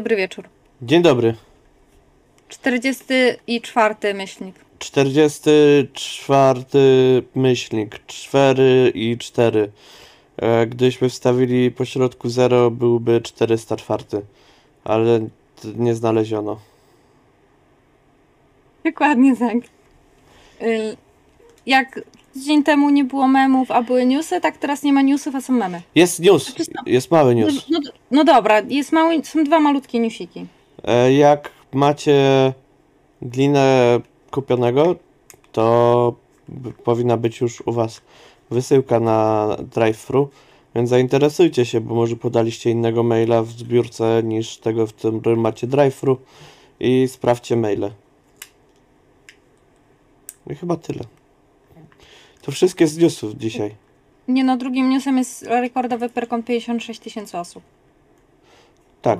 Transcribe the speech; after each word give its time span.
dobry 0.00 0.16
wieczór. 0.16 0.44
Dzień 0.82 1.02
dobry. 1.02 1.34
44 2.48 4.14
myślnik. 4.14 4.54
44 4.78 7.22
myślnik. 7.34 8.00
4 8.06 8.92
i 8.94 9.18
4. 9.18 9.72
E, 10.36 10.66
Gdybyśmy 10.66 11.08
wstawili 11.08 11.70
po 11.70 11.84
środku 11.84 12.28
0, 12.28 12.70
byłby 12.70 13.20
404. 13.20 14.04
Ale 14.84 15.20
nie 15.74 15.94
znaleziono. 15.94 16.60
Dokładnie 18.84 19.36
tak. 19.36 19.56
Y, 20.62 20.96
Jak 21.66 22.00
tydzień 22.34 22.62
temu 22.62 22.90
nie 22.90 23.04
było 23.04 23.28
memów, 23.28 23.70
a 23.70 23.82
były 23.82 24.06
newsy, 24.06 24.40
tak 24.40 24.56
teraz 24.58 24.82
nie 24.82 24.92
ma 24.92 25.02
newsów, 25.02 25.34
a 25.34 25.40
są 25.40 25.52
memy. 25.52 25.82
Jest 25.94 26.20
news. 26.20 26.44
Znaczy 26.46 26.64
są- 26.64 26.72
Jest 26.86 27.10
mały 27.10 27.34
No, 27.34 27.40
news. 27.46 27.66
no, 27.70 27.78
no 28.10 28.24
dobra, 28.24 28.60
jest 28.60 28.92
mały, 28.92 29.24
są 29.24 29.44
dwa 29.44 29.60
malutkie 29.60 29.98
newsiki. 29.98 30.46
E, 30.84 31.12
Jak 31.12 31.50
macie 31.72 32.52
glinę 33.22 34.00
kupionego, 34.30 34.96
to 35.52 36.14
b- 36.48 36.72
powinna 36.84 37.16
być 37.16 37.40
już 37.40 37.60
u 37.66 37.72
Was 37.72 38.00
wysyłka 38.50 39.00
na 39.00 39.48
drive-thru, 39.74 40.26
więc 40.74 40.90
zainteresujcie 40.90 41.64
się, 41.66 41.80
bo 41.80 41.94
może 41.94 42.16
podaliście 42.16 42.70
innego 42.70 43.02
maila 43.02 43.42
w 43.42 43.48
zbiórce 43.50 44.22
niż 44.24 44.56
tego, 44.58 44.86
w 44.86 44.92
którym 44.94 45.40
macie 45.40 45.66
drive-thru 45.66 46.16
i 46.80 47.08
sprawdźcie 47.08 47.56
maile. 47.56 47.90
I 50.50 50.54
chyba 50.54 50.76
tyle. 50.76 51.00
To 52.42 52.52
wszystkie 52.52 52.86
z 52.86 52.98
newsów 52.98 53.34
dzisiaj. 53.34 53.74
Nie 54.28 54.44
no, 54.44 54.56
drugim 54.56 54.90
newsem 54.90 55.18
jest 55.18 55.42
rekordowy 55.42 56.08
perkon 56.08 56.42
56 56.42 57.00
tysięcy 57.00 57.38
osób. 57.38 57.62
Tak. 59.02 59.18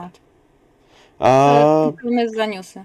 A 1.19 1.63
Kończymy 1.91 2.31
za 2.31 2.47
newsy. 2.47 2.85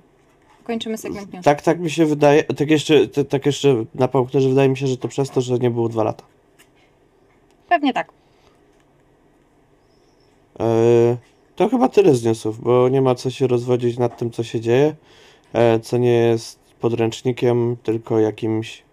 Kończymy 0.63 0.97
segment 0.97 1.27
newsów. 1.33 1.45
tak, 1.45 1.61
tak 1.61 1.79
mi 1.79 1.91
się 1.91 2.05
wydaje, 2.05 2.43
tak 2.43 2.69
jeszcze, 2.69 3.07
tak 3.07 3.45
jeszcze 3.45 3.85
napomknę, 3.95 4.41
że 4.41 4.49
wydaje 4.49 4.69
mi 4.69 4.77
się, 4.77 4.87
że 4.87 4.97
to 4.97 5.07
przez 5.07 5.29
to, 5.29 5.41
że 5.41 5.57
nie 5.59 5.69
było 5.69 5.89
dwa 5.89 6.03
lata. 6.03 6.23
Pewnie 7.69 7.93
tak. 7.93 8.11
E, 10.59 11.17
To 11.55 11.69
chyba 11.69 11.89
tyle 11.89 12.15
z 12.15 12.23
newsów, 12.23 12.59
bo 12.63 12.89
nie 12.89 13.01
ma 13.01 13.15
co 13.15 13.29
się 13.29 13.47
rozwodzić 13.47 13.97
nad 13.97 14.17
tym, 14.17 14.31
co 14.31 14.43
się 14.43 14.59
dzieje, 14.61 14.95
e, 15.53 15.79
co 15.79 15.97
nie 15.97 16.13
jest 16.13 16.59
podręcznikiem, 16.79 17.77
tylko 17.83 18.19
jakimiś 18.19 18.83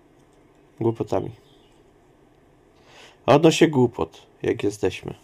głupotami. 0.82 1.30
A 3.26 3.34
odnośnie 3.34 3.68
głupot, 3.68 4.22
jak 4.42 4.62
jesteśmy, 4.62 5.14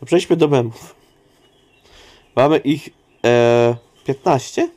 to 0.00 0.06
przejdźmy 0.06 0.36
do 0.36 0.48
memów. 0.48 0.94
Mamy 2.36 2.58
ich 2.58 2.88
e, 3.24 3.76
15? 4.04 4.68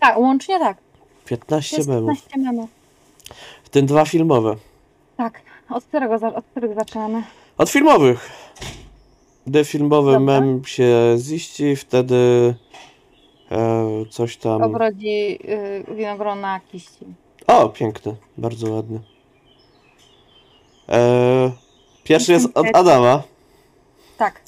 Tak, 0.00 0.18
łącznie 0.18 0.58
tak. 0.58 0.76
15 1.24 1.76
Jest 1.76 1.88
memów, 1.88 2.08
15 2.08 2.38
memów. 2.38 2.70
w 3.64 3.68
tym 3.68 3.86
dwa 3.86 4.04
filmowe. 4.04 4.56
Tak. 5.16 5.40
Od 5.70 5.84
którego, 5.84 6.14
od 6.14 6.44
których 6.44 6.74
zaczynamy? 6.74 7.22
Od 7.58 7.70
filmowych. 7.70 8.30
Gdy 9.46 9.64
filmowy 9.64 10.12
Dobra. 10.12 10.40
mem 10.40 10.64
się 10.64 11.16
ziści, 11.18 11.76
wtedy 11.76 12.54
e, 13.50 14.04
coś 14.10 14.36
tam... 14.36 14.62
Obrodzi 14.62 15.38
y, 15.90 15.94
winogrona 15.94 16.60
kiści. 16.60 17.06
O, 17.46 17.68
piękny, 17.68 18.16
bardzo 18.38 18.72
ładny. 18.72 19.00
E, 20.88 21.52
pierwszy 22.04 22.32
jest 22.32 22.48
od 22.54 22.66
Adama. 22.72 23.22
Tak. 24.18 24.42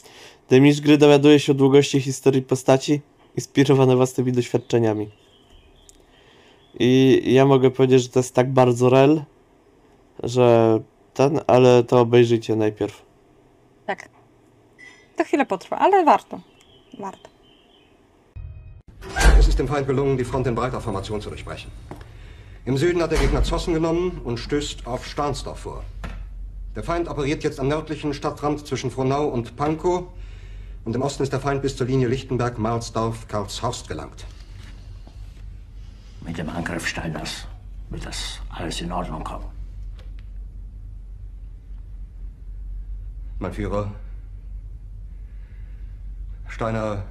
Gdy 0.49 0.61
mistrz 0.61 0.83
gry 0.83 0.99
dowiaduje 0.99 1.41
się 1.41 1.53
o 1.53 1.55
długości 1.55 2.01
historii 2.01 2.43
postaci, 2.43 3.01
inspirowany 3.37 3.97
własnymi 3.97 4.33
doświadczeniami. 4.33 5.11
I 6.79 7.23
ja 7.27 7.47
mogę 7.47 7.71
powiedzieć, 7.71 8.03
że 8.03 8.09
to 8.09 8.19
jest 8.19 8.35
tak 8.35 8.53
bardzo 8.53 8.91
rel, 8.91 9.23
że 10.23 10.79
ten, 11.15 11.41
ale 11.47 11.85
to 11.85 12.01
obejrzyjcie 12.01 12.57
najpierw. 12.57 13.03
Tak. 13.87 14.09
To 15.17 15.25
chwilę 15.25 15.47
potrwa, 15.47 15.79
ale 15.79 16.05
warto. 16.05 16.41
Warto. 16.99 17.29
Es 19.39 19.49
ist 19.49 19.59
dem 19.59 19.69
Feind 19.69 19.87
gelungen, 19.87 20.17
die 20.17 20.25
Front 20.25 20.47
in 20.47 20.55
breiter 20.55 20.81
Formation 20.81 21.23
zu 21.23 21.31
durchbrechen. 21.31 21.71
Im 22.69 22.77
Süden 22.77 23.01
hat 23.01 23.13
der 23.13 23.19
Gegner 23.19 23.43
Zossen 23.43 23.73
genommen 23.73 24.21
und 24.25 24.39
stößt 24.39 24.87
auf 24.87 25.07
Stahnsdorf 25.07 25.61
vor. 25.61 25.85
Der 26.77 26.83
Feind 26.83 27.09
operiert 27.09 27.43
jetzt 27.43 27.61
am 27.61 27.69
nördlichen 27.69 28.13
Stadtrand 28.13 28.67
zwischen 28.67 28.91
Frohnau 28.91 29.27
und 29.27 29.57
Pankow 29.57 30.05
und 30.85 30.95
im 30.95 31.01
Osten 31.01 31.23
ist 31.23 31.33
der 31.33 31.41
Feind 31.41 31.63
bis 31.63 31.79
zur 31.79 31.87
Linie 31.87 32.09
Lichtenberg, 32.09 32.59
Marsdorf, 32.59 33.27
Karlshorst 33.27 33.89
gelangt. 33.89 34.27
Mit 36.21 36.37
dem 36.37 36.51
Angriff 36.51 36.87
Steiners 36.87 37.47
wird 37.89 38.05
das 38.05 38.39
alles 38.51 38.83
in 38.83 38.93
Ordnung 38.93 39.25
kommen. 39.25 39.47
Mein 43.39 43.55
Führer, 43.55 43.93
Steiner, 46.49 47.05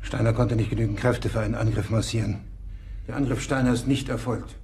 Steiner 0.00 0.32
konnte 0.32 0.54
nicht 0.54 0.70
genügend 0.70 1.00
Kräfte 1.00 1.28
für 1.28 1.40
einen 1.40 1.56
Angriff 1.56 1.90
massieren. 1.90 2.47
Der 3.08 3.16
Angriff 3.16 3.40
Steiner 3.40 3.72
ist 3.72 3.86
nicht 3.86 4.10
erfolgt. 4.10 4.54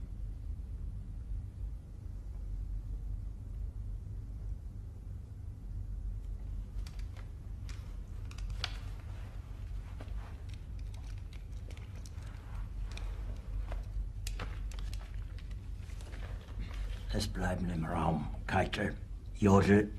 Es 17.15 17.27
bleiben 17.27 17.71
im 17.71 17.87
Raum 17.87 18.27
Keitel, 18.47 18.95
Jodl, 19.37 19.91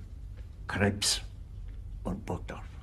Krebs 0.67 1.21
und 2.03 2.23
Burgdorf. 2.27 2.74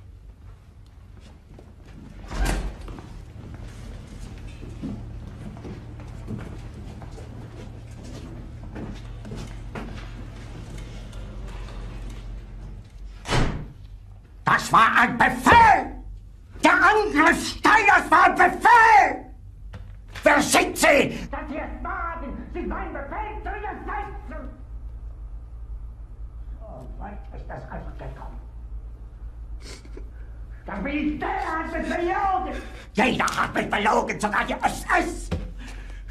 Das 14.53 14.71
war 14.71 14.95
ein 14.99 15.17
Befehl! 15.17 15.91
Der 16.63 16.73
Angriff 16.73 17.57
Steiners 17.57 18.11
war 18.11 18.25
ein 18.25 18.35
Befehl! 18.35 19.25
Wer 20.21 20.41
sind 20.41 20.77
Sie? 20.77 21.27
Dass 21.31 21.49
Sie 21.49 21.57
es 21.57 21.83
wagen, 21.83 22.37
sich 22.53 22.67
meinen 22.67 22.93
Befehl 22.93 23.41
zu 23.41 23.49
widersetzen! 23.49 24.49
So 26.59 27.01
weit 27.01 27.17
ist 27.35 27.49
das 27.49 27.63
also 27.71 27.89
gekommen. 27.97 28.39
Das 30.67 30.81
Militär 30.81 31.29
hat 31.29 31.73
mich 31.73 31.89
belogen! 31.89 32.61
Jeder 32.93 33.25
hat 33.25 33.55
mich 33.55 33.69
belogen, 33.71 34.19
sogar 34.19 34.45
die 34.45 34.53
SS! 34.53 35.29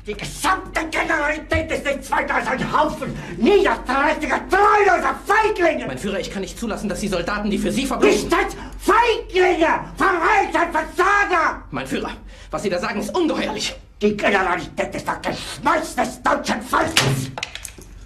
Die 0.05 0.15
gesamte 0.15 0.81
Generalität 0.91 1.71
ist 1.71 1.85
nichts 1.85 2.11
weiter 2.11 2.35
als 2.35 2.49
ein 2.49 2.73
Haufen 2.73 3.17
niederträchtiger, 3.37 4.41
treuloser 4.49 5.15
Feiglinge! 5.25 5.87
Mein 5.87 5.97
Führer, 5.97 6.19
ich 6.19 6.29
kann 6.29 6.43
nicht 6.43 6.59
zulassen, 6.59 6.89
dass 6.89 6.99
die 6.99 7.07
Soldaten, 7.07 7.49
die 7.49 7.59
für 7.59 7.71
Sie 7.71 7.87
verbringen... 7.87 8.13
Nicht 8.13 8.35
als 8.35 8.57
Feiglinge! 8.81 9.85
Verreiter, 9.97 10.73
Versager! 10.73 11.63
Mein 11.71 11.87
Führer, 11.87 12.11
was 12.51 12.65
Sie 12.65 12.69
da 12.69 12.81
sagen, 12.81 12.99
ist 12.99 13.17
ungeheuerlich. 13.17 13.77
Die 14.01 14.17
Generalität 14.17 14.93
ist 14.93 15.07
das 15.07 15.23
Geschmeiß 15.23 15.95
des 15.95 16.21
deutschen 16.21 16.61
Volkes! 16.63 17.31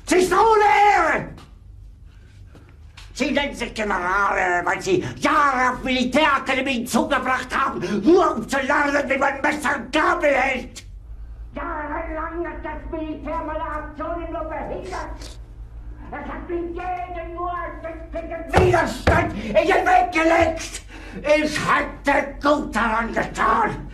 Sie 0.04 0.16
ist 0.16 0.32
ohne 0.32 1.14
Ehre! 1.14 1.28
Sie 3.14 3.30
nennen 3.30 3.54
sich 3.54 3.72
Generale, 3.72 4.62
weil 4.66 4.82
Sie 4.82 5.02
Jahre 5.20 5.72
auf 5.72 5.82
Militärakademien 5.82 6.86
zugebracht 6.86 7.48
haben, 7.56 7.80
nur 8.04 8.36
um 8.36 8.46
zu 8.46 8.58
lernen, 8.58 9.08
wie 9.08 9.16
man 9.16 9.40
Messer 9.40 9.76
und 9.76 9.90
Gabel 9.90 10.34
hält! 10.34 10.85
Jahrelang 12.16 12.46
hat 12.46 12.64
das 12.64 12.90
Militär 12.90 13.42
meine 13.44 13.62
Aktionen 13.62 14.32
nur 14.32 14.44
behindert! 14.44 15.38
Es 16.10 16.32
hat 16.32 16.48
mir 16.48 16.60
jeden 16.60 17.34
nur 17.34 17.52
winzigen 17.82 18.66
Widerstand 18.66 19.34
in 19.34 19.54
den 19.54 19.86
Weg 19.86 20.12
gelegt! 20.12 20.82
Ich 21.42 21.58
hätte 21.60 22.34
gut 22.42 22.74
daran 22.74 23.12
getan, 23.12 23.90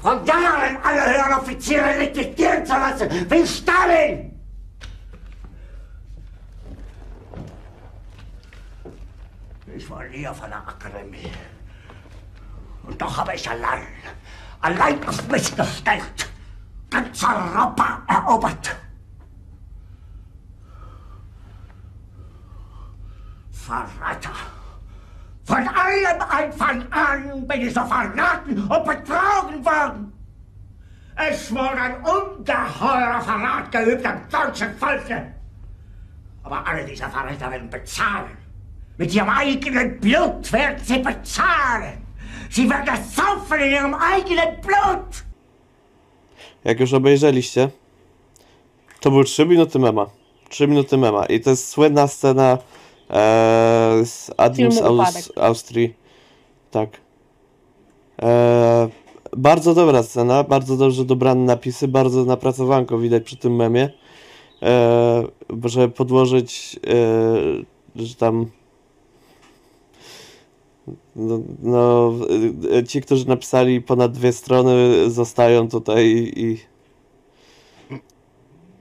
von 0.00 0.24
Jahren 0.24 0.76
alle 0.82 1.04
höheren 1.06 1.34
Offiziere 1.40 1.98
liquidieren 1.98 2.64
zu 2.64 2.72
lassen, 2.72 3.08
wie 3.28 3.46
Stalin! 3.46 4.40
Ich 9.74 9.90
war 9.90 10.04
nie 10.04 10.28
auf 10.28 10.40
einer 10.42 10.56
Akademie. 10.56 11.32
Und 12.84 13.00
doch 13.00 13.16
habe 13.16 13.34
ich 13.34 13.48
allein, 13.48 13.86
allein 14.60 15.08
auf 15.08 15.26
mich 15.28 15.56
gestellt, 15.56 16.30
ganz 16.90 17.22
Europa 17.22 18.02
erobert. 18.08 18.76
Verräter! 23.52 24.30
Von 25.44 25.66
allem 25.68 26.20
Anfang 26.28 26.92
an 26.92 27.46
bin 27.46 27.60
ich 27.62 27.74
so 27.74 27.84
verraten 27.84 28.58
und 28.58 28.84
betrogen 28.84 29.64
worden. 29.64 30.12
Es 31.16 31.50
wurde 31.52 31.80
ein 31.80 31.96
ungeheurer 32.02 33.20
Verrat 33.20 33.72
geübt 33.72 34.06
am 34.06 34.20
deutschen 34.30 34.76
Volke. 34.78 35.34
Aber 36.42 36.66
alle 36.66 36.84
diese 36.84 37.08
Verräter 37.08 37.50
werden 37.50 37.68
bezahlen. 37.68 38.36
Mit 38.96 39.14
ihrem 39.14 39.28
eigenen 39.28 40.00
Blut 40.00 40.52
werden 40.52 40.78
sie 40.82 40.98
bezahlen. 40.98 42.06
Sie 42.48 42.68
werden 42.68 42.94
es 42.94 43.16
saufen 43.16 43.58
in 43.58 43.70
ihrem 43.72 43.94
eigenen 43.94 44.60
Blut. 44.60 45.24
Jak 46.64 46.80
już 46.80 46.94
obejrzeliście, 46.94 47.68
to 49.00 49.10
były 49.10 49.24
3 49.24 49.46
minuty 49.46 49.78
mema. 49.78 50.06
3 50.48 50.68
minuty 50.68 50.98
mema. 50.98 51.26
I 51.26 51.40
to 51.40 51.50
jest 51.50 51.68
słynna 51.68 52.06
scena 52.06 52.58
e, 53.10 53.16
z 54.04 54.30
Adams 54.36 54.74
Filmu 54.74 55.00
Aus. 55.02 55.32
Austrii. 55.36 55.94
Tak. 56.70 57.00
E, 58.22 58.88
bardzo 59.36 59.74
dobra 59.74 60.02
scena, 60.02 60.44
bardzo 60.44 60.76
dobrze 60.76 61.04
dobrane 61.04 61.44
napisy, 61.44 61.88
bardzo 61.88 62.24
napracowanko 62.24 62.98
widać 62.98 63.22
przy 63.22 63.36
tym 63.36 63.56
memie. 63.56 63.90
E, 64.62 65.24
żeby 65.64 65.88
podłożyć, 65.88 66.80
e, 67.96 68.02
że 68.04 68.14
tam 68.14 68.46
no, 71.16 71.40
no, 71.62 72.12
e, 72.78 72.84
ci, 72.84 73.00
którzy 73.00 73.28
napisali 73.28 73.80
ponad 73.80 74.12
dwie 74.12 74.32
strony, 74.32 75.10
zostają 75.10 75.68
tutaj 75.68 76.32
i. 76.36 76.58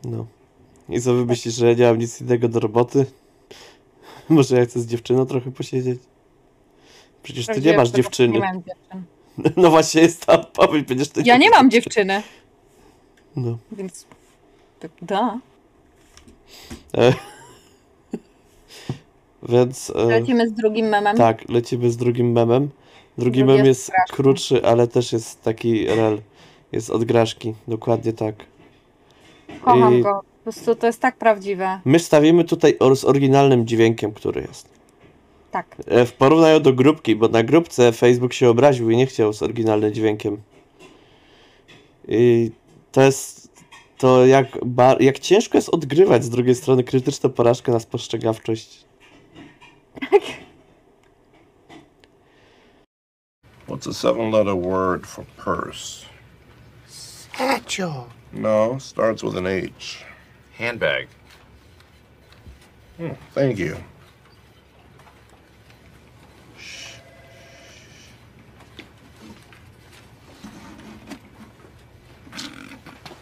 No. 0.03 0.25
I 0.89 1.01
co 1.01 1.13
wy 1.13 1.25
myślisz, 1.25 1.55
że 1.55 1.67
ja 1.67 1.73
nie 1.73 1.85
mam 1.85 1.97
nic 1.99 2.21
innego 2.21 2.47
do 2.47 2.59
roboty? 2.59 3.05
Może 4.29 4.57
ja 4.57 4.65
chcę 4.65 4.79
z 4.79 4.87
dziewczyną 4.87 5.25
trochę 5.25 5.51
posiedzieć? 5.51 5.99
Przecież 7.23 7.45
ty 7.45 7.61
nie 7.61 7.77
masz 7.77 7.89
dziewczyny. 7.89 8.33
Nie 8.33 8.39
mam 8.39 8.63
dziewczyn. 8.63 9.03
No 9.57 9.69
właśnie 9.69 10.01
jest 10.01 10.25
ta 10.25 10.33
odpowiedź, 10.33 10.87
ty 11.13 11.21
Ja 11.25 11.37
nie 11.37 11.49
mam 11.49 11.71
dziewczyny, 11.71 12.23
No. 13.35 13.57
więc... 13.71 14.05
Da. 15.01 15.39
E, 16.97 17.13
Więc. 19.49 19.89
E, 19.95 20.03
Lecimy 20.05 20.49
z 20.49 20.53
drugim 20.53 20.87
memem. 20.87 21.17
tak, 21.17 21.49
lecimy 21.49 21.91
z 21.91 21.97
drugim 21.97 22.31
memem. 22.31 22.69
Drugi 23.17 23.39
Drugi 23.39 23.43
mem 23.43 23.57
jest 23.57 23.67
jest 23.67 23.83
straszny. 23.83 24.15
krótszy, 24.15 24.65
ale 24.65 24.87
też 24.87 25.13
jest 25.13 25.43
taki 25.43 25.85
rel. 25.87 26.21
Jest 26.71 26.89
od 26.89 27.03
Graszki, 27.03 27.53
dokładnie 27.67 28.13
tak. 28.13 28.35
Kocham 29.61 29.99
I- 29.99 30.01
go. 30.03 30.21
Po 30.39 30.43
prostu 30.51 30.75
to 30.75 30.87
jest 30.87 30.99
tak 31.01 31.17
prawdziwe. 31.17 31.79
My 31.85 31.99
stawimy 31.99 32.43
tutaj 32.43 32.75
or- 32.79 32.95
z 32.97 33.05
oryginalnym 33.05 33.67
dźwiękiem, 33.67 34.11
który 34.11 34.41
jest. 34.41 34.69
Tak. 35.51 35.75
E, 35.87 36.05
W 36.05 36.13
porównaniu 36.13 36.59
do 36.59 36.73
grupki, 36.73 37.15
bo 37.15 37.27
na 37.27 37.43
grupce 37.43 37.91
Facebook 37.91 38.33
się 38.33 38.49
obraził 38.49 38.89
i 38.89 38.97
nie 38.97 39.05
chciał 39.05 39.33
z 39.33 39.43
oryginalnym 39.43 39.93
dźwiękiem. 39.93 40.37
I 42.07 42.51
to 42.91 43.01
jest 43.01 43.49
to, 43.97 44.25
jak, 44.25 44.47
jak 44.99 45.19
ciężko 45.19 45.57
jest 45.57 45.69
odgrywać 45.69 46.23
z 46.23 46.29
drugiej 46.29 46.55
strony 46.55 46.83
krytyczną 46.83 47.29
porażkę 47.29 47.71
na 47.71 47.79
spostrzegawczość. 47.79 48.85
What's 53.67 53.87
a 53.87 53.93
seven 53.93 54.31
letter 54.31 54.55
word 54.55 55.05
for 55.05 55.25
purse? 55.37 56.05
Satchel. 56.87 58.09
No, 58.31 58.77
starts 58.77 59.23
with 59.23 59.37
an 59.37 59.45
H. 59.47 60.03
Handbag. 60.53 61.07
Hmm, 62.97 63.11
thank 63.33 63.57
you. 63.57 63.77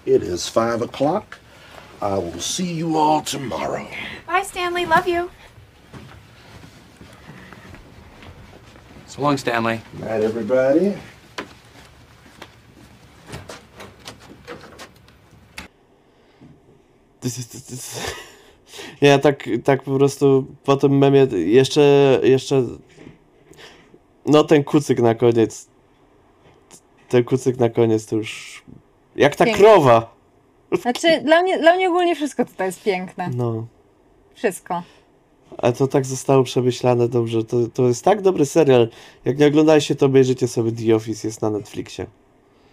It 0.05 0.23
is 0.23 0.47
five 0.47 0.81
o'clock. 0.81 1.37
I 2.01 2.17
will 2.17 2.39
see 2.39 2.73
you 2.73 2.95
all 2.95 3.21
tomorrow. 3.21 3.85
Bye, 4.25 4.43
Stanley. 4.43 4.85
Love 4.85 5.07
you. 5.07 5.29
So 9.17 9.23
long, 9.23 9.39
Stanley. 9.39 9.81
Night, 9.99 10.23
everybody. 10.23 10.93
Nie, 19.01 19.19
tak, 19.25 19.49
tak 19.63 19.83
po 19.83 19.97
prostu 19.97 20.45
po 20.63 20.75
tym 20.77 20.97
memie 20.97 21.27
jeszcze, 21.31 22.19
jeszcze 22.23 22.63
no 24.25 24.43
ten 24.43 24.63
kucyk 24.63 24.99
na 24.99 25.15
koniec 25.15 25.67
ten 27.09 27.23
kucyk 27.23 27.57
na 27.57 27.69
koniec 27.69 28.05
to 28.05 28.15
już 28.15 28.63
jak 29.15 29.35
ta 29.35 29.45
Piękny. 29.45 29.63
krowa 29.63 30.15
Znaczy, 30.81 31.21
dla 31.21 31.41
mnie, 31.41 31.59
dla 31.59 31.75
mnie 31.75 31.89
ogólnie 31.89 32.15
wszystko 32.15 32.45
tutaj 32.45 32.67
jest 32.67 32.83
piękne. 32.83 33.29
no 33.35 33.67
Wszystko. 34.35 34.83
Ale 35.57 35.73
to 35.73 35.87
tak 35.87 36.05
zostało 36.05 36.43
przemyślane 36.43 37.07
dobrze 37.07 37.43
to, 37.43 37.57
to 37.73 37.87
jest 37.87 38.03
tak 38.03 38.21
dobry 38.21 38.45
serial 38.45 38.87
jak 39.25 39.39
nie 39.39 39.47
oglądaliście 39.47 39.95
to 39.95 40.05
obejrzyjcie 40.05 40.47
sobie 40.47 40.71
The 40.71 40.95
Office 40.95 41.27
jest 41.27 41.41
na 41.41 41.49
Netflixie 41.49 42.05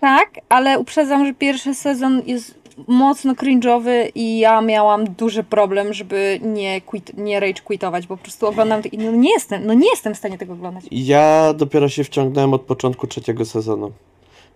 Tak, 0.00 0.30
ale 0.48 0.78
uprzedzam, 0.78 1.26
że 1.26 1.34
pierwszy 1.34 1.74
sezon 1.74 2.22
jest 2.26 2.64
mocno 2.88 3.34
cringe'owy 3.34 4.10
i 4.14 4.38
ja 4.38 4.60
miałam 4.60 5.04
duży 5.04 5.42
problem, 5.42 5.92
żeby 5.92 6.40
nie, 6.42 6.80
quit, 6.80 7.16
nie 7.16 7.40
rage 7.40 7.62
quitować, 7.64 8.06
bo 8.06 8.16
po 8.16 8.22
prostu 8.22 8.46
oglądam 8.46 8.82
to 8.82 8.88
i 8.92 8.98
no 8.98 9.10
nie 9.12 9.32
jestem, 9.32 9.66
no 9.66 9.74
nie 9.74 9.90
jestem 9.90 10.14
w 10.14 10.18
stanie 10.18 10.38
tego 10.38 10.52
oglądać. 10.52 10.84
Ja 10.90 11.54
dopiero 11.56 11.88
się 11.88 12.04
wciągnąłem 12.04 12.54
od 12.54 12.62
początku 12.62 13.06
trzeciego 13.06 13.44
sezonu. 13.44 13.92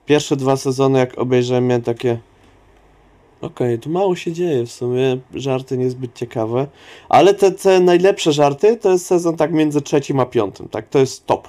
Pierwsze 0.06 0.37
dwa 0.37 0.56
sezony, 0.56 0.99
jak 0.99 1.19
obejrzałem, 1.19 1.67
miałem 1.67 1.82
takie. 1.82 2.19
Okej, 3.40 3.79
tu 3.79 3.90
mało 3.90 4.17
się 4.17 4.32
dzieje 4.32 4.67
w 4.67 4.73
sumie, 4.73 5.19
żarty 5.35 5.79
niezbyt 5.79 6.14
ciekawe. 6.14 6.67
Ale 7.08 7.35
te, 7.35 7.52
te 7.52 7.81
najlepsze 7.81 8.32
żarty 8.32 8.76
to 8.76 8.93
jest 8.93 9.06
sezon 9.06 9.37
tak 9.37 9.52
między 9.52 9.81
trzecim 9.81 10.20
a 10.20 10.26
piątym, 10.26 10.69
tak? 10.69 10.88
To 10.88 10.99
jest 10.99 11.26
top. 11.26 11.49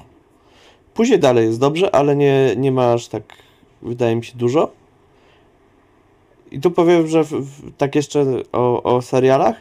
Później 0.94 1.20
dalej 1.20 1.46
jest 1.46 1.60
dobrze, 1.60 1.96
ale 1.96 2.16
nie, 2.16 2.54
nie 2.58 2.72
ma 2.72 2.94
aż 2.94 3.08
tak, 3.08 3.24
wydaje 3.82 4.16
mi 4.16 4.24
się, 4.26 4.38
dużo. 4.38 4.72
I 6.52 6.60
tu 6.60 6.72
powiem, 6.72 7.08
że 7.08 7.24
w, 7.24 7.30
w, 7.30 7.76
tak 7.78 7.96
jeszcze 7.96 8.26
o, 8.52 8.84
o 8.84 9.02
serialach, 9.02 9.56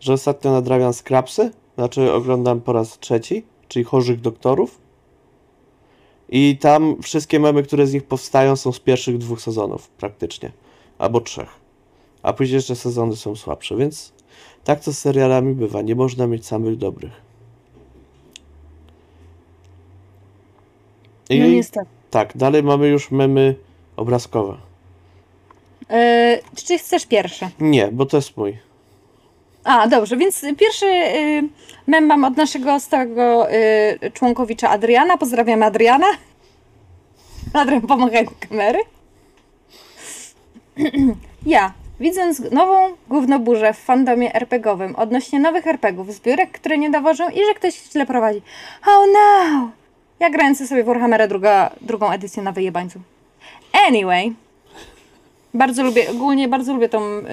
że 0.00 0.12
ostatnio 0.12 0.52
nadrabiam 0.52 0.92
Scrapsy, 0.92 1.50
znaczy 1.74 2.12
oglądam 2.12 2.60
po 2.60 2.72
raz 2.72 2.98
trzeci, 2.98 3.44
czyli 3.68 3.84
Chorzych 3.84 4.20
Doktorów. 4.20 4.80
I 6.28 6.56
tam 6.60 7.02
wszystkie 7.02 7.40
memy, 7.40 7.62
które 7.62 7.86
z 7.86 7.94
nich 7.94 8.04
powstają, 8.04 8.56
są 8.56 8.72
z 8.72 8.80
pierwszych 8.80 9.18
dwóch 9.18 9.40
sezonów 9.40 9.88
praktycznie. 9.88 10.52
Albo 10.98 11.20
trzech. 11.20 11.59
A 12.22 12.32
później 12.32 12.54
jeszcze 12.56 12.76
sezony 12.76 13.16
są 13.16 13.36
słabsze, 13.36 13.76
więc 13.76 14.12
tak 14.64 14.80
to 14.80 14.92
z 14.92 14.98
serialami 14.98 15.54
bywa. 15.54 15.82
Nie 15.82 15.94
można 15.94 16.26
mieć 16.26 16.46
samych 16.46 16.76
dobrych. 16.76 17.12
I 21.30 21.40
No 21.40 21.46
niestety. 21.46 21.86
tak, 22.10 22.36
dalej 22.36 22.62
mamy 22.62 22.88
już 22.88 23.10
memy 23.10 23.54
obrazkowe. 23.96 24.56
Yy, 25.90 26.62
czy 26.64 26.78
chcesz 26.78 27.06
pierwszy? 27.06 27.48
Nie, 27.60 27.88
bo 27.92 28.06
to 28.06 28.16
jest 28.16 28.36
mój. 28.36 28.58
A, 29.64 29.88
dobrze, 29.88 30.16
więc 30.16 30.44
pierwszy 30.58 30.86
y, 30.86 31.48
mem 31.86 32.06
mam 32.06 32.24
od 32.24 32.36
naszego 32.36 32.80
stałego 32.80 33.52
y, 33.52 34.10
członkowicza 34.14 34.68
Adriana. 34.70 35.16
Pozdrawiam 35.18 35.62
Adriana. 35.62 36.06
Adrian, 37.52 37.80
pomagaj 37.82 38.26
kamery. 38.48 38.78
ja, 41.46 41.72
widząc 42.00 42.50
nową 42.50 42.96
gównoburzę 43.08 43.72
w 43.72 43.78
fandomie 43.78 44.34
RPGowym 44.34 44.96
odnośnie 44.96 45.40
nowych 45.40 45.66
RPGów, 45.66 46.14
zbiórek, 46.14 46.50
które 46.50 46.78
nie 46.78 46.90
dowożą 46.90 47.28
i 47.28 47.36
że 47.36 47.54
ktoś 47.54 47.74
źle 47.92 48.06
prowadzi. 48.06 48.42
Oh 48.86 49.06
no! 49.12 49.70
Ja 50.20 50.30
grający 50.30 50.66
sobie 50.66 50.82
w 50.82 50.86
Warhammera 50.86 51.26
druga, 51.26 51.70
drugą 51.80 52.10
edycję 52.10 52.42
na 52.42 52.52
wyjebańcu. 52.52 53.00
Anyway, 53.88 54.32
bardzo 55.54 55.82
lubię, 55.82 56.10
ogólnie 56.10 56.48
bardzo 56.48 56.72
lubię 56.74 56.88
tą, 56.88 57.02
y, 57.02 57.24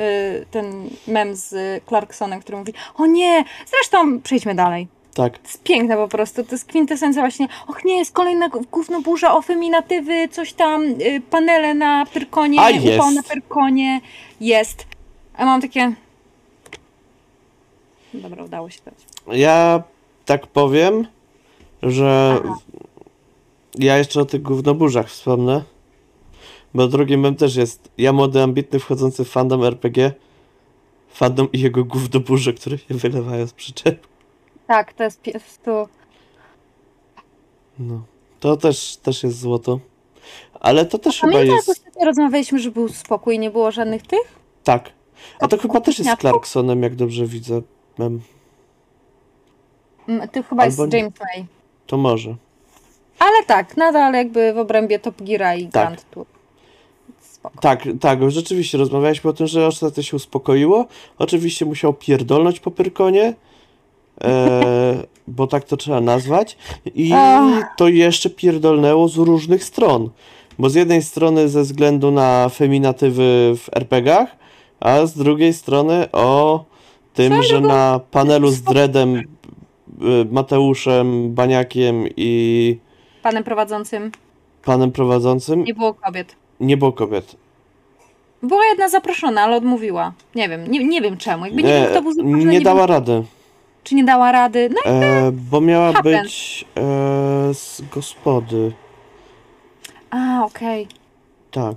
ten 0.51 0.89
mem 1.07 1.35
z 1.35 1.83
Clarksonem, 1.85 2.39
który 2.39 2.57
mówi 2.57 2.73
o 2.95 3.05
nie, 3.05 3.43
zresztą 3.65 4.21
przejdźmy 4.21 4.55
dalej. 4.55 4.87
Tak. 5.17 5.37
To 5.37 5.43
jest 5.47 5.63
piękne 5.63 5.95
po 5.95 6.07
prostu, 6.07 6.43
to 6.43 6.51
jest 6.51 6.65
kwintesencja 6.65 7.21
właśnie, 7.21 7.47
och 7.67 7.85
nie, 7.85 7.97
jest 7.97 8.11
kolejna 8.11 8.49
gówno 8.71 9.01
burza 9.01 9.33
o 9.35 9.41
feminatywy, 9.41 10.27
coś 10.31 10.53
tam, 10.53 10.83
y, 10.83 11.21
panele 11.29 11.73
na 11.73 12.05
Pyrkonie, 12.05 12.61
A 12.61 12.69
jest. 12.69 12.97
upał 12.99 13.11
na 13.11 13.23
Pyrkonie, 13.23 14.01
jest. 14.41 14.85
A 15.37 15.45
mam 15.45 15.61
takie... 15.61 15.93
Dobra, 18.13 18.43
udało 18.43 18.69
się 18.69 18.79
dać. 18.85 18.93
Ja 19.37 19.83
tak 20.25 20.47
powiem, 20.47 21.07
że 21.83 22.39
ja 23.79 23.97
jeszcze 23.97 24.21
o 24.21 24.25
tych 24.25 24.41
gównoburzach 24.41 25.09
wspomnę. 25.09 25.63
Bo 26.73 26.87
drugi 26.87 27.17
mem 27.17 27.35
też 27.35 27.55
jest 27.55 27.89
ja 27.97 28.13
młody, 28.13 28.41
ambitny, 28.41 28.79
wchodzący 28.79 29.25
w 29.25 29.29
fandom 29.29 29.63
RPG. 29.63 30.11
Fandom 31.09 31.51
i 31.51 31.59
jego 31.59 31.83
gównoburze, 31.83 32.53
które 32.53 32.77
się 32.77 32.95
wylewają 32.95 33.47
z 33.47 33.53
przyczep. 33.53 34.07
Tak, 34.67 34.93
to 34.93 35.03
jest 35.03 35.21
po 35.21 35.31
prostu... 35.31 35.71
No. 37.79 38.01
To 38.39 38.57
też, 38.57 38.97
też 38.97 39.23
jest 39.23 39.39
złoto. 39.39 39.79
Ale 40.59 40.85
to 40.85 40.97
też 40.97 41.19
chyba 41.21 41.33
Pamiętam, 41.33 41.55
jak 41.57 41.67
jest... 41.67 41.79
ostatnio 41.79 42.05
rozmawialiśmy, 42.05 42.59
że 42.59 42.71
był 42.71 42.89
spokój, 42.89 43.39
nie 43.39 43.51
było 43.51 43.71
żadnych 43.71 44.01
tych? 44.07 44.37
Tak. 44.63 44.89
A 45.39 45.47
to 45.47 45.57
chyba 45.57 45.81
też 45.81 45.99
jest 45.99 46.11
z? 46.11 46.19
Clarksonem, 46.19 46.83
jak 46.83 46.95
dobrze 46.95 47.25
widzę. 47.25 47.61
Mem. 47.97 48.21
Mm, 50.07 50.27
To 50.29 50.43
chyba 50.43 50.63
Albo 50.63 50.83
jest 50.83 50.93
nie. 50.93 50.99
James 50.99 51.13
May. 51.19 51.45
To 51.87 51.97
może. 51.97 52.35
Ale 53.19 53.43
tak, 53.47 53.77
nadal 53.77 54.13
jakby 54.13 54.53
w 54.53 54.57
obrębie 54.57 54.99
Top 54.99 55.21
Geara 55.21 55.55
i 55.55 55.67
Tak. 55.67 55.71
Grand 55.87 56.09
Tour. 56.11 56.25
Spoko. 57.19 57.61
Tak, 57.61 57.83
tak, 58.01 58.31
rzeczywiście 58.31 58.77
rozmawialiśmy 58.77 59.29
o 59.29 59.33
tym, 59.33 59.47
że 59.47 59.67
ostatnio 59.67 60.03
się 60.03 60.15
uspokoiło. 60.15 60.85
Oczywiście 61.17 61.65
musiał 61.65 61.93
pierdolnąć 61.93 62.59
po 62.59 62.71
Pyrkonie, 62.71 63.33
e, 64.23 65.03
bo 65.27 65.47
tak 65.47 65.63
to 65.63 65.77
trzeba 65.77 66.01
nazwać. 66.01 66.57
I 66.95 67.13
to 67.77 67.87
jeszcze 67.87 68.29
pierdolnęło 68.29 69.07
z 69.07 69.17
różnych 69.17 69.63
stron. 69.63 70.09
Bo 70.59 70.69
z 70.69 70.75
jednej 70.75 71.03
strony 71.03 71.49
ze 71.49 71.61
względu 71.61 72.11
na 72.11 72.49
feminatywy 72.49 73.53
w 73.57 73.69
RPGach, 73.75 74.35
a 74.79 75.05
z 75.05 75.13
drugiej 75.13 75.53
strony 75.53 76.11
o 76.11 76.65
tym, 77.13 77.43
że 77.43 77.61
na 77.61 77.99
panelu 78.11 78.51
z 78.51 78.61
Dreadem, 78.61 79.15
y, 79.15 79.23
Mateuszem, 80.31 81.33
Baniakiem 81.33 82.05
i 82.17 82.77
Panem 83.23 83.43
prowadzącym 83.43 84.11
panem 84.67 84.91
prowadzącym 84.91 85.63
nie 85.63 85.73
było 85.73 85.93
kobiet. 85.93 86.35
nie 86.59 86.77
było 86.77 86.91
kobiet. 86.91 87.35
Była 88.43 88.65
jedna 88.65 88.89
zaproszona, 88.89 89.41
ale 89.41 89.57
odmówiła. 89.57 90.13
Nie 90.35 90.49
wiem, 90.49 90.71
nie, 90.71 90.85
nie 90.85 91.01
wiem 91.01 91.17
czemu. 91.17 91.45
Jakby 91.45 91.63
nie, 91.63 91.87
Nie, 91.93 92.01
był 92.01 92.23
nie 92.23 92.45
nie 92.45 92.61
dała 92.61 92.85
rady. 92.85 93.23
Czy 93.87 93.95
nie 93.95 94.03
dała 94.03 94.31
rady. 94.31 94.69
No 94.69 94.91
i 94.91 94.95
E, 94.95 95.31
bo 95.31 95.61
miała 95.61 95.93
Happen. 95.93 96.23
być 96.23 96.65
e, 96.77 96.81
z 97.53 97.81
gospody. 97.91 98.71
A, 100.09 100.45
okej. 100.45 100.87
Tak. 101.51 101.75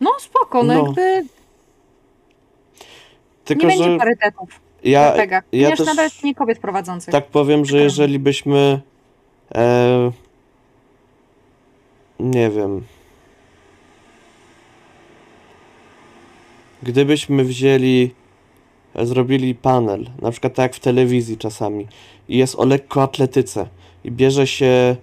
No 0.00 0.10
spoko, 0.18 0.62
no, 0.62 0.74
No. 0.74 0.84
jakby 0.86 1.24
Tylko, 3.44 3.66
nie 3.66 3.68
będzie 3.68 3.98
parytetów 3.98 4.60
ja, 4.84 5.14
ja 5.52 5.76
też 5.76 5.96
jest 5.96 6.24
nie 6.24 6.34
kobiet 6.34 6.58
prowadzących. 6.58 7.12
tak 7.12 7.26
powiem, 7.26 7.64
że 7.64 7.78
jeżeli 7.78 8.18
byśmy 8.18 8.80
e, 9.54 10.10
nie 12.20 12.50
wiem 12.50 12.84
gdybyśmy 16.82 17.44
wzięli 17.44 18.14
zrobili 19.06 19.54
panel, 19.54 20.06
na 20.22 20.30
przykład 20.30 20.54
tak 20.54 20.62
jak 20.62 20.74
w 20.74 20.80
telewizji 20.80 21.36
czasami 21.36 21.86
i 22.28 22.38
jest 22.38 22.54
o 22.54 22.64
lekkoatletyce 22.64 23.66
i 24.04 24.10
bierze 24.10 24.46
się 24.46 24.96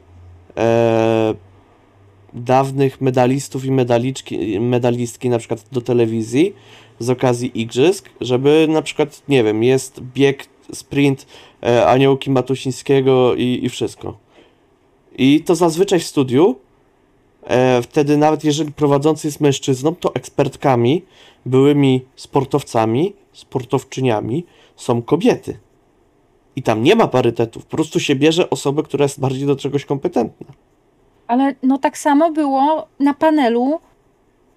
e, 0.57 1.33
dawnych 2.33 3.01
medalistów 3.01 3.65
i 3.65 3.71
medaliczki, 3.71 4.59
medalistki 4.59 5.29
na 5.29 5.37
przykład 5.37 5.65
do 5.71 5.81
telewizji 5.81 6.53
z 6.99 7.09
okazji 7.09 7.61
igrzysk, 7.61 8.09
żeby 8.21 8.67
na 8.69 8.81
przykład, 8.81 9.21
nie 9.29 9.43
wiem, 9.43 9.63
jest 9.63 10.01
bieg, 10.01 10.45
sprint 10.73 11.25
e, 11.63 11.87
Aniołki 11.87 12.31
Matusińskiego 12.31 13.35
i, 13.35 13.59
i 13.63 13.69
wszystko. 13.69 14.17
I 15.17 15.41
to 15.41 15.55
zazwyczaj 15.55 15.99
w 15.99 16.03
studiu, 16.03 16.55
e, 17.43 17.81
wtedy 17.81 18.17
nawet 18.17 18.43
jeżeli 18.43 18.71
prowadzący 18.71 19.27
jest 19.27 19.41
mężczyzną, 19.41 19.95
to 19.95 20.15
ekspertkami, 20.15 21.01
byłymi 21.45 22.01
sportowcami, 22.15 23.13
sportowczyniami 23.35 24.45
są 24.75 25.01
kobiety. 25.01 25.59
I 26.55 26.63
tam 26.63 26.83
nie 26.83 26.95
ma 26.95 27.07
parytetów, 27.07 27.65
po 27.65 27.77
prostu 27.77 27.99
się 27.99 28.15
bierze 28.15 28.49
osobę, 28.49 28.83
która 28.83 29.03
jest 29.03 29.19
bardziej 29.19 29.47
do 29.47 29.55
czegoś 29.55 29.85
kompetentna. 29.85 30.47
Ale 31.27 31.55
no 31.63 31.77
tak 31.77 31.97
samo 31.97 32.31
było 32.31 32.87
na 32.99 33.13
panelu 33.13 33.79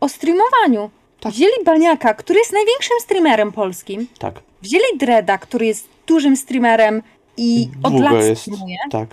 o 0.00 0.08
streamowaniu. 0.08 0.90
Tak. 1.20 1.32
Wzięli 1.32 1.64
Baniaka, 1.64 2.14
który 2.14 2.38
jest 2.38 2.52
największym 2.52 2.97
streamerem 3.00 3.52
polskim. 3.52 4.06
Tak. 4.18 4.40
Wzięli 4.62 4.99
Dreda, 4.99 5.38
który 5.38 5.66
jest 5.66 5.88
dużym 6.06 6.37
streamerem 6.37 7.02
i 7.37 7.68
od 7.82 7.92
Długo 7.92 8.04
lat 8.04 8.25
jest. 8.25 8.42
streamuje. 8.42 8.76
Tak. 8.90 9.08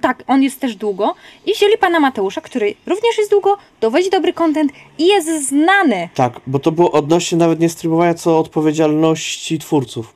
Tak, 0.00 0.22
on 0.26 0.42
jest 0.42 0.60
też 0.60 0.76
długo. 0.76 1.14
I 1.46 1.54
wzięli 1.54 1.78
pana 1.78 2.00
Mateusza, 2.00 2.40
który 2.40 2.74
również 2.86 3.18
jest 3.18 3.30
długo, 3.30 3.56
dowozi 3.80 4.10
dobry 4.10 4.32
content 4.32 4.72
i 4.98 5.06
jest 5.06 5.48
znany. 5.48 6.08
Tak, 6.14 6.40
bo 6.46 6.58
to 6.58 6.72
było 6.72 6.92
odnośnie 6.92 7.38
nawet 7.38 7.60
nie 7.60 7.68
streamowania, 7.68 8.14
co 8.14 8.38
odpowiedzialności 8.38 9.58
twórców. 9.58 10.14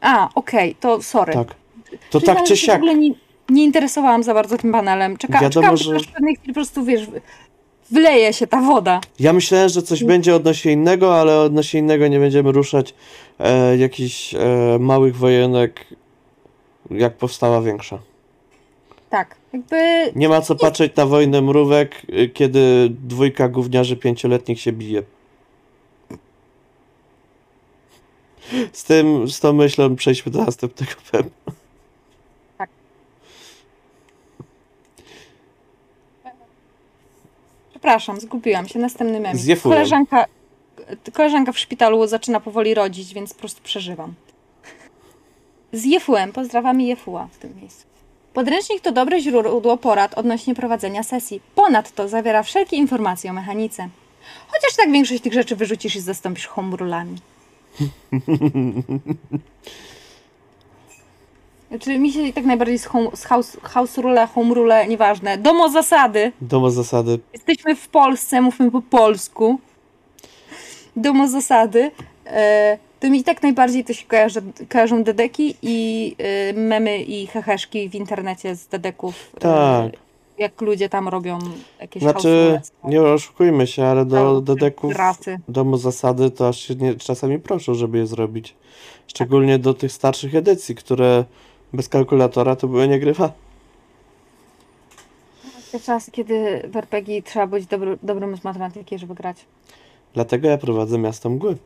A, 0.00 0.28
okej, 0.34 0.74
to 0.80 1.02
sorry. 1.02 1.32
Tak. 1.32 1.48
To 2.10 2.18
Przyznam, 2.18 2.36
tak 2.36 2.46
czy 2.46 2.56
siak. 2.56 2.74
W 2.74 2.82
ogóle 2.82 2.94
nie, 2.94 3.10
nie 3.48 3.64
interesowałam 3.64 4.22
za 4.22 4.34
bardzo 4.34 4.58
tym 4.58 4.72
panelem. 4.72 5.16
Czeka, 5.16 5.40
Wiadomo, 5.40 5.50
czekałam, 5.76 5.76
że- 5.76 6.08
w 6.08 6.12
pewnej 6.12 6.34
chwili 6.36 6.48
po 6.48 6.54
prostu, 6.54 6.84
wiesz, 6.84 7.06
wleje 7.90 8.32
się 8.32 8.46
ta 8.46 8.60
woda. 8.60 9.00
Ja 9.20 9.32
myślałem, 9.32 9.68
że 9.68 9.82
coś 9.82 10.04
będzie 10.04 10.34
odnośnie 10.34 10.72
innego, 10.72 11.20
ale 11.20 11.40
odnośnie 11.40 11.80
innego 11.80 12.08
nie 12.08 12.18
będziemy 12.18 12.52
ruszać 12.52 12.94
e, 13.38 13.76
jakichś 13.76 14.34
e, 14.34 14.38
małych 14.80 15.16
wojenek, 15.16 15.86
jak 16.90 17.16
powstała 17.16 17.62
większa. 17.62 17.98
Tak, 19.10 19.36
jakby 19.52 19.76
Nie 20.16 20.28
ma 20.28 20.40
co 20.40 20.54
patrzeć 20.54 20.96
na 20.96 21.06
wojnę 21.06 21.42
mrówek, 21.42 22.02
y, 22.08 22.28
kiedy 22.28 22.88
dwójka 22.90 23.48
gówniarzy 23.48 23.96
pięcioletnich 23.96 24.60
się 24.60 24.72
bije. 24.72 25.02
Z 28.72 28.84
tym, 28.84 29.28
z 29.28 29.40
tą 29.40 29.52
myślą 29.52 29.96
przejdźmy 29.96 30.32
do 30.32 30.44
następnego 30.44 30.92
pewno. 31.12 31.30
Przepraszam, 37.70 38.20
zgubiłam 38.20 38.68
się. 38.68 38.78
Następny 38.78 39.20
mem. 39.20 39.36
Koleżanka, 39.62 40.24
koleżanka 41.12 41.52
w 41.52 41.58
szpitalu 41.58 42.06
zaczyna 42.06 42.40
powoli 42.40 42.74
rodzić, 42.74 43.14
więc 43.14 43.34
po 43.34 43.40
prostu 43.40 43.62
przeżywam. 43.62 44.14
Z 45.72 45.84
Jefułem. 45.84 46.32
Pozdrawiamy 46.32 46.82
Jefuła 46.82 47.28
w 47.32 47.36
tym 47.38 47.56
miejscu. 47.60 47.95
Podręcznik 48.36 48.80
to 48.80 48.92
dobre 48.92 49.20
źródło 49.20 49.76
porad 49.76 50.14
odnośnie 50.14 50.54
prowadzenia 50.54 51.02
sesji. 51.02 51.40
Ponadto 51.54 52.08
zawiera 52.08 52.42
wszelkie 52.42 52.76
informacje 52.76 53.30
o 53.30 53.32
mechanice. 53.32 53.88
Chociaż 54.48 54.76
tak 54.76 54.92
większość 54.92 55.22
tych 55.22 55.32
rzeczy 55.32 55.56
wyrzucisz 55.56 55.96
i 55.96 56.00
zastąpisz 56.00 56.46
homerulami. 56.46 57.16
Znaczy 61.68 61.98
mi 62.02 62.12
się 62.12 62.32
tak 62.32 62.44
najbardziej 62.44 62.78
z, 62.78 62.84
home, 62.84 63.10
z 63.14 63.24
house, 63.24 63.56
house 63.62 63.98
rule, 63.98 64.26
home 64.26 64.54
rule, 64.54 64.86
nieważne. 64.86 65.38
Domo 65.38 65.68
zasady. 65.68 66.32
Domo 66.40 66.70
zasady. 66.70 67.18
Jesteśmy 67.32 67.76
w 67.76 67.88
Polsce, 67.88 68.40
mówmy 68.40 68.70
po 68.70 68.82
polsku. 68.82 69.60
Domo 70.96 71.28
zasady. 71.28 71.90
E, 72.26 72.78
to 73.00 73.10
mi 73.10 73.24
tak 73.24 73.42
najbardziej 73.42 73.84
to 73.84 73.92
się 73.92 74.06
kojarzy, 74.06 74.42
kojarzą 74.68 75.04
dedeki 75.04 75.54
i 75.62 76.14
e, 76.18 76.52
memy 76.52 76.98
i 77.02 77.26
heheszki 77.26 77.88
w 77.88 77.94
internecie 77.94 78.56
z 78.56 78.66
dedeków. 78.66 79.30
e, 79.36 79.40
Tak. 79.40 79.92
Jak 80.38 80.60
ludzie 80.60 80.88
tam 80.88 81.08
robią 81.08 81.38
jakieś 81.80 82.02
Znaczy, 82.02 82.52
house 82.56 82.72
nie 82.84 83.02
oszukujmy 83.02 83.66
się, 83.66 83.84
ale 83.84 84.04
do 84.04 84.40
dedeków 84.40 84.96
rasy. 84.96 85.38
domu 85.48 85.76
zasady 85.76 86.30
to 86.30 86.48
aż 86.48 86.58
się 86.60 86.74
nie, 86.74 86.94
czasami 86.94 87.38
proszą, 87.38 87.74
żeby 87.74 87.98
je 87.98 88.06
zrobić. 88.06 88.54
Szczególnie 89.06 89.58
do 89.58 89.74
tych 89.74 89.92
starszych 89.92 90.34
edycji, 90.34 90.74
które 90.74 91.24
bez 91.72 91.88
kalkulatora 91.88 92.56
to 92.56 92.68
były 92.68 92.88
niegrywa. 92.88 93.32
Te 95.72 95.80
czasy, 95.80 96.10
kiedy 96.10 96.62
w 96.72 96.76
RPG 96.76 97.22
trzeba 97.22 97.46
być 97.46 97.66
dobry, 97.66 97.98
dobrym 98.02 98.36
z 98.36 98.44
matematyki, 98.44 98.98
żeby 98.98 99.14
grać. 99.14 99.36
Dlatego 100.14 100.48
ja 100.48 100.58
prowadzę 100.58 100.98
miasto 100.98 101.30
mgły, 101.30 101.56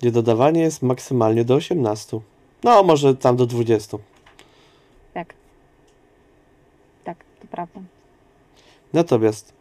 gdzie 0.00 0.10
dodawanie 0.10 0.60
jest 0.60 0.82
maksymalnie 0.82 1.44
do 1.44 1.54
18. 1.54 2.20
No, 2.64 2.82
może 2.82 3.14
tam 3.14 3.36
do 3.36 3.46
20. 3.46 3.98
Tak. 5.14 5.34
Tak, 7.04 7.16
to 7.40 7.46
prawda. 7.50 7.80
Natomiast, 8.92 9.52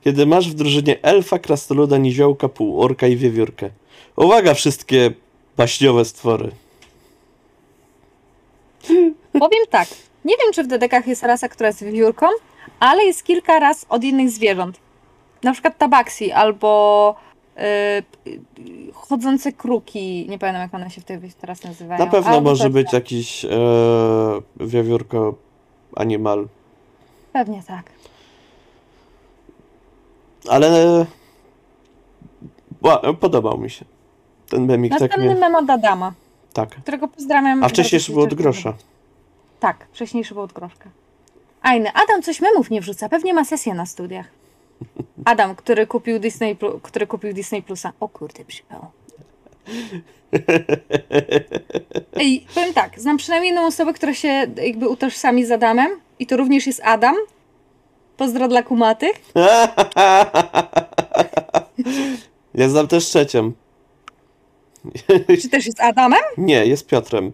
kiedy 0.00 0.26
masz 0.26 0.50
w 0.50 0.54
drużynie 0.54 1.02
elfa, 1.02 1.38
krasnoluda, 1.38 1.98
niziołka, 1.98 2.48
półorka 2.48 3.06
i 3.06 3.16
wiewiórkę. 3.16 3.70
Uwaga, 4.16 4.54
wszystkie 4.54 5.10
baśniowe 5.56 6.04
stwory. 6.04 6.50
Powiem 9.32 9.66
tak. 9.70 9.88
Nie 10.24 10.34
wiem, 10.36 10.52
czy 10.52 10.64
w 10.64 10.66
dedekach 10.66 11.06
jest 11.06 11.22
rasa, 11.22 11.48
która 11.48 11.66
jest 11.66 11.84
wiewiórką, 11.84 12.26
ale 12.80 13.04
jest 13.04 13.24
kilka 13.24 13.58
ras 13.58 13.86
od 13.88 14.04
innych 14.04 14.30
zwierząt. 14.30 14.78
Na 15.42 15.52
przykład 15.52 15.78
tabaksi 15.78 16.32
albo 16.32 17.14
chodzące 18.94 19.52
kruki. 19.52 20.26
Nie 20.28 20.38
pamiętam, 20.38 20.62
jak 20.62 20.74
one 20.74 20.90
się 20.90 21.00
wtedy 21.00 21.28
teraz 21.40 21.64
nazywają. 21.64 22.04
Na 22.04 22.10
pewno 22.10 22.30
Albo 22.30 22.50
może 22.50 22.64
coś 22.64 22.72
być 22.72 22.92
jakiś 22.92 23.44
e, 23.44 23.48
wiewiórko 24.60 25.34
animal, 25.96 26.48
Pewnie 27.32 27.62
tak. 27.66 27.90
ale 30.48 31.06
ła, 32.82 33.00
podobał 33.20 33.58
mi 33.58 33.70
się. 33.70 33.84
Ten 34.48 34.66
memik 34.66 34.92
tak 34.92 35.00
Następny 35.00 35.30
mnie... 35.30 35.40
mem 35.40 35.54
od 35.54 35.70
Adama, 35.70 36.12
Tak. 36.52 36.68
którego 36.68 37.08
pozdrawiam. 37.08 37.64
A 37.64 37.68
wcześniej 37.68 37.84
bardzo 37.84 37.96
jeszcze 37.96 38.12
było 38.12 38.24
od 38.24 38.34
grosza. 38.34 38.74
Tak, 39.60 39.86
wcześniejszy 39.92 40.34
był 40.34 40.42
od 40.42 40.52
groszka. 40.52 40.90
Ajny, 41.62 41.90
Adam 41.94 42.22
coś 42.22 42.40
memów 42.40 42.70
nie 42.70 42.80
wrzuca, 42.80 43.08
pewnie 43.08 43.34
ma 43.34 43.44
sesję 43.44 43.74
na 43.74 43.86
studiach. 43.86 44.26
Adam, 45.24 45.54
który 45.54 45.86
kupił 45.86 46.18
Disney, 46.18 46.56
który 46.82 47.06
kupił 47.06 47.32
Disney 47.32 47.62
Plusa. 47.62 47.92
O 48.00 48.08
kurde, 48.08 48.44
przypał. 48.44 48.86
Ej, 52.16 52.46
powiem 52.54 52.74
tak, 52.74 53.00
znam 53.00 53.16
przynajmniej 53.16 53.50
jedną 53.50 53.66
osobę, 53.66 53.92
która 53.92 54.14
się 54.14 54.46
jakby 54.56 54.88
utożsami 54.88 55.44
z 55.44 55.50
Adamem 55.50 56.00
i 56.18 56.26
to 56.26 56.36
również 56.36 56.66
jest 56.66 56.80
Adam. 56.84 57.16
Pozdro 58.16 58.48
dla 58.48 58.62
kumatych. 58.62 59.16
Ja 62.54 62.68
znam 62.68 62.88
też 62.88 63.04
trzecią. 63.04 63.52
Czy 65.42 65.48
też 65.48 65.66
jest 65.66 65.80
Adamem? 65.80 66.20
Nie, 66.38 66.66
jest 66.66 66.86
Piotrem. 66.86 67.32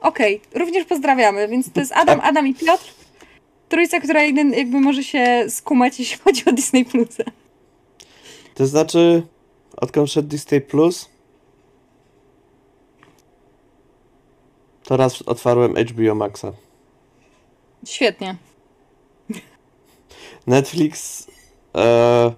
Okej, 0.00 0.40
również 0.54 0.84
pozdrawiamy, 0.84 1.48
więc 1.48 1.72
to 1.72 1.80
jest 1.80 1.92
Adam, 1.92 2.20
Adam 2.20 2.46
i 2.46 2.54
Piotr. 2.54 2.94
Trójca, 3.68 4.00
która 4.00 4.22
jakby 4.24 4.80
może 4.80 5.04
się 5.04 5.44
skumać, 5.48 5.98
jeśli 6.00 6.18
chodzi 6.18 6.44
o 6.46 6.52
Disney 6.52 6.84
Plusa. 6.84 7.24
To 8.54 8.66
znaczy, 8.66 9.22
odkąd 9.76 10.10
wszedł 10.10 10.28
Disney 10.28 10.60
Plus, 10.60 11.08
to 14.84 14.96
raz 14.96 15.22
otwarłem 15.22 15.74
HBO 15.74 16.14
Maxa. 16.14 16.52
Świetnie. 17.86 18.36
Netflix 20.46 21.26
e, 21.76 22.32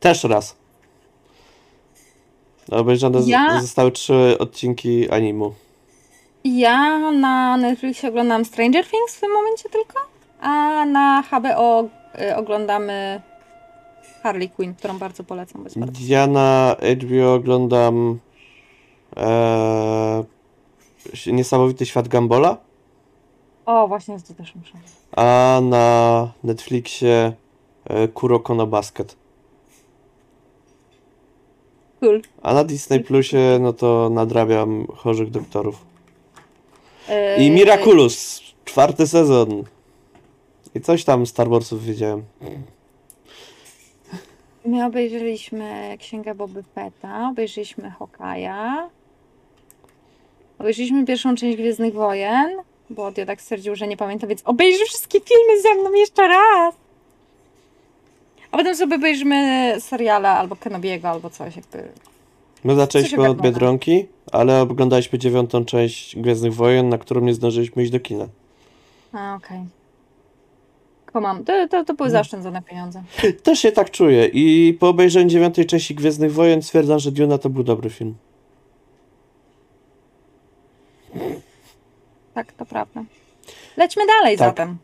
też 0.00 0.24
raz. 0.24 0.56
Obejrzane 2.70 3.20
Ja- 3.26 3.60
zostały 3.60 3.92
trzy 3.92 4.36
odcinki 4.38 5.10
animu. 5.10 5.54
Ja 6.44 6.98
na 7.12 7.56
Netflixie 7.56 8.08
oglądam 8.08 8.44
Stranger 8.44 8.86
Things 8.86 9.16
w 9.16 9.20
tym 9.20 9.30
momencie 9.32 9.68
tylko, 9.68 10.00
a 10.40 10.84
na 10.86 11.22
HBO 11.22 11.88
y, 12.20 12.36
oglądamy 12.36 13.20
Harley 14.22 14.48
Quinn, 14.50 14.74
którą 14.74 14.98
bardzo 14.98 15.24
polecam. 15.24 15.64
bardzo- 15.64 16.00
Ja 16.06 16.26
na 16.26 16.76
HBO 17.02 17.34
oglądam 17.34 18.18
e, 19.16 20.24
Niesamowity 21.26 21.86
Świat 21.86 22.08
Gambola, 22.08 22.56
O, 23.66 23.88
właśnie 23.88 24.16
to 24.28 24.34
też 24.34 24.54
muszę. 24.54 24.72
a 25.16 25.60
na 25.62 26.28
Netflixie 26.44 27.32
e, 27.84 28.08
Kuroko 28.08 28.54
no 28.54 28.66
Basket. 28.66 29.16
Cool. 32.00 32.22
A 32.42 32.54
na 32.54 32.64
Disney 32.64 33.00
Plusie 33.00 33.58
no 33.60 33.72
to 33.72 34.10
nadrabiam 34.12 34.86
Chorzych 34.96 35.30
Doktorów. 35.30 35.84
Y, 37.08 37.42
I 37.42 37.50
Miraculous, 37.50 38.40
czwarty 38.64 39.06
sezon. 39.06 39.64
I 40.74 40.80
coś 40.80 41.04
tam 41.04 41.26
Star 41.26 41.48
Warsów 41.48 41.84
wiedziałem. 41.84 42.22
My 44.64 44.86
obejrzeliśmy 44.86 45.96
Księgę 45.98 46.34
Boby 46.34 46.62
Fetta, 46.62 47.28
obejrzeliśmy 47.28 47.90
Hokaja, 47.90 48.90
obejrzeliśmy 50.58 51.06
pierwszą 51.06 51.34
część 51.34 51.56
Gwiezdnych 51.56 51.94
Wojen, 51.94 52.50
bo 52.90 53.12
Diodak 53.12 53.40
stwierdził, 53.40 53.76
że 53.76 53.88
nie 53.88 53.96
pamięta, 53.96 54.26
więc 54.26 54.42
obejrzy 54.44 54.84
wszystkie 54.84 55.20
filmy 55.20 55.62
ze 55.62 55.74
mną 55.74 55.92
jeszcze 55.92 56.28
raz! 56.28 56.74
A 58.50 58.56
potem 58.56 58.76
sobie 58.76 58.96
obejrzymy 58.96 59.74
seriala 59.80 60.38
albo 60.38 60.56
Kenobiego, 60.56 61.08
albo 61.08 61.30
coś 61.30 61.56
jakby. 61.56 61.88
My 62.64 62.74
zaczęliśmy 62.74 63.28
od. 63.28 63.40
Biedronki, 63.40 64.06
ale 64.32 64.60
oglądaliśmy 64.62 65.18
dziewiątą 65.18 65.64
część 65.64 66.16
Gwiezdnych 66.16 66.54
Wojen, 66.54 66.88
na 66.88 66.98
którą 66.98 67.20
nie 67.20 67.34
zdążyliśmy 67.34 67.82
iść 67.82 67.92
do 67.92 68.00
kina. 68.00 68.28
A, 69.12 69.34
okej. 69.34 69.60
Komam. 71.12 71.44
To, 71.44 71.68
to, 71.68 71.84
to 71.84 71.94
były 71.94 72.10
zaoszczędzone 72.10 72.62
pieniądze. 72.62 73.02
Też 73.42 73.58
się 73.58 73.72
tak 73.72 73.90
czuję 73.90 74.26
i 74.26 74.74
po 74.80 74.88
obejrzeniu 74.88 75.28
dziewiątej 75.30 75.66
części 75.66 75.94
Gwiezdnych 75.94 76.32
Wojen 76.32 76.62
stwierdzam, 76.62 76.98
że 76.98 77.12
Duna 77.12 77.38
to 77.38 77.50
był 77.50 77.62
dobry 77.62 77.90
film. 77.90 78.14
Tak, 82.34 82.52
to 82.52 82.66
prawda. 82.66 83.04
Lećmy 83.76 84.06
dalej 84.06 84.38
Tak. 84.38 84.48
zatem. 84.48 84.76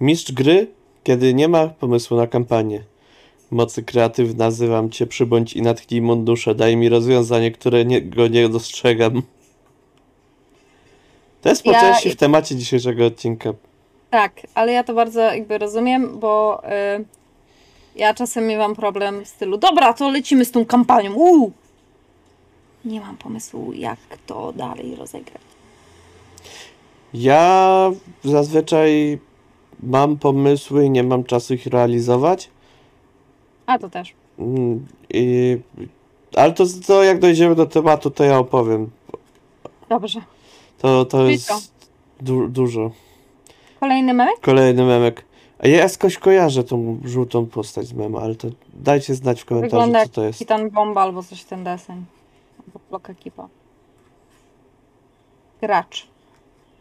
Mistrz 0.00 0.32
gry, 0.32 0.66
kiedy 1.04 1.34
nie 1.34 1.48
ma 1.48 1.66
pomysłu 1.68 2.16
na 2.16 2.26
kampanię. 2.26 2.84
Mocy 3.50 3.82
kreatyw 3.82 4.34
nazywam 4.34 4.90
cię, 4.90 5.06
przybądź 5.06 5.52
i 5.52 5.62
natknij 5.62 6.02
mą 6.02 6.24
duszę, 6.24 6.54
daj 6.54 6.76
mi 6.76 6.88
rozwiązanie, 6.88 7.50
które 7.50 7.84
nie, 7.84 8.02
go 8.02 8.28
nie 8.28 8.48
dostrzegam. 8.48 9.22
To 11.42 11.48
jest 11.48 11.62
po 11.62 11.70
Ja- 11.72 11.80
części 11.80 12.10
w 12.10 12.16
temacie 12.16 12.56
dzisiejszego 12.56 13.06
odcinka. 13.06 13.52
Tak, 14.14 14.46
ale 14.54 14.72
ja 14.72 14.84
to 14.84 14.94
bardzo 14.94 15.20
jakby 15.20 15.58
rozumiem, 15.58 16.18
bo 16.18 16.62
y, 16.64 17.04
ja 17.96 18.14
czasem 18.14 18.46
miewam 18.46 18.74
problem 18.74 19.24
w 19.24 19.28
stylu, 19.28 19.56
dobra, 19.58 19.92
to 19.92 20.10
lecimy 20.10 20.44
z 20.44 20.50
tą 20.50 20.64
kampanią, 20.64 21.14
uuu! 21.14 21.52
Nie 22.84 23.00
mam 23.00 23.16
pomysłu, 23.16 23.72
jak 23.72 23.98
to 24.26 24.52
dalej 24.52 24.96
rozegrać. 24.96 25.42
Ja 27.14 27.90
zazwyczaj 28.24 29.18
mam 29.82 30.18
pomysły 30.18 30.84
i 30.84 30.90
nie 30.90 31.02
mam 31.02 31.24
czasu 31.24 31.54
ich 31.54 31.66
realizować. 31.66 32.50
A 33.66 33.78
to 33.78 33.90
też. 33.90 34.14
Mm, 34.38 34.86
I, 35.10 35.58
ale 36.36 36.52
to, 36.52 36.64
to 36.86 37.04
jak 37.04 37.18
dojdziemy 37.18 37.54
do 37.54 37.66
tematu, 37.66 38.10
to 38.10 38.24
ja 38.24 38.38
opowiem. 38.38 38.90
Dobrze. 39.88 40.20
To, 40.78 41.04
to 41.04 41.26
jest 41.26 41.72
du 42.20 42.48
dużo. 42.48 43.03
Kolejny 43.84 44.14
memek? 44.14 44.40
Kolejny 44.40 44.84
memek. 44.84 45.24
A 45.58 45.68
ja 45.68 45.76
jakoś 45.76 46.18
kojarzę 46.18 46.64
tą 46.64 47.00
żółtą 47.04 47.46
postać 47.46 47.86
z 47.86 47.92
mema, 47.92 48.20
ale 48.20 48.34
to 48.34 48.48
dajcie 48.74 49.14
znać 49.14 49.42
w 49.42 49.44
komentarzu, 49.44 49.70
Wygląda 49.70 50.06
co 50.06 50.12
to 50.12 50.24
jest. 50.24 50.38
Titan 50.38 50.70
Bomba 50.70 51.02
albo 51.02 51.22
coś 51.22 51.44
ten 51.44 51.64
deseń. 51.64 52.04
Albo 52.58 52.80
blok 52.90 53.10
ekipa. 53.10 53.48
Gracz. 55.60 56.06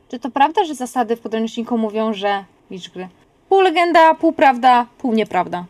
Czy 0.10 0.20
to 0.20 0.32
prawda, 0.32 0.66
że 0.66 0.76
zasady 0.76 1.16
w 1.16 1.20
podręczniku 1.20 1.78
mówią, 1.78 2.14
że 2.14 2.46
licz 2.72 2.90
gry? 2.90 3.08
Pół 3.50 3.62
legenda, 3.62 4.16
pół 4.16 4.34
prawda, 4.34 4.86
pół 4.98 5.14
nieprawda. 5.14 5.66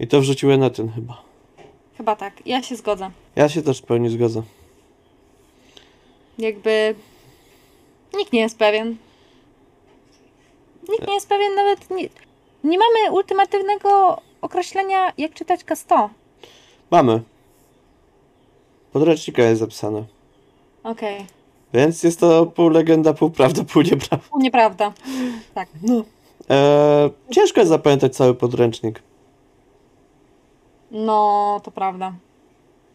I 0.00 0.06
to 0.06 0.20
wrzuciłem 0.20 0.60
na 0.60 0.70
ten 0.70 0.88
chyba. 0.88 1.22
Chyba 1.96 2.16
tak. 2.16 2.46
Ja 2.46 2.62
się 2.62 2.76
zgodzę. 2.76 3.10
Ja 3.36 3.48
się 3.48 3.62
też 3.62 3.78
w 3.78 3.82
pełni 3.82 4.08
zgodzę. 4.08 4.42
Jakby 6.38 6.94
nikt 8.18 8.32
nie 8.32 8.40
jest 8.40 8.58
pewien. 8.58 8.96
Nikt 10.88 11.08
nie 11.08 11.14
jest 11.14 11.28
pewien 11.28 11.54
nawet. 11.54 11.90
Nie, 11.90 12.08
nie 12.64 12.78
mamy 12.78 13.12
ultimatywnego 13.12 14.20
określenia, 14.40 15.12
jak 15.18 15.34
czytać 15.34 15.64
K100. 15.64 16.08
Mamy. 16.90 17.22
Podręcznika 18.92 19.42
jest 19.42 19.60
zapisane. 19.60 20.04
Okej. 20.84 21.26
Więc 21.74 22.02
jest 22.02 22.20
to 22.20 22.46
pół 22.46 22.68
legenda, 22.68 23.14
pół 23.14 23.30
prawda, 23.30 23.64
pół 23.64 23.82
nieprawda. 23.82 24.38
Nieprawda. 24.38 24.92
Tak. 25.54 25.68
Eee, 26.48 27.10
ciężko 27.30 27.60
jest 27.60 27.68
zapamiętać 27.68 28.16
cały 28.16 28.34
podręcznik. 28.34 29.02
No, 30.90 31.60
to 31.64 31.70
prawda. 31.70 32.12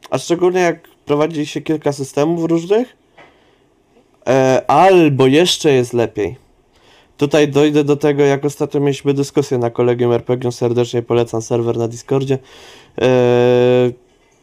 A 0.10 0.18
szczególnie 0.18 0.60
jak 0.60 0.88
prowadzi 1.06 1.46
się 1.46 1.62
kilka 1.62 1.94
systemów 1.94 2.44
różnych. 2.44 2.98
E, 4.28 4.64
albo 4.68 5.28
jeszcze 5.28 5.72
jest 5.74 5.94
lepiej. 5.94 6.38
Tutaj 7.22 7.48
dojdę 7.48 7.84
do 7.84 7.98
tego, 7.98 8.24
jak 8.24 8.46
ostatnio 8.46 8.80
mieliśmy 8.80 9.14
dyskusję 9.14 9.58
na 9.58 9.70
kolegium 9.70 10.12
RPG, 10.12 10.52
serdecznie 10.52 11.02
polecam 11.02 11.42
serwer 11.42 11.78
na 11.78 11.88
Discordzie. 11.88 12.38
E, 13.02 13.08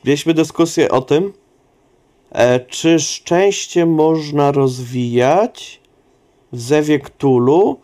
mieliśmy 0.04 0.34
dyskusję 0.34 0.90
o 0.90 1.00
tym, 1.00 1.32
e, 2.32 2.60
czy 2.60 3.00
szczęście 3.00 3.86
można 3.86 4.52
rozwijać 4.52 5.80
w 6.52 6.60
Zewie 6.60 6.98
Cthulhu 6.98 7.70
e, 7.70 7.76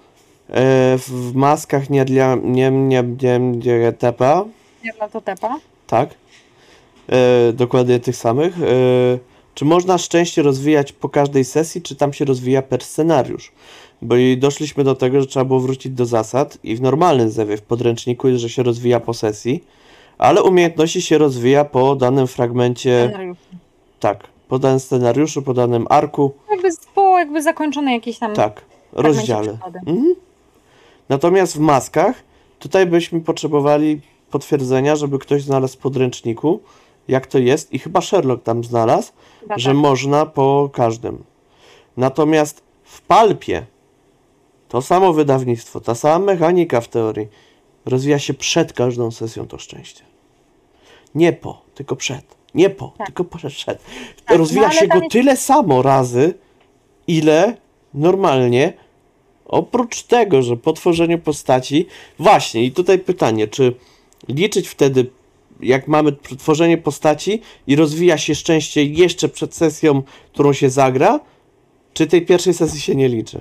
w 0.98 1.34
maskach 1.34 1.90
nie 1.90 2.04
dla 2.04 2.34
nie 2.34 2.70
nie 2.70 3.02
nie 3.02 3.38
nie 3.38 3.92
tepa. 3.92 4.44
Nie 4.84 4.92
dla 4.92 5.08
to 5.08 5.20
tepa. 5.20 5.56
Tak. 5.86 6.14
E, 7.08 7.52
dokładnie 7.52 8.00
tych 8.00 8.16
samych. 8.16 8.62
E, 8.62 9.18
czy 9.54 9.64
można 9.64 9.98
szczęście 9.98 10.42
rozwijać 10.42 10.92
po 10.92 11.08
każdej 11.08 11.44
sesji, 11.44 11.82
czy 11.82 11.96
tam 11.96 12.12
się 12.12 12.24
rozwija 12.24 12.62
per 12.62 12.84
scenariusz? 12.84 13.52
Bo 14.04 14.16
i 14.16 14.36
doszliśmy 14.38 14.84
do 14.84 14.94
tego, 14.94 15.20
że 15.20 15.26
trzeba 15.26 15.44
było 15.44 15.60
wrócić 15.60 15.92
do 15.92 16.06
zasad 16.06 16.58
i 16.64 16.76
w 16.76 16.80
normalnym 16.82 17.30
zewie, 17.30 17.56
w 17.56 17.62
podręczniku 17.62 18.28
jest, 18.28 18.40
że 18.40 18.48
się 18.48 18.62
rozwija 18.62 19.00
po 19.00 19.14
sesji, 19.14 19.64
ale 20.18 20.42
umiejętności 20.42 21.02
się 21.02 21.18
rozwija 21.18 21.64
po 21.64 21.96
danym 21.96 22.26
fragmencie, 22.26 23.12
tak, 24.00 24.24
po 24.48 24.58
danym 24.58 24.80
scenariuszu, 24.80 25.42
po 25.42 25.54
danym 25.54 25.86
arku, 25.90 26.32
Jakby 26.50 26.68
po 26.94 27.18
jakby 27.18 27.42
zakończone 27.42 27.92
jakieś 27.92 28.18
tam. 28.18 28.34
tak, 28.34 28.62
rozdziale. 28.92 29.58
Mhm. 29.86 30.14
Natomiast 31.08 31.56
w 31.56 31.60
maskach, 31.60 32.22
tutaj 32.58 32.86
byśmy 32.86 33.20
potrzebowali 33.20 34.00
potwierdzenia, 34.30 34.96
żeby 34.96 35.18
ktoś 35.18 35.42
znalazł 35.42 35.74
w 35.74 35.80
podręczniku, 35.80 36.60
jak 37.08 37.26
to 37.26 37.38
jest, 37.38 37.72
i 37.72 37.78
chyba 37.78 38.00
Sherlock 38.00 38.42
tam 38.42 38.64
znalazł, 38.64 39.12
Chyba 39.40 39.58
że 39.58 39.70
tak. 39.70 39.76
można 39.76 40.26
po 40.26 40.70
każdym. 40.72 41.24
Natomiast 41.96 42.62
w 42.84 43.02
palpie 43.02 43.66
To 44.68 44.82
samo 44.82 45.12
wydawnictwo, 45.12 45.80
ta 45.80 45.94
sama 45.94 46.24
mechanika 46.24 46.80
w 46.80 46.88
teorii 46.88 47.28
rozwija 47.86 48.18
się 48.18 48.34
przed 48.34 48.72
każdą 48.72 49.10
sesją 49.10 49.46
to 49.46 49.58
szczęście. 49.58 50.04
Nie 51.14 51.32
po, 51.32 51.62
tylko 51.74 51.96
przed. 51.96 52.24
Nie 52.54 52.70
po, 52.70 52.92
tylko 53.06 53.24
przed. 53.24 53.64
Tak, 54.24 54.38
rozwija 54.38 54.68
no 54.68 54.72
się 54.74 54.88
go 54.88 54.98
jest- 54.98 55.10
tyle 55.10 55.36
samo 55.36 55.82
razy, 55.82 56.34
ile 57.06 57.56
normalnie, 57.94 58.72
oprócz 59.44 60.02
tego, 60.02 60.42
że 60.42 60.56
po 60.56 60.72
tworzeniu 60.72 61.18
postaci. 61.18 61.86
Właśnie, 62.18 62.64
i 62.64 62.72
tutaj 62.72 62.98
pytanie, 62.98 63.48
czy 63.48 63.74
liczyć 64.28 64.68
wtedy, 64.68 65.10
jak 65.60 65.88
mamy 65.88 66.12
tworzenie 66.38 66.78
postaci 66.78 67.40
i 67.66 67.76
rozwija 67.76 68.18
się 68.18 68.34
szczęście 68.34 68.84
jeszcze 68.84 69.28
przed 69.28 69.54
sesją, 69.54 70.02
którą 70.32 70.52
się 70.52 70.70
zagra, 70.70 71.20
czy 71.94 72.06
tej 72.06 72.26
pierwszej 72.26 72.54
sesji 72.54 72.80
się 72.80 72.94
nie 72.94 73.08
liczy? 73.08 73.40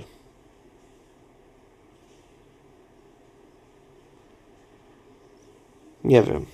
Nie 6.04 6.22
wiem. 6.22 6.46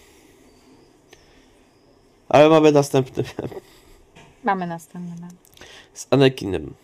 Ale 2.28 2.48
mamy 2.48 2.72
następny 2.72 3.24
Mamy 4.44 4.66
następny 4.66 5.20
mem. 5.20 5.30
z 5.94 6.06
Anakinem. 6.10 6.74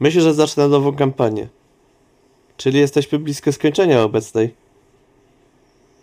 Myślę, 0.00 0.22
że 0.22 0.34
zacznę 0.34 0.68
nową 0.68 0.96
kampanię. 0.96 1.48
Czyli 2.56 2.78
jesteśmy 2.78 3.18
blisko 3.18 3.52
skończenia 3.52 4.02
obecnej. 4.02 4.54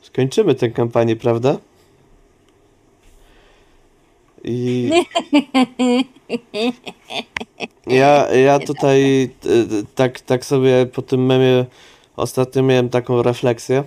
Skończymy 0.01 0.55
tę 0.55 0.69
kampanię, 0.69 1.15
prawda? 1.15 1.57
I 4.43 4.89
ja, 7.88 8.33
ja 8.33 8.59
tutaj 8.59 9.29
tak, 9.95 10.19
tak 10.19 10.45
sobie 10.45 10.85
po 10.85 11.01
tym 11.01 11.25
memie 11.25 11.65
ostatnio 12.15 12.63
miałem 12.63 12.89
taką 12.89 13.21
refleksję, 13.21 13.83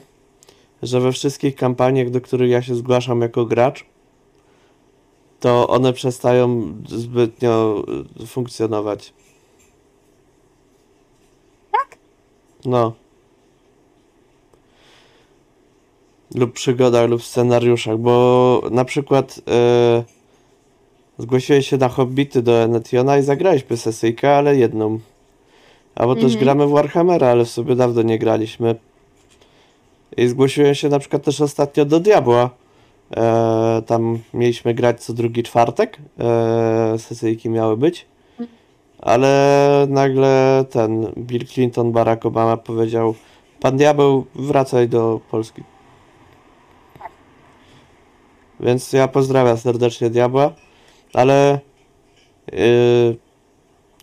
że 0.83 1.01
we 1.01 1.12
wszystkich 1.12 1.57
kampaniach, 1.57 2.11
do 2.11 2.21
których 2.21 2.51
ja 2.51 2.62
się 2.62 2.75
zgłaszam 2.75 3.21
jako 3.21 3.47
gracz, 3.47 3.85
to 5.40 5.68
one 5.68 5.92
przestają 5.92 6.75
zbytnio 6.88 7.85
y, 8.23 8.27
funkcjonować. 8.27 9.12
Tak? 11.73 11.99
No. 12.64 12.92
Lub 16.35 16.53
przygodach, 16.53 17.11
lub 17.11 17.23
scenariuszach, 17.23 17.99
bo 17.99 18.62
na 18.71 18.85
przykład 18.85 19.40
e, 19.49 20.05
zgłosiłeś 21.18 21.68
się 21.68 21.77
na 21.77 21.88
Hobbity 21.88 22.42
do 22.42 22.53
Enetiona 22.53 23.18
i 23.18 23.23
zagraliśmy 23.23 23.77
sesyjkę, 23.77 24.37
ale 24.37 24.57
jedną. 24.57 24.99
Albo 25.95 26.14
też 26.14 26.25
Mhm. 26.25 26.40
gramy 26.40 26.66
w 26.66 26.71
Warhammera, 26.71 27.29
ale 27.29 27.45
w 27.45 27.51
sobie 27.51 27.77
dawno 27.77 28.03
nie 28.03 28.18
graliśmy. 28.18 28.75
I 30.16 30.29
zgłosiłem 30.29 30.75
się 30.75 30.88
na 30.88 30.98
przykład 30.98 31.22
też 31.22 31.40
ostatnio 31.40 31.85
do 31.85 32.01
Diabła. 32.01 32.51
E, 33.16 33.83
tam 33.87 34.18
mieliśmy 34.35 34.75
grać 34.75 35.05
co 35.05 35.12
drugi 35.12 35.42
czwartek. 35.42 35.98
E, 36.20 36.98
sesyjki 36.98 37.51
miały 37.51 37.77
być. 37.77 38.07
Ale 38.98 39.87
nagle 39.88 40.64
ten 40.70 41.12
Bill 41.18 41.46
Clinton, 41.46 41.92
Barack 41.92 42.27
Obama 42.27 42.57
powiedział: 42.57 43.14
Pan 43.61 43.77
Diabeł, 43.77 44.27
wracaj 44.35 44.88
do 44.88 45.20
Polski. 45.31 45.62
Więc 48.61 48.92
ja 48.92 49.09
pozdrawiam 49.09 49.59
serdecznie 49.59 50.11
Diabła, 50.11 50.53
ale 51.12 51.61
yy, 52.53 53.16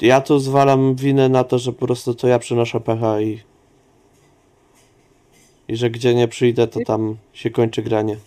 ja 0.01 0.21
tu 0.21 0.39
zwalam 0.39 0.95
winę 0.95 1.29
na 1.29 1.43
to, 1.43 1.59
że 1.59 1.73
po 1.73 1.85
prostu 1.85 2.13
to 2.13 2.27
ja 2.27 2.39
przynoszę 2.39 2.79
pecha 2.79 3.21
i, 3.21 3.39
i 5.69 5.75
że 5.75 5.89
gdzie 5.89 6.15
nie 6.15 6.27
przyjdę, 6.27 6.67
to 6.67 6.79
tam 6.86 7.17
się 7.34 7.49
kończy 7.49 7.84
granie. 7.84 8.17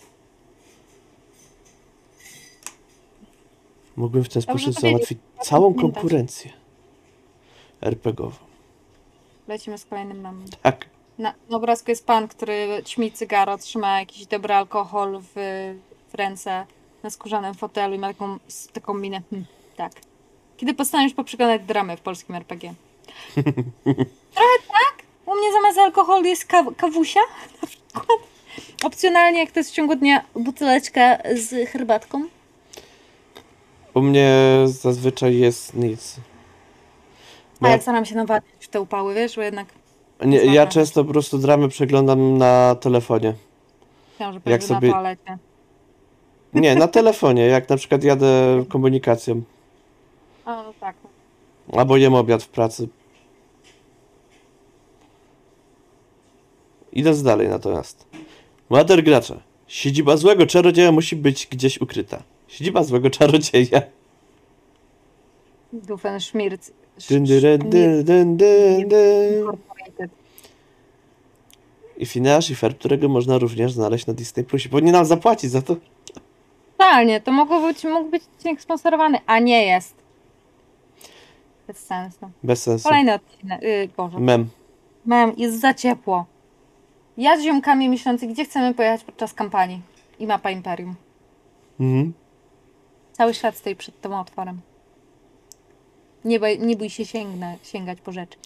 Mógłbym 3.95 4.23
w 4.23 4.29
ten 4.29 4.41
Dobrze 4.41 4.63
sposób 4.63 4.81
powiedzieć. 4.81 4.91
załatwić 4.91 5.19
całą 5.41 5.73
Pamiętać. 5.73 5.93
konkurencję 5.93 6.51
RPGową. 7.81 8.37
Lecimy 9.47 9.77
z 9.77 9.85
kolejnym 9.85 10.17
memem. 10.21 10.45
Tak. 10.61 10.85
Na, 11.17 11.33
na 11.49 11.57
obrazku 11.57 11.91
jest 11.91 12.05
pan, 12.05 12.27
który 12.27 12.81
ćmi 12.85 13.11
cygaro, 13.11 13.57
trzyma 13.57 13.99
jakiś 13.99 14.25
dobry 14.25 14.53
alkohol 14.53 15.21
w, 15.21 15.33
w 16.09 16.15
ręce 16.15 16.65
na 17.03 17.09
skórzanym 17.09 17.53
fotelu 17.53 17.95
i 17.95 17.99
ma 17.99 18.07
taką, 18.07 18.39
taką 18.73 18.93
minę. 18.93 19.21
Hmm, 19.29 19.47
tak. 19.75 19.91
Kiedy 20.57 20.73
postanowisz 20.73 21.13
poprzeglądać 21.13 21.61
dramę 21.61 21.97
w 21.97 22.01
polskim 22.01 22.35
RPG? 22.35 22.73
Trochę 24.33 24.57
tak. 24.67 25.02
U 25.33 25.37
mnie 25.37 25.51
zamiast 25.53 25.77
alkoholu 25.77 26.25
jest 26.25 26.45
kaw- 26.47 26.75
kawusia 26.77 27.19
na 27.61 27.67
przykład. 27.67 28.07
Opcjonalnie, 28.83 29.39
jak 29.39 29.51
to 29.51 29.59
jest 29.59 29.69
w 29.71 29.73
ciągu 29.73 29.95
dnia, 29.95 30.21
buteleczka 30.35 31.17
z 31.35 31.69
herbatką. 31.69 32.21
U 33.93 34.01
mnie 34.01 34.31
zazwyczaj 34.65 35.37
jest 35.37 35.73
nic. 35.73 36.15
Bo 37.61 37.67
A 37.67 37.69
ja, 37.69 37.75
ja 37.75 37.81
staram 37.81 38.05
się 38.05 38.15
nawadniać 38.15 38.65
w 38.65 38.67
te 38.67 38.81
upały, 38.81 39.13
wiesz, 39.13 39.35
bo 39.35 39.41
jednak 39.41 39.67
nie, 40.25 40.37
ja 40.45 40.67
często 40.67 41.03
po 41.05 41.11
prostu 41.11 41.37
dramy 41.37 41.69
przeglądam 41.69 42.37
na 42.37 42.75
telefonie. 42.75 43.33
chciałam, 44.15 44.33
że 44.33 44.39
Jak 44.45 44.63
sobie- 44.63 44.87
na 44.87 44.93
toalecie. 44.93 45.37
Nie, 46.53 46.75
na 46.75 46.87
telefonie, 46.97 47.45
jak 47.45 47.69
na 47.69 47.77
przykład 47.77 48.03
jadę 48.03 48.63
komunikacją. 48.69 49.41
A, 50.45 50.63
no 50.63 50.73
tak. 50.79 50.95
Albo 51.73 51.97
jem 51.97 52.13
obiad 52.13 52.43
w 52.43 52.47
pracy. 52.47 52.87
Idąc 56.93 57.23
dalej 57.23 57.49
natomiast. 57.49 58.05
Bohater 58.69 59.03
gracza. 59.03 59.39
Siedziba 59.67 60.17
złego 60.17 60.45
czarodzieja 60.45 60.91
musi 60.91 61.15
być 61.15 61.47
gdzieś 61.47 61.81
ukryta. 61.81 62.23
Siedziba 62.47 62.83
złego 62.83 63.09
czarodzieja. 63.09 63.81
Doofenshmirtz. 65.73 66.71
Dyn, 67.09 67.25
dyn, 67.25 67.41
dyn, 67.69 68.03
dyn, 68.03 68.37
dyn, 68.37 68.87
dyn. 68.87 69.39
Incorporated. 69.39 70.11
I 71.97 72.05
Phineas 72.05 72.49
i 72.49 72.55
Ferb, 72.55 72.79
którego 72.79 73.09
można 73.09 73.37
również 73.37 73.71
znaleźć 73.71 74.05
na 74.05 74.13
Disney 74.13 74.45
Plusie. 74.45 74.69
Powinni 74.69 74.91
nam 74.91 75.05
zapłacić 75.05 75.51
za 75.51 75.61
to. 75.61 75.75
Totalnie, 76.77 77.21
to 77.21 77.31
mogło 77.31 77.61
być, 77.61 77.83
mógł 77.83 78.09
być 78.09 78.23
odcinek 78.23 78.61
sponsorowany, 78.61 79.17
a 79.25 79.39
nie 79.39 79.65
jest. 79.65 79.95
Bez 81.67 81.77
sensu. 81.77 82.29
Bez 82.43 82.63
sensu. 82.63 82.89
Kolejny 82.89 83.13
odcinek. 83.13 83.61
Yy, 83.61 83.89
Boże. 83.97 84.19
Mem. 84.19 84.49
Mem, 85.05 85.33
jest 85.37 85.61
za 85.61 85.73
ciepło. 85.73 86.25
Ja 87.17 87.37
z 87.37 87.43
ziomkami 87.43 87.89
myślący, 87.89 88.27
gdzie 88.27 88.45
chcemy 88.45 88.73
pojechać 88.73 89.03
podczas 89.03 89.33
kampanii. 89.33 89.81
I 90.19 90.27
mapa 90.27 90.51
Imperium. 90.51 90.95
Mhm. 91.79 92.13
Cały 93.11 93.33
świat 93.33 93.57
stoi 93.57 93.75
przed 93.75 94.01
tym 94.01 94.13
otworem. 94.13 94.61
Nie, 96.25 96.39
boj, 96.39 96.59
nie 96.59 96.75
bój 96.75 96.89
się 96.89 97.05
sięgnę, 97.05 97.57
sięgać 97.63 98.01
po 98.01 98.11
rzeczy. 98.11 98.37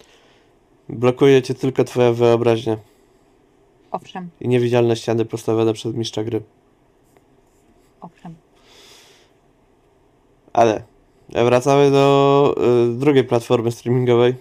Blokuje 0.89 1.41
cię 1.41 1.53
tylko 1.53 1.83
twoja 1.83 2.11
wyobraźnia 2.13 2.77
Owszem, 3.91 4.29
i 4.41 4.47
niewidzialne 4.47 4.95
ściany 4.95 5.25
postawione 5.25 5.73
przez 5.73 5.93
mistrza 5.93 6.23
gry. 6.23 6.41
owszem. 8.01 8.35
Ale 10.53 10.83
wracamy 11.29 11.91
do 11.91 12.55
y, 12.93 12.99
drugiej 12.99 13.23
platformy 13.23 13.71
streamingowej. 13.71 14.35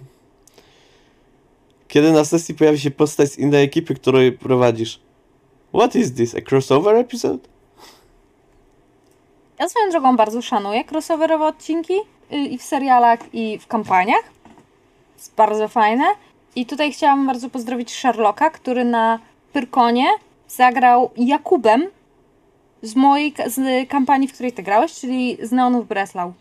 Kiedy 1.96 2.12
na 2.12 2.24
sesji 2.24 2.54
pojawi 2.54 2.80
się 2.80 2.90
postać 2.90 3.32
z 3.32 3.38
innej 3.38 3.64
ekipy, 3.64 3.94
której 3.94 4.32
prowadzisz? 4.32 5.00
What 5.74 5.96
is 5.96 6.14
this? 6.14 6.34
A 6.34 6.50
crossover 6.50 6.96
episode? 6.96 7.48
Ja 9.58 9.68
swoją 9.68 9.90
drogą 9.90 10.16
bardzo 10.16 10.42
szanuję 10.42 10.84
crossoverowe 10.84 11.46
odcinki 11.46 11.94
y, 12.32 12.36
i 12.36 12.58
w 12.58 12.62
serialach, 12.62 13.20
i 13.32 13.58
w 13.58 13.66
kampaniach. 13.66 14.22
Jest 15.16 15.34
bardzo 15.34 15.68
fajne. 15.68 16.04
I 16.56 16.66
tutaj 16.66 16.92
chciałam 16.92 17.26
bardzo 17.26 17.50
pozdrowić 17.50 17.94
Sherlocka, 17.94 18.50
który 18.50 18.84
na 18.84 19.18
Pyrkonie 19.52 20.06
zagrał 20.48 21.10
Jakubem 21.16 21.86
z 22.82 22.96
mojej 22.96 23.34
z 23.46 23.88
kampanii, 23.88 24.28
w 24.28 24.32
której 24.32 24.52
ty 24.52 24.62
grałeś, 24.62 24.94
czyli 24.94 25.38
z 25.42 25.52
Neonów 25.52 25.88
Breslau. 25.88 26.32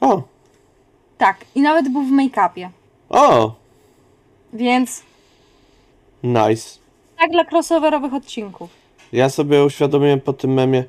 O, 0.00 0.22
Tak, 1.18 1.36
i 1.54 1.60
nawet 1.60 1.88
był 1.88 2.02
w 2.02 2.12
make-upie. 2.12 2.68
o, 3.10 3.63
Więc 4.54 5.02
nice. 6.22 6.78
tak 7.18 7.30
dla 7.30 7.44
crossoverowych 7.44 8.14
odcinków. 8.14 8.70
Ja 9.12 9.28
sobie 9.28 9.64
uświadomiłem 9.64 10.20
po 10.20 10.32
tym 10.32 10.52
memie, 10.52 10.84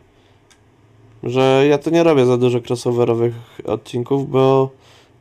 że 1.23 1.65
ja 1.69 1.77
to 1.77 1.89
nie 1.89 2.03
robię 2.03 2.25
za 2.25 2.37
dużo 2.37 2.59
crossoverowych 2.69 3.33
odcinków, 3.65 4.29
bo 4.29 4.69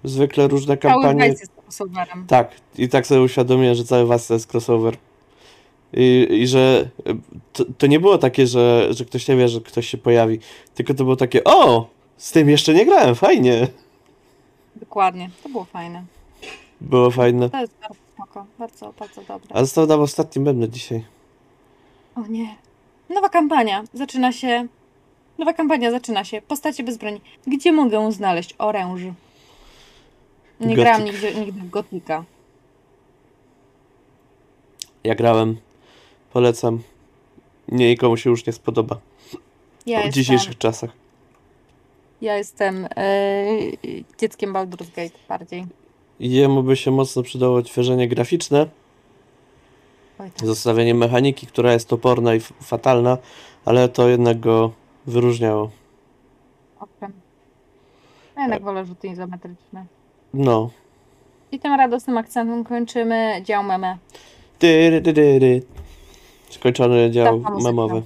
zwykle 0.04 0.48
różne 0.48 0.76
Cały 0.76 0.94
kampanie... 0.94 1.30
Vice 1.30 1.40
jest 1.40 1.52
crossoverem. 1.64 2.26
Tak, 2.26 2.50
i 2.78 2.88
tak 2.88 3.06
sobie 3.06 3.20
uświadomiłem, 3.20 3.74
że 3.74 3.84
cały 3.84 4.06
was 4.06 4.26
to 4.26 4.34
jest 4.34 4.54
crossover. 4.54 4.96
I, 5.92 6.28
i 6.30 6.46
że 6.46 6.88
y, 7.08 7.16
to, 7.52 7.64
to 7.78 7.86
nie 7.86 8.00
było 8.00 8.18
takie, 8.18 8.46
że, 8.46 8.88
że 8.90 9.04
ktoś 9.04 9.28
nie 9.28 9.36
wie, 9.36 9.48
że 9.48 9.60
ktoś 9.60 9.88
się 9.88 9.98
pojawi, 9.98 10.38
tylko 10.74 10.94
to 10.94 11.04
było 11.04 11.16
takie, 11.16 11.44
o, 11.44 11.86
z 12.16 12.32
tym 12.32 12.50
jeszcze 12.50 12.74
nie 12.74 12.86
grałem, 12.86 13.14
fajnie. 13.14 13.68
Dokładnie. 14.76 15.30
To 15.42 15.48
było 15.48 15.64
fajne. 15.64 16.04
Było 16.80 17.10
fajne. 17.10 17.50
To 17.50 17.60
jest 17.60 17.72
bardzo 17.80 18.03
spoko. 18.14 18.46
Bardzo, 18.58 18.92
bardzo 18.98 19.22
dobre. 19.22 19.56
A 19.56 19.60
został 19.60 19.86
nam 19.86 20.00
ostatni 20.00 20.44
bębny 20.44 20.68
dzisiaj. 20.68 21.04
O 22.14 22.26
nie. 22.26 22.56
Nowa 23.08 23.28
kampania. 23.28 23.84
Zaczyna 23.94 24.32
się... 24.32 24.66
Nowa 25.38 25.52
kampania 25.52 25.90
zaczyna 25.90 26.24
się. 26.24 26.42
Postacie 26.42 26.84
bez 26.84 26.96
broni. 26.96 27.20
Gdzie 27.46 27.72
mogę 27.72 28.12
znaleźć 28.12 28.54
oręż? 28.58 29.02
Nie 29.02 29.12
Gothic. 30.60 30.76
grałam 30.76 31.04
nigdy, 31.04 31.34
nigdy 31.34 31.60
w 31.60 31.70
Gotika. 31.70 32.24
Ja 35.04 35.14
grałem. 35.14 35.56
Polecam. 36.32 36.82
Nie, 37.68 37.88
nikomu 37.88 38.16
się 38.16 38.30
już 38.30 38.46
nie 38.46 38.52
spodoba. 38.52 38.98
Ja 39.86 40.00
w 40.00 40.04
jestem, 40.04 40.12
dzisiejszych 40.12 40.58
czasach. 40.58 40.90
ja 42.20 42.36
jestem 42.36 42.88
e, 42.96 43.46
dzieckiem 44.18 44.52
Baldur's 44.52 44.94
Gate 44.96 45.18
bardziej. 45.28 45.66
Jemu 46.20 46.62
by 46.62 46.76
się 46.76 46.90
mocno 46.90 47.22
przydało 47.22 47.56
odświeżenie 47.56 48.08
graficzne, 48.08 48.66
tak. 50.18 50.30
zostawienie 50.42 50.94
mechaniki, 50.94 51.46
która 51.46 51.72
jest 51.72 51.88
toporna 51.88 52.34
i 52.34 52.40
fatalna, 52.40 53.18
ale 53.64 53.88
to 53.88 54.08
jednak 54.08 54.40
go 54.40 54.72
wyróżniało. 55.06 55.70
Owszem. 56.80 57.12
Ja 58.36 58.42
jednak 58.42 58.62
wolę 58.62 58.84
rzuty 58.84 59.08
izometryczne. 59.08 59.86
No. 60.34 60.70
I 61.52 61.58
tym 61.58 61.74
radosnym 61.74 62.18
akcentem 62.18 62.64
kończymy 62.64 63.42
dział 63.44 63.62
meme. 63.64 63.98
Tyry, 64.58 65.02
tyry, 65.02 65.14
tyry. 65.14 65.62
Skończony 66.50 67.10
dział 67.10 67.38
muzyka. 67.38 67.58
memowy. 67.62 68.02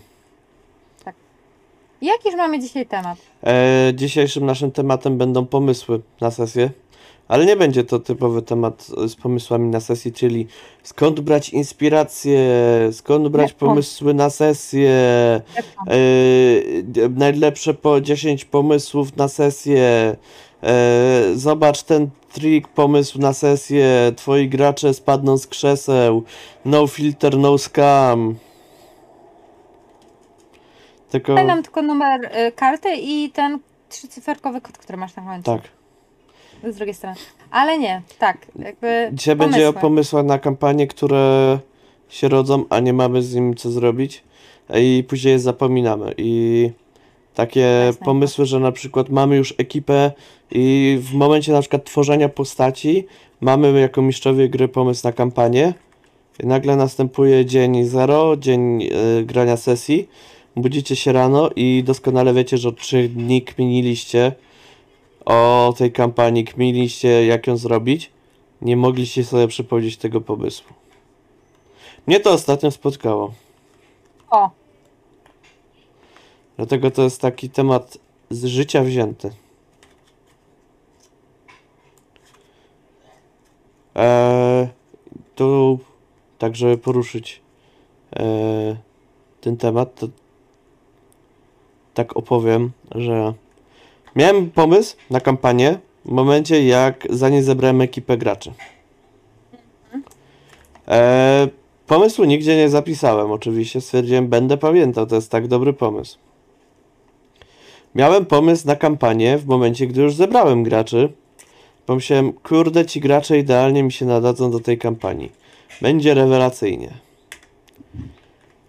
Jakiż 2.03 2.35
mamy 2.35 2.59
dzisiaj 2.59 2.87
temat? 2.87 3.19
E, 3.47 3.93
dzisiejszym 3.95 4.47
naszym 4.47 4.71
tematem 4.71 5.19
będą 5.19 5.47
pomysły 5.47 6.01
na 6.21 6.31
sesję, 6.31 6.71
ale 7.29 7.47
nie 7.47 7.57
będzie 7.57 7.85
to 7.85 7.99
typowy 7.99 8.43
temat 8.43 8.87
z 9.07 9.17
pomysłami 9.17 9.69
na 9.69 9.81
sesji, 9.81 10.13
czyli 10.13 10.47
skąd 10.83 11.21
brać 11.21 11.49
inspirację, 11.49 12.41
skąd 12.93 13.29
brać 13.29 13.53
pomysły 13.53 14.15
na 14.15 14.31
sesję, 14.31 14.91
d- 16.83 17.09
najlepsze 17.09 17.75
po 17.75 18.01
10 18.01 18.45
pomysłów 18.45 19.17
na 19.17 19.29
sesję, 19.29 20.17
e, 20.63 21.25
zobacz 21.35 21.83
ten 21.83 22.09
trik, 22.33 22.69
pomysł 22.69 23.19
na 23.19 23.33
sesję, 23.33 24.13
twoi 24.17 24.49
gracze 24.49 24.95
spadną 24.95 25.39
z 25.39 25.47
krzeseł, 25.47 26.23
no 26.65 26.87
filter, 26.87 27.39
no 27.39 27.59
scam. 27.59 28.35
Tylko... 31.11 31.35
Nam 31.35 31.63
tylko 31.63 31.83
numer 31.83 32.25
y, 32.25 32.53
karty 32.53 32.89
i 32.97 33.31
ten 33.31 33.59
trzycyferkowy 33.89 34.61
kod, 34.61 34.79
który 34.79 34.99
masz 34.99 35.17
na 35.17 35.23
końcu. 35.23 35.43
Tak. 35.43 35.78
Z 36.65 36.77
drugiej 36.77 36.95
strony. 36.95 37.17
Ale 37.51 37.79
nie, 37.79 38.03
tak, 38.19 38.47
jakby 38.59 39.11
Dzisiaj 39.13 39.37
pomysły. 39.37 39.53
będzie 39.53 39.69
o 39.69 39.73
pomysłach 39.73 40.25
na 40.25 40.39
kampanie, 40.39 40.87
które 40.87 41.59
się 42.09 42.29
rodzą, 42.29 42.65
a 42.71 42.81
nie 42.81 42.93
mamy 42.93 43.23
z 43.23 43.35
nim 43.35 43.55
co 43.55 43.71
zrobić 43.71 44.23
i 44.75 45.05
później 45.09 45.33
je 45.33 45.39
zapominamy. 45.39 46.15
I 46.17 46.71
takie 47.35 47.61
Jasne. 47.61 48.05
pomysły, 48.05 48.47
że 48.47 48.61
na 48.61 48.73
przykład 48.73 49.09
mamy 49.09 49.37
już 49.37 49.55
ekipę 49.59 50.13
i 50.51 50.99
w 51.01 51.15
momencie 51.15 51.53
na 51.53 51.61
przykład 51.61 51.85
tworzenia 51.85 52.29
postaci 52.29 53.07
mamy 53.41 53.81
jako 53.81 54.03
mistrzowie 54.03 54.49
gry 54.49 54.69
pomysł 54.69 55.01
na 55.05 55.13
kampanię 55.13 55.75
i 56.43 56.47
nagle 56.47 56.77
następuje 56.77 57.45
dzień 57.47 57.85
zero, 57.85 58.37
dzień 58.37 58.83
y, 58.83 59.25
grania 59.25 59.57
sesji. 59.57 60.09
Budzicie 60.57 60.97
się 60.97 61.13
rano 61.13 61.51
i 61.57 61.83
doskonale 61.87 62.35
wiecie, 62.35 62.59
że 62.59 62.69
od 62.69 62.81
trzech 62.81 63.13
dni 63.13 63.43
kminiliście 63.43 64.33
o 65.29 65.75
tej 65.79 65.93
kampanii, 65.93 66.45
kminiliście 66.45 67.27
jak 67.27 67.47
ją 67.47 67.57
zrobić. 67.57 68.11
Nie 68.63 68.77
mogliście 68.77 69.25
sobie 69.25 69.49
przypomnieć 69.49 69.97
tego 69.97 70.21
pomysłu. 70.21 70.73
Mnie 72.07 72.21
to 72.21 72.31
ostatnio 72.33 72.71
spotkało. 72.71 73.33
O, 74.31 74.51
Dlatego 76.57 76.91
to 76.91 77.03
jest 77.03 77.21
taki 77.21 77.51
temat 77.51 77.99
z 78.31 78.45
życia 78.45 78.83
wzięty. 78.83 79.31
Eee, 83.95 84.69
tu, 85.35 85.79
tak 86.39 86.57
żeby 86.57 86.79
poruszyć 86.79 87.43
eee, 88.13 88.77
ten 89.41 89.57
temat, 89.57 89.95
to 89.95 90.09
tak 91.95 92.17
opowiem, 92.17 92.73
że 92.95 93.35
miałem 94.17 94.51
pomysł 94.51 94.97
na 95.11 95.21
kampanię 95.21 95.79
w 96.05 96.11
momencie, 96.11 96.67
jak 96.67 97.07
za 97.11 97.29
nie 97.29 97.43
zebrałem 97.43 97.81
ekipę 97.81 98.17
graczy. 98.17 98.53
Eee, 100.87 101.49
pomysłu 101.87 102.25
nigdzie 102.25 102.57
nie 102.57 102.69
zapisałem, 102.69 103.31
oczywiście. 103.31 103.81
Stwierdziłem, 103.81 104.29
będę 104.29 104.57
pamiętał, 104.57 105.07
to 105.07 105.15
jest 105.15 105.31
tak 105.31 105.49
dobry 105.49 105.73
pomysł. 105.73 106.19
Miałem 107.95 108.27
pomysł 108.27 108.67
na 108.67 108.77
kampanię 108.77 109.39
w 109.39 109.47
momencie, 109.47 109.87
gdy 109.87 110.03
już 110.03 110.15
zebrałem 110.15 110.63
graczy. 110.63 111.13
Pomyślałem, 111.87 112.33
kurde, 112.33 112.87
ci 112.87 113.01
gracze 113.01 113.39
idealnie 113.39 113.83
mi 113.83 113.93
się 113.93 114.07
nadadzą 114.07 114.51
do 114.51 114.61
tej 114.61 114.79
kampanii. 114.79 115.33
Będzie 115.83 116.15
rewelacyjnie. 116.15 116.91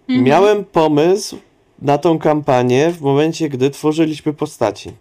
Miałem 0.08 0.66
pomysł 0.66 1.38
na 1.82 1.98
tą 1.98 2.20
kampanię 2.20 2.92
w 2.92 3.02
momencie, 3.02 3.50
gdy 3.50 3.70
tworzyliśmy 3.70 4.34
postaci. 4.34 4.92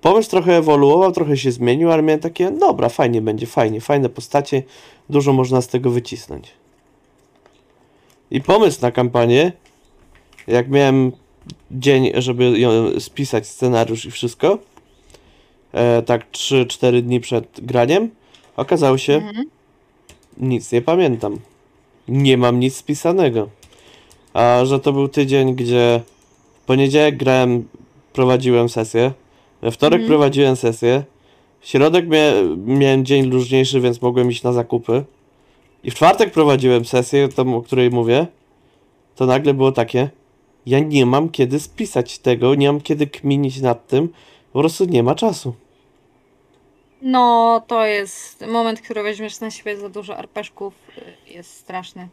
Pomysł 0.00 0.30
trochę 0.30 0.56
ewoluował, 0.56 1.12
trochę 1.12 1.36
się 1.36 1.52
zmienił, 1.52 1.92
ale 1.92 2.02
miałem 2.02 2.20
takie, 2.20 2.50
dobra, 2.50 2.88
fajnie 2.88 3.22
będzie, 3.22 3.46
fajnie, 3.46 3.80
fajne 3.80 4.08
postacie, 4.08 4.62
dużo 5.10 5.32
można 5.32 5.62
z 5.62 5.68
tego 5.68 5.90
wycisnąć. 5.90 6.52
I 8.30 8.40
pomysł 8.40 8.78
na 8.82 8.90
kampanię, 8.90 9.52
jak 10.46 10.68
miałem 10.68 11.12
dzień, 11.70 12.10
żeby 12.14 12.58
ją 12.58 13.00
spisać, 13.00 13.46
scenariusz 13.46 14.04
i 14.04 14.10
wszystko, 14.10 14.58
e, 15.72 16.02
tak 16.02 16.30
3-4 16.30 17.02
dni 17.02 17.20
przed 17.20 17.60
graniem, 17.62 18.10
okazało 18.56 18.98
się, 18.98 19.22
nic 20.36 20.72
nie 20.72 20.82
pamiętam. 20.82 21.38
Nie 22.08 22.36
mam 22.36 22.60
nic 22.60 22.76
spisanego. 22.76 23.48
A 24.34 24.64
że 24.64 24.80
to 24.80 24.92
był 24.92 25.08
tydzień, 25.08 25.54
gdzie 25.54 26.00
w 26.62 26.66
poniedziałek 26.66 27.16
grałem, 27.16 27.68
prowadziłem 28.12 28.68
sesję, 28.68 29.12
we 29.62 29.70
wtorek 29.70 30.06
prowadziłem 30.06 30.56
sesję, 30.56 31.04
w 31.60 31.68
środek 31.68 32.08
mia 32.08 32.20
miałem 32.56 33.04
dzień 33.04 33.26
luźniejszy, 33.26 33.80
więc 33.80 34.02
mogłem 34.02 34.30
iść 34.30 34.42
na 34.42 34.52
zakupy. 34.52 35.04
I 35.84 35.90
w 35.90 35.94
czwartek 35.94 36.32
prowadziłem 36.32 36.84
sesję, 36.84 37.28
tą, 37.28 37.56
o 37.56 37.62
której 37.62 37.90
mówię. 37.90 38.26
To 39.16 39.26
nagle 39.26 39.54
było 39.54 39.72
takie, 39.72 40.10
ja 40.66 40.78
nie 40.78 41.06
mam 41.06 41.28
kiedy 41.28 41.60
spisać 41.60 42.18
tego, 42.18 42.54
nie 42.54 42.72
mam 42.72 42.80
kiedy 42.80 43.06
kminić 43.06 43.60
nad 43.60 43.86
tym, 43.86 44.08
po 44.52 44.60
prostu 44.60 44.84
nie 44.84 45.02
ma 45.02 45.14
czasu. 45.14 45.54
no 47.02 47.62
to 47.66 47.86
jest 47.86 48.46
moment, 48.46 48.80
który 48.80 49.02
weźmiesz 49.02 49.40
na 49.40 49.50
siebie 49.50 49.76
za 49.76 49.88
dużo 49.88 50.16
arpeszków, 50.16 50.74
y, 51.28 51.32
jest 51.32 51.54
straszny. 51.54 52.08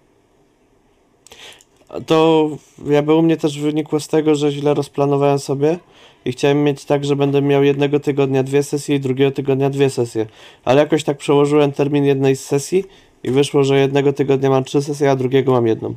To 2.06 2.50
jakby 2.86 3.14
u 3.14 3.22
mnie 3.22 3.38
też 3.38 3.60
wynikło 3.60 4.00
z 4.00 4.08
tego, 4.08 4.36
że 4.36 4.52
źle 4.52 4.74
rozplanowałem 4.74 5.40
sobie 5.40 5.78
i 6.26 6.32
chciałem 6.32 6.64
mieć 6.64 6.86
tak, 6.86 7.06
że 7.06 7.16
będę 7.16 7.42
miał 7.42 7.64
jednego 7.64 8.00
tygodnia 8.00 8.44
dwie 8.44 8.64
sesje 8.64 8.96
i 8.96 9.00
drugiego 9.00 9.32
tygodnia 9.32 9.70
dwie 9.70 9.90
sesje. 9.90 10.26
Ale 10.66 10.82
jakoś 10.82 11.04
tak 11.04 11.18
przełożyłem 11.18 11.72
termin 11.72 12.06
jednej 12.06 12.36
z 12.36 12.46
sesji 12.46 12.86
i 13.24 13.32
wyszło, 13.32 13.64
że 13.64 13.80
jednego 13.80 14.14
tygodnia 14.14 14.50
mam 14.50 14.64
trzy 14.64 14.82
sesje, 14.82 15.12
a 15.12 15.16
drugiego 15.16 15.52
mam 15.52 15.68
jedną. 15.68 15.96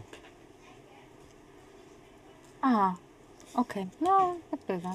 A, 2.63 2.95
okej, 3.55 3.87
no 4.01 4.35
tak 4.51 4.61
bywa. 4.69 4.95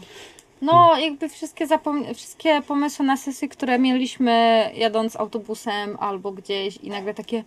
No, 0.62 0.98
jakby 1.00 1.30
wszystkie, 1.30 1.67
zapom- 1.67 2.13
wszystkie 2.13 2.62
pomysły 2.62 3.06
na 3.06 3.17
sesje, 3.17 3.48
które 3.50 3.80
mieliśmy 3.80 4.65
jadąc 4.76 5.15
autobusem 5.15 5.98
albo 6.00 6.32
gdzieś 6.32 6.78
i 6.78 6.89
nagle 6.89 7.13
takie 7.13 7.44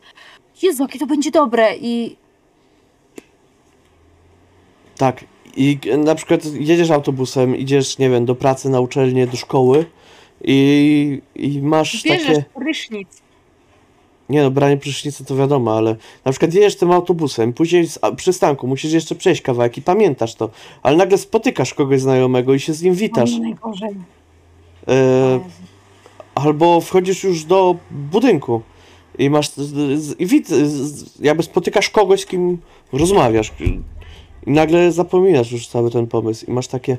Jezu, 0.62 0.82
jakie 0.82 0.98
to 0.98 1.06
będzie 1.06 1.30
dobre 1.30 1.76
i 1.76 2.16
Tak. 4.96 5.24
I 5.56 5.78
na 5.98 6.14
przykład 6.14 6.44
jedziesz 6.44 6.90
autobusem, 6.90 7.56
idziesz, 7.56 7.98
nie 7.98 8.10
wiem, 8.10 8.24
do 8.24 8.34
pracy, 8.34 8.68
na 8.68 8.80
uczelnię, 8.80 9.26
do 9.26 9.36
szkoły 9.36 9.86
i, 10.44 11.22
i 11.36 11.62
masz 11.62 12.02
bierzesz 12.02 12.26
takie... 12.26 12.44
prysznic. 12.54 13.08
Nie 14.28 14.42
no, 14.42 14.50
branie 14.50 14.76
prysznica 14.76 15.24
to 15.24 15.36
wiadomo, 15.36 15.76
ale 15.76 15.96
na 16.24 16.32
przykład 16.32 16.54
jedziesz 16.54 16.76
tym 16.76 16.90
autobusem, 16.90 17.52
później 17.52 17.86
z 17.86 17.98
przystanku 18.16 18.66
musisz 18.66 18.92
jeszcze 18.92 19.14
przejść 19.14 19.42
kawałek 19.42 19.78
i 19.78 19.82
pamiętasz 19.82 20.34
to, 20.34 20.50
ale 20.82 20.96
nagle 20.96 21.18
spotykasz 21.18 21.74
kogoś 21.74 22.00
znajomego 22.00 22.54
i 22.54 22.60
się 22.60 22.72
z 22.72 22.82
nim 22.82 22.94
witasz. 22.94 23.34
O, 23.34 23.38
najgorzej. 23.38 23.94
E, 24.88 25.40
albo 26.34 26.80
wchodzisz 26.80 27.24
już 27.24 27.44
do 27.44 27.76
budynku 27.90 28.62
i 29.18 29.30
masz 29.30 29.52
i 30.18 30.26
wid, 30.26 30.48
jakby 31.20 31.42
spotykasz 31.42 31.90
kogoś, 31.90 32.20
z 32.20 32.26
kim 32.26 32.58
rozmawiasz 32.92 33.52
i 34.46 34.50
nagle 34.50 34.92
zapominasz 34.92 35.52
już 35.52 35.66
cały 35.66 35.90
ten 35.90 36.06
pomysł 36.06 36.46
i 36.48 36.52
masz 36.52 36.68
takie 36.68 36.96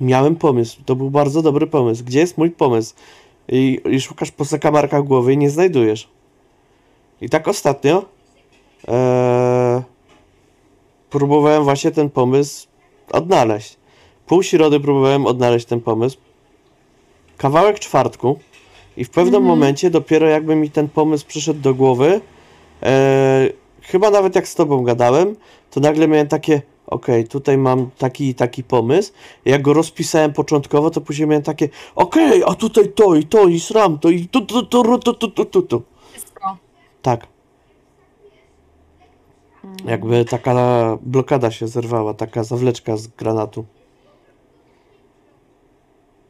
miałem 0.00 0.36
pomysł, 0.36 0.80
to 0.86 0.96
był 0.96 1.10
bardzo 1.10 1.42
dobry 1.42 1.66
pomysł, 1.66 2.04
gdzie 2.04 2.18
jest 2.18 2.38
mój 2.38 2.50
pomysł? 2.50 2.94
I, 3.48 3.80
i 3.90 4.00
szukasz 4.00 4.30
po 4.30 4.44
zakamarkach 4.44 5.04
głowy 5.04 5.32
i 5.32 5.38
nie 5.38 5.50
znajdujesz. 5.50 6.08
I 7.20 7.28
tak 7.28 7.48
ostatnio 7.48 8.04
e, 8.88 9.82
próbowałem 11.10 11.64
właśnie 11.64 11.90
ten 11.90 12.10
pomysł 12.10 12.66
odnaleźć. 13.12 13.76
Pół 14.26 14.42
środy 14.42 14.80
próbowałem 14.80 15.26
odnaleźć 15.26 15.66
ten 15.66 15.80
pomysł. 15.80 16.18
Kawałek 17.36 17.78
czwartku 17.78 18.38
i 18.96 19.04
w 19.04 19.10
pewnym 19.10 19.42
momencie 19.42 19.90
dopiero 19.90 20.28
jakby 20.28 20.56
mi 20.56 20.70
ten 20.70 20.88
pomysł 20.88 21.26
przyszedł 21.26 21.60
do 21.60 21.74
głowy, 21.74 22.20
e, 22.82 23.48
chyba 23.88 24.10
nawet 24.10 24.34
jak 24.34 24.48
z 24.48 24.54
tobą 24.54 24.82
gadałem, 24.82 25.36
to 25.70 25.80
nagle 25.80 26.08
miałem 26.08 26.28
takie, 26.28 26.62
okej, 26.86 27.28
tutaj 27.28 27.58
mam 27.58 27.90
taki 27.98 28.28
i 28.28 28.34
taki 28.34 28.64
pomysł. 28.64 29.12
Jak 29.44 29.62
go 29.62 29.72
rozpisałem 29.72 30.32
początkowo, 30.32 30.90
to 30.90 31.00
później 31.00 31.28
miałem 31.28 31.42
takie, 31.42 31.68
okej, 31.94 32.42
a 32.46 32.54
tutaj 32.54 32.92
to 32.92 33.14
i 33.14 33.24
to 33.24 33.48
i 33.48 33.60
sram 33.60 33.98
to 33.98 34.10
i 34.10 34.28
tu, 34.28 34.40
tu, 34.40 34.62
tu, 34.62 34.82
tu, 34.82 34.98
tu, 34.98 35.14
tu, 35.14 35.28
tu, 35.28 35.44
tu, 35.44 35.62
tu. 35.62 35.82
Wszystko. 36.12 36.56
Tak. 37.02 37.26
Jakby 39.84 40.24
taka 40.24 40.54
blokada 41.02 41.50
się 41.50 41.68
zerwała, 41.68 42.14
taka 42.14 42.44
zawleczka 42.44 42.96
z 42.96 43.06
granatu. 43.06 43.64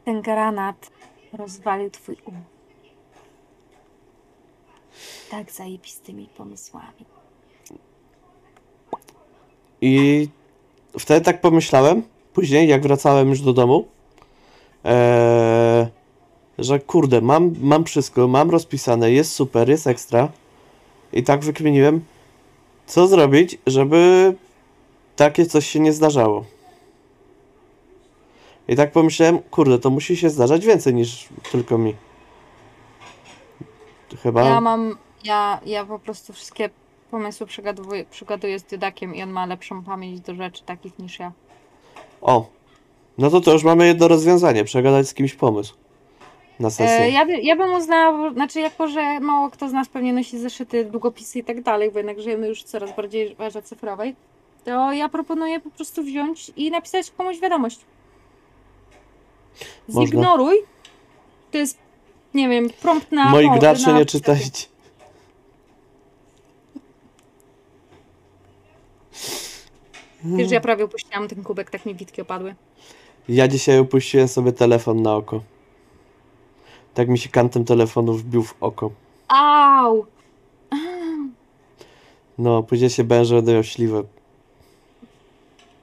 Ten 0.05 0.21
granat 0.21 0.91
rozwalił 1.33 1.89
twój 1.89 2.17
um. 2.25 2.35
Tak 5.31 5.51
zajebistymi 5.51 6.29
pomysłami. 6.37 7.18
I 9.81 10.27
wtedy 10.99 11.25
tak 11.25 11.41
pomyślałem, 11.41 12.03
później 12.33 12.67
jak 12.67 12.81
wracałem 12.81 13.29
już 13.29 13.41
do 13.41 13.53
domu, 13.53 13.87
eee, 14.83 15.87
że 16.59 16.79
kurde, 16.79 17.21
mam, 17.21 17.55
mam 17.61 17.85
wszystko, 17.85 18.27
mam 18.27 18.49
rozpisane, 18.49 19.11
jest 19.11 19.31
super, 19.31 19.69
jest 19.69 19.87
ekstra. 19.87 20.29
I 21.13 21.23
tak 21.23 21.43
wykminiłem, 21.43 22.01
co 22.87 23.07
zrobić, 23.07 23.57
żeby 23.67 24.33
takie 25.15 25.45
coś 25.45 25.67
się 25.67 25.79
nie 25.79 25.93
zdarzało. 25.93 26.45
I 28.67 28.75
tak 28.75 28.91
pomyślałem, 28.91 29.39
kurde, 29.39 29.79
to 29.79 29.89
musi 29.89 30.17
się 30.17 30.29
zdarzać 30.29 30.65
więcej 30.65 30.93
niż 30.93 31.29
tylko 31.51 31.77
mi. 31.77 31.95
Chyba. 34.23 34.43
Ja 34.43 34.61
mam, 34.61 34.97
ja, 35.23 35.59
ja 35.65 35.85
po 35.85 35.99
prostu 35.99 36.33
wszystkie 36.33 36.69
pomysły 37.11 37.47
przygaduję, 37.47 38.05
przygaduję 38.05 38.59
z 38.59 38.63
Diodakiem 38.63 39.15
i 39.15 39.23
on 39.23 39.29
ma 39.29 39.45
lepszą 39.45 39.83
pamięć 39.83 40.19
do 40.19 40.35
rzeczy 40.35 40.63
takich 40.63 40.99
niż 40.99 41.19
ja. 41.19 41.31
O, 42.21 42.49
no 43.17 43.29
to 43.29 43.41
to 43.41 43.53
już 43.53 43.63
mamy 43.63 43.87
jedno 43.87 44.07
rozwiązanie, 44.07 44.63
przegadać 44.63 45.07
z 45.07 45.13
kimś 45.13 45.33
pomysł. 45.33 45.75
Na 46.59 46.69
sesję. 46.69 46.99
E, 46.99 47.11
ja, 47.11 47.25
by, 47.25 47.41
ja 47.41 47.55
bym 47.55 47.73
uznała, 47.73 48.33
znaczy 48.33 48.59
jako, 48.59 48.87
że 48.87 49.19
mało 49.19 49.49
kto 49.49 49.69
z 49.69 49.73
nas 49.73 49.87
pewnie 49.87 50.13
nosi 50.13 50.39
zeszyty, 50.39 50.85
długopisy 50.85 51.39
i 51.39 51.43
tak 51.43 51.61
dalej, 51.61 51.91
bo 51.91 51.99
jednak 51.99 52.21
żyjemy 52.21 52.47
już 52.47 52.63
coraz 52.63 52.95
bardziej 52.95 53.35
w 53.35 53.41
erze 53.41 53.61
cyfrowej, 53.61 54.15
to 54.65 54.93
ja 54.93 55.09
proponuję 55.09 55.59
po 55.59 55.69
prostu 55.69 56.03
wziąć 56.03 56.51
i 56.55 56.71
napisać 56.71 57.11
komuś 57.11 57.39
wiadomość. 57.39 57.79
Można. 59.87 60.05
Zignoruj. 60.05 60.55
To 61.51 61.57
jest, 61.57 61.77
nie 62.33 62.49
wiem, 62.49 62.69
prompt 62.81 63.11
na... 63.11 63.29
Moi 63.29 63.59
gracze 63.59 63.93
nie 63.93 64.05
czytajcie. 64.05 64.67
Wiesz, 70.23 70.49
że 70.49 70.55
ja 70.55 70.61
prawie 70.61 70.83
opuściłam 70.83 71.27
ten 71.27 71.43
kubek, 71.43 71.69
tak 71.69 71.85
mi 71.85 71.95
witki 71.95 72.21
opadły. 72.21 72.55
Ja 73.29 73.47
dzisiaj 73.47 73.79
opuściłem 73.79 74.27
sobie 74.27 74.51
telefon 74.51 75.01
na 75.01 75.15
oko. 75.15 75.41
Tak 76.93 77.09
mi 77.09 77.17
się 77.17 77.29
kantem 77.29 77.65
telefonu 77.65 78.13
wbił 78.13 78.43
w 78.43 78.55
oko. 78.59 78.91
Au! 79.27 80.05
No, 82.37 82.63
później 82.63 82.89
się 82.89 83.03
będę, 83.03 83.41
będę. 83.41 84.03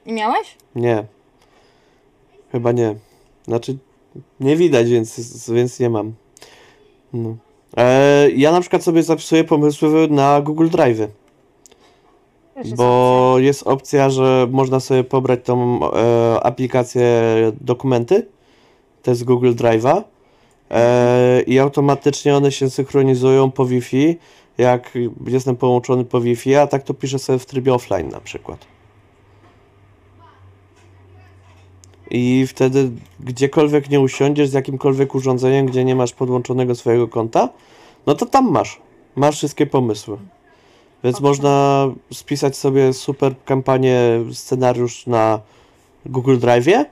I 0.05 0.13
miałeś? 0.13 0.57
Nie. 0.75 1.05
Chyba 2.51 2.71
nie. 2.71 2.95
Znaczy, 3.47 3.77
nie 4.39 4.55
widać, 4.55 4.89
więc, 4.89 5.49
więc 5.49 5.79
nie 5.79 5.89
mam. 5.89 6.13
No. 7.13 7.35
E, 7.77 8.29
ja 8.31 8.51
na 8.51 8.61
przykład 8.61 8.83
sobie 8.83 9.03
zapisuję 9.03 9.43
pomysły 9.43 10.07
na 10.07 10.41
Google 10.41 10.69
Drive. 10.69 11.07
Też 12.57 12.65
jest 12.65 12.77
Bo 12.77 13.35
jest 13.39 13.67
opcja, 13.67 14.09
że 14.09 14.47
można 14.51 14.79
sobie 14.79 15.03
pobrać 15.03 15.39
tą 15.43 15.79
e, 15.93 16.43
aplikację 16.43 17.03
dokumenty. 17.61 18.27
To 19.03 19.11
jest 19.11 19.23
Google 19.23 19.53
Drive'a. 19.53 20.01
E, 20.71 21.41
I 21.41 21.59
automatycznie 21.59 22.35
one 22.35 22.51
się 22.51 22.69
synchronizują 22.69 23.51
po 23.51 23.65
Wi-Fi, 23.65 24.17
jak 24.57 24.97
jestem 25.27 25.55
połączony 25.55 26.05
po 26.05 26.21
Wi-Fi, 26.21 26.55
a 26.55 26.67
tak 26.67 26.83
to 26.83 26.93
piszę 26.93 27.19
sobie 27.19 27.39
w 27.39 27.45
trybie 27.45 27.73
offline 27.73 28.09
na 28.09 28.19
przykład. 28.19 28.65
I 32.11 32.47
wtedy 32.47 32.91
gdziekolwiek 33.19 33.89
nie 33.89 33.99
usiądziesz 33.99 34.49
z 34.49 34.53
jakimkolwiek 34.53 35.15
urządzeniem, 35.15 35.65
gdzie 35.65 35.85
nie 35.85 35.95
masz 35.95 36.13
podłączonego 36.13 36.75
swojego 36.75 37.07
konta, 37.07 37.49
no 38.05 38.15
to 38.15 38.25
tam 38.25 38.51
masz. 38.51 38.81
Masz 39.15 39.35
wszystkie 39.35 39.65
pomysły. 39.65 40.17
Więc 41.03 41.19
można 41.21 41.87
spisać 42.13 42.57
sobie 42.57 42.93
super 42.93 43.33
kampanię, 43.45 43.99
scenariusz 44.31 45.07
na 45.07 45.39
Google 46.05 46.37
Drive, 46.37 46.85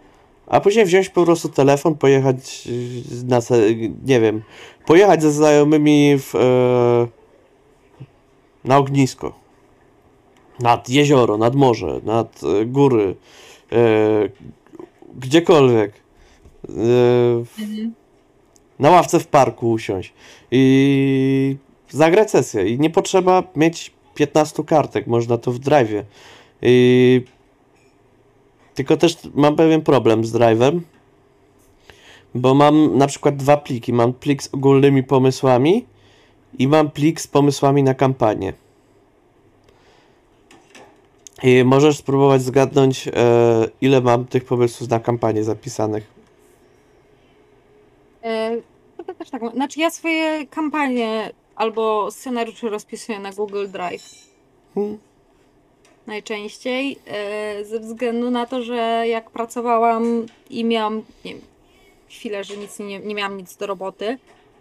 a 0.47 0.59
później 0.59 0.85
wziąć 0.85 1.09
po 1.09 1.25
prostu 1.25 1.49
telefon, 1.49 1.95
pojechać 1.95 2.67
y, 2.67 3.25
na, 3.25 3.39
nie 4.05 4.19
wiem, 4.19 4.41
pojechać 4.85 5.21
ze 5.21 5.31
znajomymi 5.31 6.17
w, 6.19 6.35
e, 6.35 7.07
na 8.67 8.77
ognisko. 8.77 9.33
Nad 10.59 10.89
jezioro, 10.89 11.37
nad 11.37 11.55
morze, 11.55 12.01
nad 12.03 12.41
e, 12.43 12.65
góry, 12.65 13.15
e, 13.71 13.77
gdziekolwiek. 15.15 15.93
E, 16.69 16.73
na 18.79 18.89
ławce 18.89 19.19
w 19.19 19.27
parku 19.27 19.71
usiąść 19.71 20.13
i 20.51 21.57
zagrać 21.89 22.31
sesję. 22.31 22.67
I 22.67 22.79
nie 22.79 22.89
potrzeba 22.89 23.43
mieć 23.55 23.94
15 24.15 24.63
kartek, 24.63 25.07
można 25.07 25.37
to 25.37 25.51
w 25.51 25.59
drive'ie. 25.59 26.03
I... 26.61 27.21
Tylko 28.75 28.97
też 28.97 29.17
mam 29.33 29.55
pewien 29.55 29.81
problem 29.81 30.25
z 30.25 30.33
drive'em, 30.33 30.79
bo 32.35 32.53
mam 32.53 32.97
na 32.97 33.07
przykład 33.07 33.35
dwa 33.35 33.57
pliki. 33.57 33.93
Mam 33.93 34.13
plik 34.13 34.43
z 34.43 34.53
ogólnymi 34.53 35.03
pomysłami 35.03 35.85
i 36.59 36.67
mam 36.67 36.91
plik 36.91 37.21
z 37.21 37.27
pomysłami 37.27 37.83
na 37.83 37.93
kampanię. 37.93 38.53
I 41.43 41.63
możesz 41.63 41.97
spróbować 41.97 42.41
zgadnąć, 42.41 43.07
e, 43.07 43.11
ile 43.81 44.01
mam 44.01 44.25
tych 44.25 44.45
pomysłów 44.45 44.89
na 44.89 44.99
kampanię 44.99 45.43
zapisanych. 45.43 46.03
E, 48.23 48.57
to 49.07 49.13
też 49.13 49.29
tak. 49.29 49.41
Znaczy 49.53 49.79
ja 49.79 49.89
swoje 49.89 50.47
kampanie 50.47 51.31
albo 51.55 52.11
scenariusze 52.11 52.69
rozpisuję 52.69 53.19
na 53.19 53.31
Google 53.31 53.67
Drive. 53.67 54.03
Hmm. 54.75 54.97
Najczęściej 56.07 56.99
e, 57.07 57.65
ze 57.65 57.79
względu 57.79 58.31
na 58.31 58.45
to, 58.45 58.63
że 58.63 59.03
jak 59.07 59.29
pracowałam 59.29 60.25
i 60.49 60.63
miałam 60.65 60.95
nie 61.25 61.33
wiem, 61.33 61.41
chwilę, 62.09 62.43
że 62.43 62.57
nic 62.57 62.79
nie, 62.79 62.99
nie 62.99 63.15
miałam 63.15 63.37
nic 63.37 63.57
do 63.57 63.67
roboty, 63.67 64.17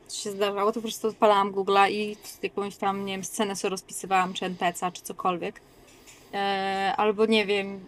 co 0.07 0.16
się 0.22 0.30
zdarzało, 0.30 0.72
to 0.72 0.74
po 0.74 0.80
prostu 0.80 1.09
odpalałam 1.09 1.52
Google'a 1.52 1.90
i 1.90 2.16
jakąś 2.42 2.77
tam, 2.77 3.04
nie 3.04 3.12
wiem, 3.12 3.25
scenę 3.25 3.56
sobie 3.56 3.71
rozpisywałam, 3.71 4.33
czy 4.33 4.44
NPC-a, 4.46 4.90
czy 4.90 5.02
cokolwiek. 5.02 5.60
E, 6.35 6.94
albo 6.96 7.27
nie 7.27 7.46
wiem, 7.46 7.81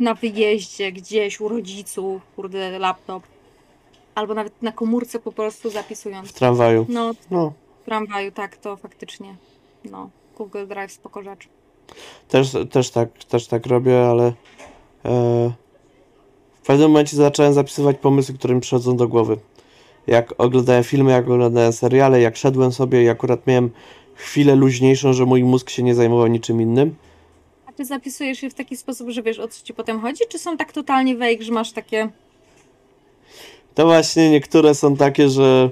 na 0.00 0.14
wyjeździe 0.14 0.92
gdzieś 0.92 1.40
u 1.40 1.48
rodziców, 1.48 2.22
kurde, 2.36 2.78
laptop. 2.78 3.22
Albo 4.18 4.34
nawet 4.34 4.62
na 4.62 4.72
komórce 4.72 5.18
po 5.18 5.32
prostu 5.32 5.70
zapisując. 5.70 6.28
W 6.28 6.32
tramwaju. 6.32 6.86
No, 6.88 7.14
No. 7.30 7.52
w 7.82 7.84
tramwaju, 7.84 8.32
tak, 8.32 8.56
to 8.56 8.76
faktycznie. 8.76 9.34
No, 9.90 10.10
Google 10.38 10.66
Drive 10.66 10.92
spoko 10.92 11.22
rzecz. 11.22 11.48
Też, 12.28 12.52
też, 12.70 12.90
tak, 12.90 13.24
też 13.24 13.46
tak 13.46 13.66
robię, 13.66 14.06
ale 14.06 14.24
e, 14.24 14.32
w 16.62 16.66
pewnym 16.66 16.90
momencie 16.90 17.16
zacząłem 17.16 17.52
zapisywać 17.52 17.96
pomysły, 17.98 18.34
które 18.34 18.54
mi 18.54 18.60
przychodzą 18.60 18.96
do 18.96 19.08
głowy. 19.08 19.36
Jak 20.06 20.34
oglądałem 20.38 20.84
filmy, 20.84 21.10
jak 21.10 21.24
oglądałem 21.28 21.72
seriale, 21.72 22.20
jak 22.20 22.36
szedłem 22.36 22.72
sobie 22.72 23.02
i 23.02 23.08
akurat 23.08 23.46
miałem 23.46 23.70
chwilę 24.14 24.56
luźniejszą, 24.56 25.12
że 25.12 25.24
mój 25.24 25.44
mózg 25.44 25.70
się 25.70 25.82
nie 25.82 25.94
zajmował 25.94 26.26
niczym 26.26 26.60
innym. 26.60 26.94
A 27.66 27.72
ty 27.72 27.84
zapisujesz 27.84 28.42
je 28.42 28.50
w 28.50 28.54
taki 28.54 28.76
sposób, 28.76 29.10
że 29.10 29.22
wiesz 29.22 29.38
o 29.38 29.48
co 29.48 29.64
ci 29.64 29.74
potem 29.74 30.00
chodzi, 30.00 30.24
czy 30.28 30.38
są 30.38 30.56
tak 30.56 30.72
totalnie 30.72 31.16
vague, 31.16 31.42
że 31.42 31.52
masz 31.52 31.72
takie... 31.72 32.08
To 33.78 33.84
właśnie 33.84 34.30
niektóre 34.30 34.74
są 34.74 34.96
takie, 34.96 35.28
że 35.28 35.70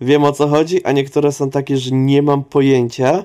wiem 0.00 0.24
o 0.24 0.32
co 0.32 0.48
chodzi, 0.48 0.84
a 0.84 0.92
niektóre 0.92 1.32
są 1.32 1.50
takie, 1.50 1.76
że 1.76 1.90
nie 1.90 2.22
mam 2.22 2.44
pojęcia. 2.44 3.24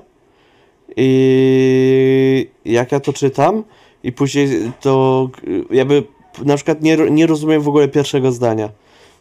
I 0.96 2.48
jak 2.64 2.92
ja 2.92 3.00
to 3.00 3.12
czytam, 3.12 3.64
i 4.02 4.12
później 4.12 4.48
to 4.80 5.28
jakby 5.70 6.02
na 6.44 6.56
przykład 6.56 6.82
nie, 6.82 6.96
nie 6.96 7.26
rozumiem 7.26 7.62
w 7.62 7.68
ogóle 7.68 7.88
pierwszego 7.88 8.32
zdania, 8.32 8.68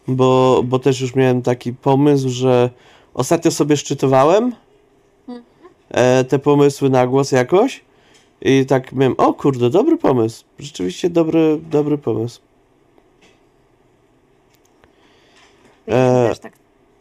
bo, 0.08 0.62
bo 0.64 0.80
też 0.80 1.02
już 1.02 1.16
miałem 1.16 1.42
taki 1.42 1.74
pomysł, 1.74 2.30
że 2.30 2.70
ostatnio 3.14 3.52
sobie 3.52 3.78
szczytowałem 3.78 4.56
e, 5.90 6.24
te 6.24 6.40
pomysły 6.40 6.90
na 6.90 7.08
głos 7.08 7.32
jakoś. 7.32 7.82
I 8.42 8.66
tak 8.66 8.94
miałem, 8.94 9.16
o 9.18 9.34
kurde, 9.34 9.70
dobry 9.70 9.98
pomysł. 9.98 10.44
Rzeczywiście 10.60 11.10
dobry, 11.10 11.60
dobry 11.72 11.98
pomysł. 11.98 12.42
Eee. 15.88 16.26
E. 16.26 16.30
Też 16.30 16.40
tak 16.40 16.54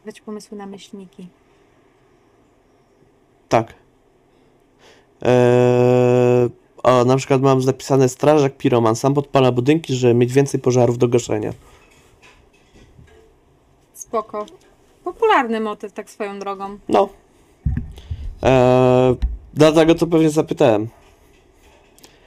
dać 0.05 0.21
pomysły 0.21 0.59
na 0.59 0.67
myślniki. 0.67 1.29
Tak. 3.49 3.75
Eee, 5.23 6.51
o, 6.83 7.05
na 7.05 7.17
przykład 7.17 7.43
mam 7.43 7.63
zapisane 7.63 8.09
strażak 8.09 8.57
piroman. 8.57 8.97
Sam 8.97 9.15
podpala 9.15 9.53
budynki, 9.53 9.95
żeby 9.95 10.15
mieć 10.15 10.33
więcej 10.33 10.61
pożarów 10.61 10.99
do 10.99 11.09
gaszenia. 11.09 11.53
Spoko. 13.93 14.47
Popularny 15.05 15.61
motyw, 15.61 15.93
tak 15.93 16.11
swoją 16.11 16.39
drogą. 16.39 16.79
No. 16.89 17.09
Eee, 18.43 19.17
dlatego 19.55 19.95
to 19.95 20.07
pewnie 20.07 20.31
zapytałem. 20.31 20.89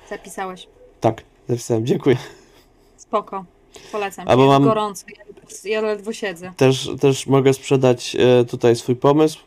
Zapisałeś. 0.10 0.68
Tak, 1.02 1.24
zapisałem. 1.50 1.86
Dziękuję. 1.86 2.18
Spoko. 2.98 3.46
Polecam. 3.92 4.28
Albo 4.28 4.48
mam- 4.48 4.64
gorąco. 4.64 5.06
Ja, 5.64 5.82
ledwo 5.82 6.14
siedzę. 6.14 6.54
Też, 6.58 6.90
też 7.02 7.28
mogę 7.28 7.54
sprzedać 7.54 8.16
e, 8.20 8.46
tutaj 8.46 8.76
swój 8.76 8.96
pomysł, 8.96 9.40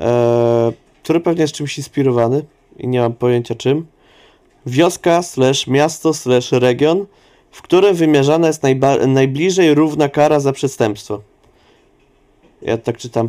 e, 0.00 0.72
który 1.02 1.20
pewnie 1.20 1.42
jest 1.42 1.54
czymś 1.54 1.78
inspirowany 1.78 2.44
i 2.78 2.88
nie 2.88 3.00
mam 3.00 3.12
pojęcia 3.12 3.54
czym. 3.54 3.86
Wioska 4.66 5.22
slash 5.22 5.66
miasto 5.66 6.14
slash 6.14 6.52
region, 6.52 7.06
w 7.50 7.62
którym 7.62 7.94
wymierzana 7.96 8.46
jest 8.46 8.62
najbliżej 9.06 9.74
równa 9.74 10.08
kara 10.08 10.40
za 10.40 10.52
przestępstwo. 10.52 11.20
Ja 12.62 12.78
tak 12.78 12.96
czytam. 12.96 13.28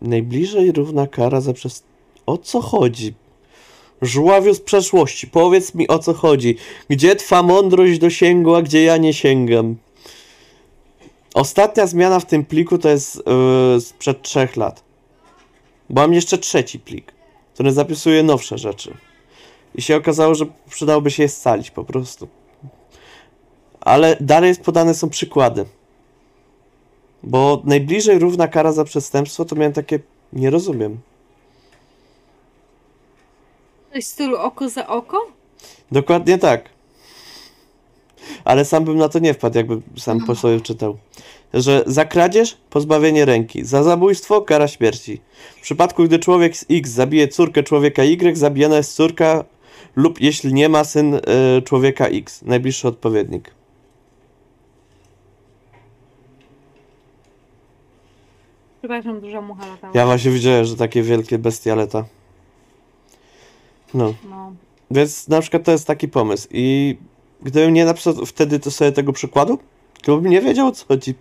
Najbliżej 0.00 0.72
równa 0.72 1.06
kara 1.06 1.40
za 1.40 1.52
przestępstwo. 1.52 1.90
O 2.26 2.38
co 2.38 2.60
chodzi? 2.60 3.14
Żławiu 4.02 4.54
z 4.54 4.60
przeszłości, 4.60 5.26
powiedz 5.26 5.74
mi 5.74 5.88
o 5.88 5.98
co 5.98 6.14
chodzi. 6.14 6.56
Gdzie 6.88 7.16
twa 7.16 7.42
mądrość 7.42 7.98
dosięgła, 7.98 8.62
gdzie 8.62 8.82
ja 8.82 8.96
nie 8.96 9.14
sięgam? 9.14 9.76
Ostatnia 11.34 11.86
zmiana 11.86 12.20
w 12.20 12.26
tym 12.26 12.44
pliku 12.44 12.78
to 12.78 12.88
jest 12.88 13.16
yy, 13.74 13.80
sprzed 13.80 14.22
trzech 14.22 14.56
lat. 14.56 14.82
Bo 15.90 16.00
mam 16.00 16.14
jeszcze 16.14 16.38
trzeci 16.38 16.78
plik, 16.78 17.12
który 17.54 17.72
zapisuje 17.72 18.22
nowsze 18.22 18.58
rzeczy. 18.58 18.94
I 19.74 19.82
się 19.82 19.96
okazało, 19.96 20.34
że 20.34 20.46
przydałoby 20.70 21.10
się 21.10 21.22
je 21.22 21.28
scalić 21.28 21.70
po 21.70 21.84
prostu. 21.84 22.28
Ale 23.80 24.16
dalej 24.20 24.48
jest 24.48 24.62
podane 24.62 24.94
są 24.94 25.10
przykłady. 25.10 25.64
Bo 27.22 27.62
najbliżej 27.64 28.18
równa 28.18 28.48
kara 28.48 28.72
za 28.72 28.84
przestępstwo 28.84 29.44
to 29.44 29.56
miałem 29.56 29.72
takie. 29.72 29.98
Nie 30.32 30.50
rozumiem. 30.50 30.98
Coś 33.92 34.04
w 34.04 34.08
stylu 34.08 34.36
oko 34.36 34.68
za 34.68 34.86
oko? 34.86 35.26
Dokładnie 35.92 36.38
tak. 36.38 36.68
Ale 38.44 38.64
sam 38.64 38.84
bym 38.84 38.96
na 38.96 39.08
to 39.08 39.18
nie 39.18 39.34
wpadł, 39.34 39.58
jakby 39.58 39.80
sam 39.96 40.26
po 40.26 40.34
sobie 40.34 40.60
czytał. 40.60 40.98
Że 41.54 41.82
za 41.86 42.04
kradzież 42.04 42.56
pozbawienie 42.70 43.24
ręki, 43.24 43.64
za 43.64 43.82
zabójstwo 43.82 44.42
kara 44.42 44.68
śmierci. 44.68 45.20
W 45.56 45.60
przypadku, 45.60 46.04
gdy 46.04 46.18
człowiek 46.18 46.56
z 46.56 46.64
X 46.70 46.90
zabije 46.90 47.28
córkę 47.28 47.62
człowieka 47.62 48.02
Y, 48.04 48.36
zabijana 48.36 48.76
jest 48.76 48.94
córka 48.94 49.44
lub 49.96 50.20
jeśli 50.20 50.54
nie 50.54 50.68
ma 50.68 50.84
syn 50.84 51.14
y, 51.14 51.20
człowieka 51.64 52.06
X, 52.06 52.42
najbliższy 52.42 52.88
odpowiednik. 52.88 53.54
Przepraszam, 58.78 59.20
duża 59.20 59.40
mucha 59.40 59.66
latała. 59.66 59.92
Ja 59.94 60.06
właśnie 60.06 60.30
widziałem, 60.30 60.64
że 60.64 60.76
takie 60.76 61.02
wielkie 61.02 61.38
bestialeta. 61.38 62.04
No. 63.94 64.14
No. 64.30 64.52
Więc 64.90 65.28
na 65.28 65.40
przykład 65.40 65.64
to 65.64 65.72
jest 65.72 65.86
taki 65.86 66.08
pomysł. 66.08 66.48
I 66.50 66.96
gdybym 67.42 67.74
nie 67.74 67.84
napisał 67.84 68.26
wtedy 68.26 68.58
to 68.58 68.70
sobie 68.70 68.92
tego 68.92 69.12
przykładu, 69.12 69.58
to 70.02 70.16
bym 70.16 70.30
nie 70.30 70.40
wiedział 70.40 70.66
o 70.66 70.72
co 70.72 70.86
chodzi. 70.86 71.14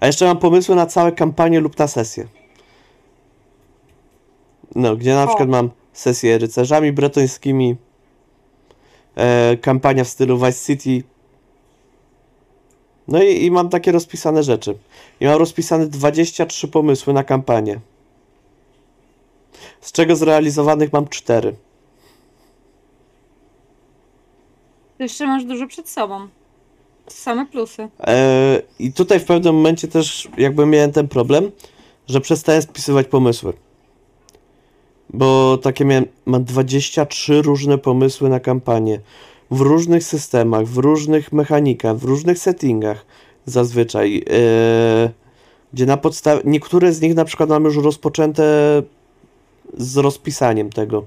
A 0.00 0.06
jeszcze 0.06 0.26
mam 0.26 0.38
pomysły 0.38 0.76
na 0.76 0.86
całe 0.86 1.12
kampanie 1.12 1.60
lub 1.60 1.78
na 1.78 1.88
sesje. 1.88 2.26
No, 4.74 4.96
gdzie 4.96 5.14
na 5.14 5.24
O. 5.24 5.26
przykład 5.26 5.48
mam 5.48 5.70
sesję 5.92 6.38
rycerzami 6.38 6.92
bretońskimi, 6.92 7.76
e, 9.14 9.56
kampania 9.56 10.04
w 10.04 10.08
stylu 10.08 10.38
Vice 10.38 10.66
City. 10.66 11.08
No 13.08 13.22
i, 13.22 13.44
i 13.44 13.50
mam 13.50 13.68
takie 13.68 13.92
rozpisane 13.92 14.42
rzeczy. 14.42 14.78
I 15.20 15.26
mam 15.26 15.38
rozpisane 15.38 15.86
23 15.86 16.68
pomysły 16.68 17.12
na 17.12 17.24
kampanię. 17.24 17.80
Z 19.82 19.92
czego 19.92 20.16
zrealizowanych 20.16 20.92
mam 20.92 21.08
4. 21.08 21.54
To 24.98 25.02
jeszcze 25.02 25.26
masz 25.26 25.44
dużo 25.44 25.66
przed 25.66 25.88
sobą. 25.88 26.28
Same 27.08 27.46
plusy. 27.46 27.88
E, 28.00 28.62
I 28.78 28.92
tutaj 28.92 29.20
w 29.20 29.24
pewnym 29.24 29.54
momencie 29.54 29.88
też 29.88 30.28
jakby 30.38 30.66
miałem 30.66 30.92
ten 30.92 31.08
problem, 31.08 31.50
że 32.06 32.20
przestałem 32.20 32.62
spisywać 32.62 33.06
pomysły. 33.06 33.52
Bo 35.10 35.58
takie 35.58 35.84
miałem, 35.84 36.06
mam 36.26 36.44
23 36.44 37.42
różne 37.42 37.78
pomysły 37.78 38.28
na 38.28 38.40
kampanię. 38.40 39.00
W 39.50 39.60
różnych 39.60 40.04
systemach, 40.04 40.66
w 40.66 40.78
różnych 40.78 41.32
mechanikach, 41.32 41.96
w 41.96 42.04
różnych 42.04 42.38
settingach 42.38 43.06
zazwyczaj. 43.46 44.24
E, 44.30 45.10
gdzie 45.72 45.86
na 45.86 45.96
podstawie, 45.96 46.42
niektóre 46.44 46.92
z 46.92 47.00
nich 47.00 47.14
na 47.14 47.24
przykład 47.24 47.48
mam 47.48 47.64
już 47.64 47.76
rozpoczęte 47.76 48.42
z 49.76 49.96
rozpisaniem 49.96 50.70
tego. 50.70 51.04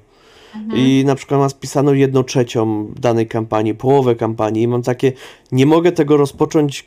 I 0.76 1.04
na 1.06 1.16
przykład 1.16 1.40
mam 1.40 1.50
spisaną 1.50 1.94
jedną 1.94 2.24
trzecią 2.24 2.88
danej 3.00 3.28
kampanii, 3.28 3.76
połowę 3.76 4.16
kampanii 4.16 4.64
i 4.64 4.68
mam 4.68 4.82
takie, 4.82 5.12
nie 5.52 5.66
mogę 5.66 5.92
tego 5.92 6.18
rozpocząć, 6.18 6.86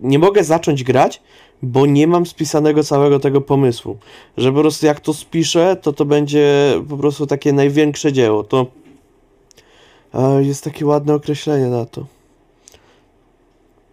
nie 0.00 0.18
mogę 0.18 0.44
zacząć 0.44 0.84
grać, 0.84 1.22
bo 1.62 1.86
nie 1.86 2.06
mam 2.06 2.26
spisanego 2.26 2.84
całego 2.84 3.20
tego 3.20 3.40
pomysłu. 3.40 3.96
Że 4.36 4.52
po 4.52 4.60
prostu 4.60 4.86
jak 4.86 5.00
to 5.00 5.14
spiszę, 5.14 5.76
to 5.82 5.92
to 5.92 6.04
będzie 6.04 6.74
po 6.88 6.96
prostu 6.96 7.26
takie 7.26 7.52
największe 7.52 8.12
dzieło. 8.12 8.44
To 8.44 8.66
jest 10.40 10.64
takie 10.64 10.86
ładne 10.86 11.14
określenie 11.14 11.66
na 11.66 11.86
to. 11.86 12.06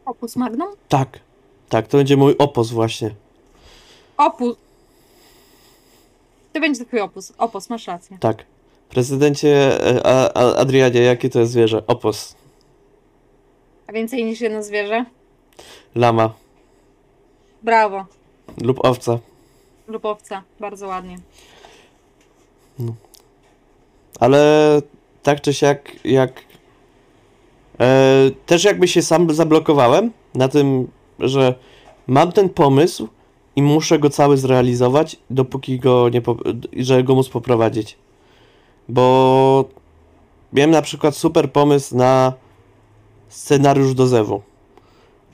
Opus 0.06 0.36
magnum? 0.36 0.68
Tak, 0.90 1.20
tak, 1.70 1.88
to 1.88 1.98
będzie 1.98 2.18
mój 2.18 2.36
opos 2.38 2.72
właśnie. 2.72 3.16
Opus. 4.18 4.65
To 6.56 6.60
będzie 6.60 6.86
twój 6.86 7.00
opus. 7.00 7.34
Opus, 7.38 7.70
masz 7.70 7.88
rację. 7.88 8.18
Tak. 8.20 8.46
Prezydencie 8.90 9.82
e, 9.96 10.08
a, 10.08 10.34
a, 10.34 10.56
Adrianie, 10.56 11.02
jakie 11.02 11.30
to 11.30 11.40
jest 11.40 11.52
zwierzę? 11.52 11.84
Opos. 11.88 12.36
A 13.88 13.94
więcej 13.94 14.26
niż 14.26 14.42
jedno 14.42 14.64
zwierzę? 14.64 15.06
Lama 15.96 16.34
Brawo. 17.64 18.06
lub 18.62 18.86
owca. 18.86 19.20
Lub 19.88 20.06
owca. 20.06 20.44
Bardzo 20.60 20.88
ładnie. 20.88 21.18
Ale 24.20 24.82
tak 25.24 25.42
czy 25.42 25.54
siak, 25.54 26.06
jak. 26.06 26.42
E, 27.80 28.32
też 28.46 28.64
jakby 28.64 28.88
się 28.88 29.02
sam 29.02 29.34
zablokowałem 29.34 30.12
na 30.36 30.48
tym, 30.48 30.88
że 31.20 31.56
mam 32.08 32.32
ten 32.32 32.50
pomysł 32.50 33.08
i 33.56 33.62
muszę 33.62 34.00
go 34.00 34.10
cały 34.10 34.38
zrealizować, 34.38 35.18
dopóki 35.30 35.80
go 35.80 36.10
nie. 36.10 36.22
Po, 36.22 36.38
że 36.78 37.04
go 37.04 37.16
móc 37.16 37.30
poprowadzić. 37.30 37.98
Bo 38.90 39.66
miałem 40.54 40.72
na 40.72 40.82
przykład 40.82 41.18
super 41.18 41.52
pomysł 41.52 41.98
na 41.98 42.34
scenariusz 43.30 43.94
do 43.94 44.08
Zewu. 44.08 44.42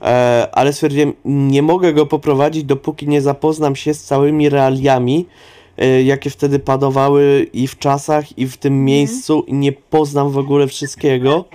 E, 0.02 0.50
ale 0.52 0.74
stwierdziłem, 0.74 1.14
nie 1.26 1.62
mogę 1.62 1.94
go 1.94 2.06
poprowadzić, 2.06 2.64
dopóki 2.64 3.08
nie 3.08 3.22
zapoznam 3.22 3.76
się 3.76 3.94
z 3.94 4.04
całymi 4.04 4.50
realiami, 4.50 5.26
e, 5.78 6.04
jakie 6.04 6.30
wtedy 6.30 6.60
panowały 6.60 7.50
i 7.54 7.68
w 7.68 7.78
czasach, 7.78 8.38
i 8.38 8.48
w 8.48 8.58
tym 8.58 8.86
miejscu, 8.86 9.44
i 9.48 9.54
nie 9.54 9.72
poznam 9.72 10.30
w 10.30 10.38
ogóle 10.38 10.68
wszystkiego. 10.68 11.46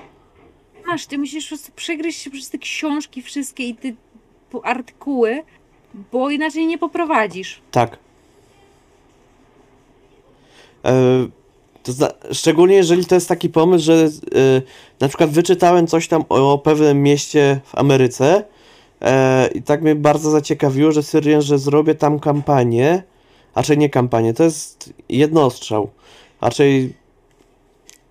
Masz, 0.87 1.07
ty 1.07 1.19
musisz 1.19 1.45
po 1.45 1.49
prostu 1.49 1.73
przegryźć 1.77 2.23
się 2.23 2.31
przez 2.31 2.51
te 2.51 2.59
książki 2.59 3.23
wszystkie 3.23 3.69
i 3.69 3.75
te 3.75 3.93
artykuły, 4.63 5.43
bo 6.13 6.31
inaczej 6.31 6.67
nie 6.67 6.79
poprowadzisz. 6.79 7.61
Tak. 7.71 7.99
E, 10.85 10.93
to 11.83 11.93
zna, 11.93 12.09
szczególnie 12.33 12.77
jeżeli 12.77 13.05
to 13.05 13.15
jest 13.15 13.29
taki 13.29 13.49
pomysł, 13.49 13.85
że 13.85 13.95
e, 13.95 14.09
na 15.01 15.09
przykład 15.09 15.31
wyczytałem 15.31 15.87
coś 15.87 16.09
tam 16.09 16.25
o, 16.29 16.59
pewnym 16.59 17.03
mieście 17.03 17.61
w 17.65 17.79
Ameryce 17.79 18.45
e, 19.01 19.49
i 19.55 19.63
tak 19.63 19.83
mnie 19.83 19.95
bardzo 19.95 20.31
zaciekawiło, 20.31 20.93
że 20.93 21.03
Syrian, 21.03 21.43
że 21.43 21.59
zrobię 21.59 21.95
tam 21.95 22.21
kampanię, 22.21 23.03
raczej 23.55 23.79
nie 23.79 23.91
kampanię, 23.91 24.35
to 24.35 24.45
jest 24.45 24.93
jednostrzał. 25.09 25.91
Raczej 26.41 26.95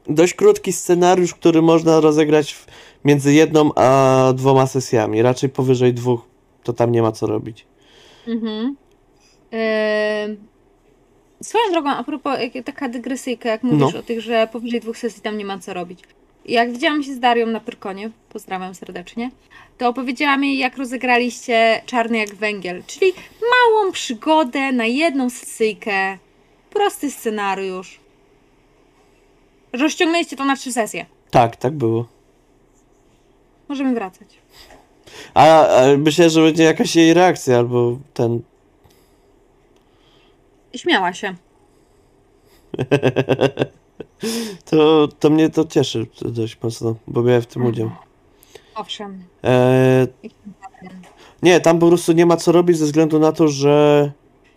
dość 0.08 0.34
krótki 0.34 0.74
scenariusz, 0.74 1.34
który 1.34 1.62
można 1.62 2.00
rozegrać 2.00 2.56
między 3.06 3.34
jedną 3.34 3.74
a 3.76 4.34
dwoma 4.36 4.68
sesjami. 4.68 5.22
Raczej 5.22 5.50
powyżej 5.50 5.94
dwóch 5.94 6.22
to 6.64 6.74
tam 6.74 6.92
nie 6.92 7.02
ma 7.02 7.12
co 7.12 7.28
robić. 7.28 7.66
Mhm. 8.28 8.76
Swoją 11.44 11.72
drogą, 11.72 11.90
a 11.90 12.04
propos, 12.04 12.40
jak, 12.56 12.66
taka 12.66 12.90
dygresyjka, 12.90 13.50
jak 13.50 13.64
mówisz 13.64 13.94
No. 13.94 14.00
o 14.00 14.04
tych, 14.04 14.22
że 14.22 14.48
powyżej 14.52 14.80
dwóch 14.82 14.98
sesji 14.98 15.22
tam 15.22 15.38
nie 15.38 15.46
ma 15.46 15.60
co 15.60 15.74
robić. 15.74 16.00
Jak 16.46 16.72
widziałam 16.72 17.04
się 17.04 17.14
z 17.14 17.20
Darią 17.20 17.46
na 17.48 17.60
Pyrkonie, 17.60 18.10
pozdrawiam 18.30 18.76
serdecznie, 18.76 19.32
to 19.78 19.88
opowiedziała 19.90 20.38
mi, 20.38 20.58
jak 20.58 20.78
rozegraliście 20.78 21.82
Czarny 21.86 22.18
jak 22.18 22.36
węgiel, 22.36 22.84
czyli 22.88 23.12
małą 23.42 23.92
przygodę 23.92 24.72
na 24.72 24.86
jedną 24.86 25.30
sesyjkę, 25.30 26.18
prosty 26.70 27.12
scenariusz. 27.12 28.00
Rozciągnęliście 29.74 30.36
to 30.36 30.46
na 30.46 30.56
trzy 30.56 30.72
sesje. 30.72 31.06
Tak, 31.32 31.56
tak 31.56 31.74
było. 31.74 32.08
Możemy 33.68 33.94
wracać. 33.94 34.28
A, 35.34 35.68
a 35.68 35.98
myślę, 35.98 36.30
że 36.30 36.42
będzie 36.42 36.64
jakaś 36.64 36.96
jej 36.96 37.14
reakcja, 37.14 37.58
albo 37.58 37.98
ten. 38.14 38.42
Śmiała 40.76 41.14
się. 41.14 41.36
To, 44.66 45.08
to 45.20 45.30
mnie 45.30 45.50
to 45.50 45.66
cieszy 45.66 46.08
dość 46.22 46.62
mocno, 46.64 46.96
bo 47.08 47.24
miałem 47.24 47.42
w 47.42 47.46
tym 47.46 47.66
udział. 47.66 47.92
Owszem. 48.76 49.24
E, 49.44 50.08
nie, 51.44 51.60
tam 51.60 51.80
po 51.80 51.88
prostu 51.88 52.12
nie 52.12 52.26
ma 52.26 52.38
co 52.38 52.52
robić 52.52 52.78
ze 52.78 52.86
względu 52.86 53.20
na 53.20 53.32
to, 53.32 53.48
że 53.48 54.12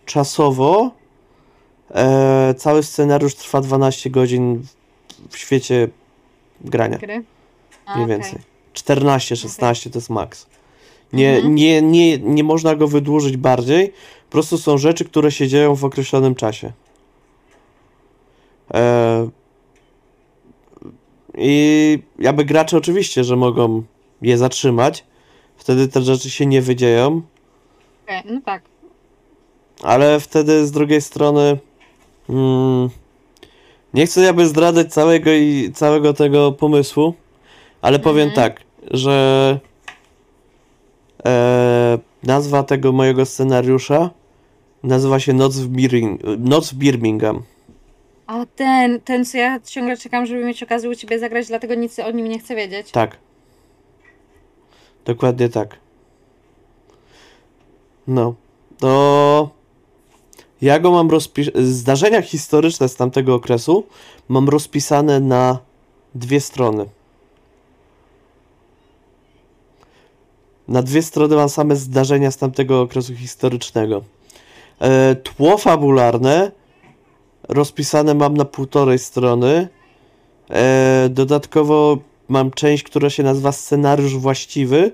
czasowo 0.05 0.91
e, 1.91 2.53
cały 2.57 2.83
scenariusz 2.83 3.35
trwa 3.35 3.61
12 3.61 4.09
godzin 4.09 4.63
w, 5.29 5.37
świecie 5.37 5.87
grania. 6.61 6.97
Gry. 6.97 7.13
Mniej 7.15 7.25
okej. 7.87 8.07
więcej. 8.07 8.39
14, 8.73 9.35
16 9.35 9.89
to 9.89 9.97
jest 9.99 10.09
maks. 10.09 10.47
Nie, 11.13 11.35
Mhm. 11.35 11.55
nie, 11.55 11.81
nie, 11.81 12.17
nie 12.17 12.43
można 12.43 12.75
go 12.75 12.87
wydłużyć 12.87 13.37
bardziej. 13.37 13.89
Po 14.25 14.31
prostu 14.31 14.57
są 14.57 14.77
rzeczy, 14.77 15.05
które 15.05 15.31
się 15.31 15.47
dzieją 15.47 15.75
w 15.75 15.85
określonym 15.85 16.35
czasie. 16.35 16.71
E, 18.73 19.29
I 21.37 21.99
jakby 22.19 22.45
gracze 22.45 22.77
oczywiście, 22.77 23.23
że 23.23 23.35
mogą 23.35 23.83
je 24.21 24.37
zatrzymać. 24.37 25.03
Wtedy 25.57 25.87
te 25.87 26.01
rzeczy 26.01 26.29
się 26.29 26.45
nie 26.45 26.61
wydzieją. 26.61 27.21
Okej, 28.05 28.21
no 28.25 28.41
tak. 28.45 28.63
Ale 29.83 30.19
wtedy 30.19 30.67
z 30.67 30.71
drugiej 30.71 31.01
strony 31.01 31.57
mm, 32.29 32.89
nie 33.93 34.05
chcę 34.05 34.21
jakby 34.21 34.47
zdradzać 34.47 34.93
całego 34.93 35.31
i 35.33 35.71
całego 35.75 36.13
tego 36.13 36.51
pomysłu, 36.51 37.13
ale 37.81 37.99
powiem 37.99 38.31
tak, 38.31 38.61
że 38.91 39.59
e, 41.25 41.99
nazwa 42.23 42.63
tego 42.63 42.91
mojego 42.91 43.25
scenariusza 43.25 44.09
nazywa 44.83 45.19
się 45.19 45.33
Noc 45.33 45.57
w, 45.57 45.67
Birming 45.67 46.21
Noc 46.37 46.71
w 46.71 46.75
Birmingham. 46.75 47.41
A 48.27 48.45
ten, 48.55 49.01
ten 49.01 49.25
co 49.25 49.37
ja 49.37 49.59
ciągle 49.59 49.97
czekam, 49.97 50.25
żeby 50.25 50.45
mieć 50.45 50.63
okazję 50.63 50.89
u 50.89 50.95
ciebie 50.95 51.19
zagrać, 51.19 51.47
dlatego 51.47 51.75
nic 51.75 51.99
o 51.99 52.11
nim 52.11 52.27
nie 52.27 52.39
chcę 52.39 52.55
wiedzieć. 52.55 52.91
Tak. 52.91 53.17
Dokładnie 55.05 55.49
tak. 55.49 55.77
No. 58.07 58.35
To 58.77 59.49
ja 60.61 60.79
go 60.79 60.91
mam 60.91 61.09
rozpisane. 61.09 61.65
Zdarzenia 61.65 62.21
historyczne 62.21 62.89
z 62.89 62.95
tamtego 62.95 63.35
okresu 63.35 63.87
mam 64.27 64.49
rozpisane 64.49 65.19
na 65.19 65.59
dwie 66.15 66.39
strony. 66.39 66.85
Na 70.69 70.81
dwie 70.81 71.01
strony 71.01 71.35
mam 71.35 71.49
same 71.49 71.75
zdarzenia 71.75 72.31
z 72.31 72.37
tamtego 72.37 72.81
okresu 72.81 73.15
historycznego. 73.15 74.03
E, 74.79 75.15
tło 75.15 75.57
fabularne 75.57 76.51
rozpisane 77.47 78.13
mam 78.13 78.37
na 78.37 78.45
półtorej 78.45 78.99
strony. 78.99 79.67
E, 80.49 81.07
dodatkowo 81.09 81.97
mam 82.27 82.51
część, 82.51 82.83
która 82.83 83.09
się 83.09 83.23
nazywa 83.23 83.51
scenariusz 83.51 84.17
właściwy. 84.17 84.91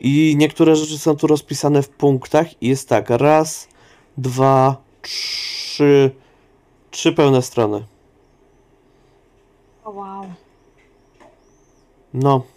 I 0.00 0.34
niektóre 0.38 0.76
rzeczy 0.76 0.98
są 0.98 1.16
tu 1.16 1.26
rozpisane 1.26 1.82
w 1.82 1.88
punktach. 1.88 2.62
I 2.62 2.68
jest 2.68 2.88
tak: 2.88 3.10
raz, 3.10 3.68
dwa, 4.16 4.76
trzy, 5.02 6.10
trzy 6.90 7.12
pełne 7.12 7.42
strony. 7.42 7.84
O, 9.84 9.90
wow. 9.90 10.24
No. 12.14 12.55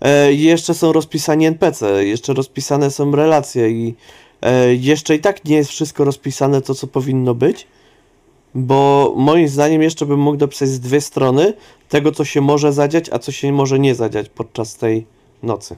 E, 0.00 0.32
jeszcze 0.32 0.74
są 0.74 0.92
rozpisani 0.92 1.46
NPC, 1.46 2.04
jeszcze 2.04 2.34
rozpisane 2.34 2.90
są 2.90 3.12
relacje 3.12 3.70
i 3.70 3.94
e, 4.42 4.74
jeszcze 4.74 5.14
i 5.14 5.20
tak 5.20 5.44
nie 5.44 5.56
jest 5.56 5.70
wszystko 5.70 6.04
rozpisane 6.04 6.62
to, 6.62 6.74
co 6.74 6.86
powinno 6.86 7.34
być, 7.34 7.66
bo 8.54 9.12
moim 9.16 9.48
zdaniem 9.48 9.82
jeszcze 9.82 10.06
bym 10.06 10.20
mógł 10.20 10.36
dopisać 10.36 10.68
z 10.68 10.80
dwie 10.80 11.00
strony 11.00 11.52
tego, 11.88 12.12
co 12.12 12.24
się 12.24 12.40
może 12.40 12.72
zadziać, 12.72 13.06
a 13.12 13.18
co 13.18 13.32
się 13.32 13.52
może 13.52 13.78
nie 13.78 13.94
zadziać 13.94 14.28
podczas 14.28 14.76
tej 14.76 15.06
nocy. 15.42 15.76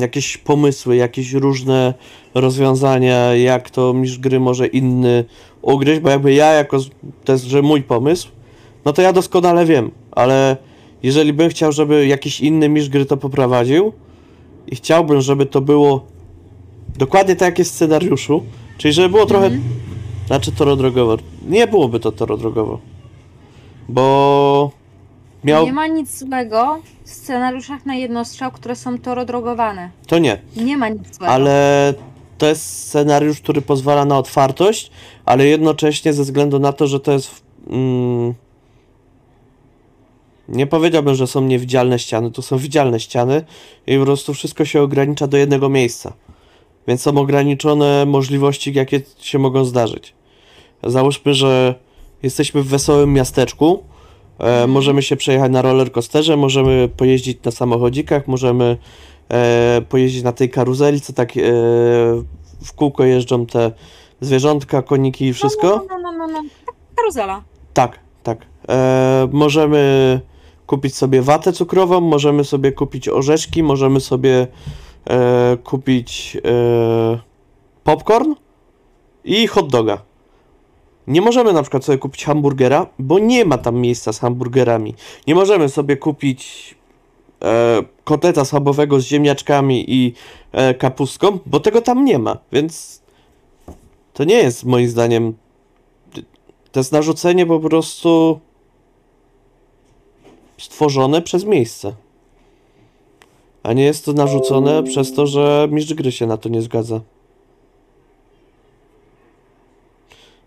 Jakieś 0.00 0.36
pomysły, 0.36 0.96
jakieś 0.96 1.32
różne 1.32 1.94
rozwiązania, 2.34 3.34
jak 3.34 3.70
to 3.70 3.94
mistrz 3.94 4.18
gry 4.18 4.40
może 4.40 4.66
inny 4.66 5.24
ugryźć, 5.62 6.00
bo 6.00 6.10
jakby 6.10 6.32
ja 6.32 6.52
jako, 6.52 6.78
to 7.24 7.32
jest, 7.32 7.44
że 7.44 7.62
mój 7.62 7.82
pomysł, 7.82 8.28
no 8.84 8.92
to 8.92 9.02
ja 9.02 9.12
doskonale 9.12 9.66
wiem, 9.66 9.90
ale 10.10 10.56
jeżeli 11.02 11.32
bym 11.32 11.50
chciał, 11.50 11.72
żeby 11.72 12.06
jakiś 12.06 12.40
inny 12.40 12.68
mistrz 12.68 12.90
gry 12.90 13.06
to 13.06 13.16
poprowadził 13.16 13.92
i 14.66 14.76
chciałbym, 14.76 15.20
żeby 15.20 15.46
to 15.46 15.60
było 15.60 16.04
dokładnie 16.98 17.36
tak 17.36 17.46
jak 17.48 17.58
jest 17.58 17.72
w 17.72 17.74
scenariuszu, 17.74 18.42
czyli 18.78 18.94
żeby 18.94 19.08
było 19.08 19.26
trochę, 19.26 19.50
znaczy 20.26 20.52
toro 20.52 20.76
drogowo, 20.76 21.16
nie 21.48 21.66
byłoby 21.66 22.00
to 22.00 22.12
toro 22.12 22.36
drogowo, 22.36 22.78
bo 23.88 24.70
miał, 25.44 25.66
Nie 25.66 25.72
ma 25.72 25.86
nic 25.86 26.18
złego 26.18 26.78
w 27.04 27.10
scenariuszach 27.10 27.86
na 27.86 27.94
jednostrzał, 27.94 28.50
które 28.50 28.76
są 28.76 28.98
torodrogowane. 28.98 29.90
to 30.06 30.18
nie, 30.18 30.38
Nie 30.56 30.76
ma 30.76 30.88
nic 30.88 31.16
złego. 31.16 31.32
ale 31.32 31.94
to 32.38 32.46
jest 32.46 32.86
scenariusz, 32.88 33.40
który 33.40 33.62
pozwala 33.62 34.04
na 34.04 34.18
otwartość, 34.18 34.90
ale 35.24 35.46
jednocześnie 35.46 36.12
ze 36.12 36.22
względu 36.22 36.58
na 36.58 36.72
to, 36.72 36.86
że 36.86 37.00
to 37.00 37.12
jest. 37.12 37.42
Mm, 37.70 38.34
nie 40.48 40.66
powiedziałbym, 40.66 41.14
że 41.14 41.26
są 41.26 41.40
niewidzialne 41.40 41.98
ściany, 41.98 42.30
to 42.30 42.42
są 42.42 42.58
widzialne 42.58 43.00
ściany 43.00 43.44
i 43.86 43.98
po 43.98 44.04
prostu 44.04 44.34
wszystko 44.34 44.64
się 44.64 44.82
ogranicza 44.82 45.26
do 45.26 45.36
jednego 45.36 45.68
miejsca. 45.68 46.12
Więc 46.88 47.02
są 47.02 47.18
ograniczone 47.18 48.06
możliwości, 48.06 48.72
jakie 48.72 49.00
się 49.18 49.38
mogą 49.38 49.64
zdarzyć. 49.64 50.14
Załóżmy, 50.82 51.34
że 51.34 51.74
jesteśmy 52.22 52.62
w 52.62 52.66
wesołym 52.66 53.12
miasteczku, 53.12 53.82
e, 54.38 54.66
możemy 54.66 55.02
się 55.02 55.16
przejechać 55.16 55.52
na 55.52 55.62
rollercoasterze, 55.62 56.36
możemy 56.36 56.88
pojeździć 56.96 57.38
na 57.44 57.50
samochodzikach, 57.50 58.28
możemy 58.28 58.76
e, 59.28 59.82
pojeździć 59.88 60.22
na 60.22 60.32
tej 60.32 60.50
karuzeli, 60.50 61.00
co 61.00 61.12
tak 61.12 61.36
e, 61.36 61.40
w 62.64 62.72
kółko 62.76 63.04
jeżdżą 63.04 63.46
te 63.46 63.72
zwierzątka, 64.20 64.82
koniki 64.82 65.26
i 65.26 65.32
wszystko. 65.32 65.86
No, 65.88 65.98
no, 65.98 66.12
no, 66.12 66.18
no, 66.18 66.26
no. 66.26 66.42
Tak, 66.66 66.74
Karuzela. 66.96 67.42
Tak, 67.74 67.98
tak. 68.22 68.46
E, 68.68 69.28
możemy 69.32 70.20
kupić 70.72 70.96
sobie 70.96 71.22
watę 71.22 71.52
cukrową, 71.52 72.00
możemy 72.00 72.44
sobie 72.44 72.72
kupić 72.72 73.08
orzeszki, 73.08 73.62
możemy 73.62 74.00
sobie 74.00 74.46
e, 75.10 75.56
kupić 75.64 76.36
e, 76.44 77.18
popcorn 77.84 78.34
i 79.24 79.46
hot 79.46 79.70
doga. 79.70 80.02
Nie 81.06 81.20
możemy 81.20 81.52
na 81.52 81.62
przykład 81.62 81.84
sobie 81.84 81.98
kupić 81.98 82.24
hamburgera, 82.24 82.86
bo 82.98 83.18
nie 83.18 83.44
ma 83.44 83.58
tam 83.58 83.76
miejsca 83.76 84.12
z 84.12 84.18
hamburgerami. 84.20 84.94
Nie 85.26 85.34
możemy 85.34 85.68
sobie 85.68 85.96
kupić 85.96 86.74
e, 87.42 87.82
kotleta 88.04 88.44
schabowego 88.44 89.00
z 89.00 89.04
ziemniaczkami 89.04 89.84
i 89.88 90.14
e, 90.52 90.74
kapustką, 90.74 91.38
bo 91.46 91.60
tego 91.60 91.80
tam 91.80 92.04
nie 92.04 92.18
ma, 92.18 92.38
więc 92.52 93.02
to 94.12 94.24
nie 94.24 94.36
jest 94.36 94.64
moim 94.64 94.88
zdaniem 94.88 95.34
to 96.72 96.80
jest 96.80 96.92
narzucenie 96.92 97.46
po 97.46 97.60
prostu 97.60 98.40
stworzone 100.64 101.22
przez 101.22 101.44
miejsce. 101.44 101.94
A 103.62 103.72
nie 103.72 103.84
jest 103.84 104.04
to 104.04 104.12
narzucone 104.12 104.82
przez 104.82 105.14
to, 105.14 105.26
że 105.26 105.68
mistrz 105.70 105.94
gry 105.94 106.12
się 106.12 106.26
na 106.26 106.36
to 106.36 106.48
nie 106.48 106.62
zgadza. 106.62 107.00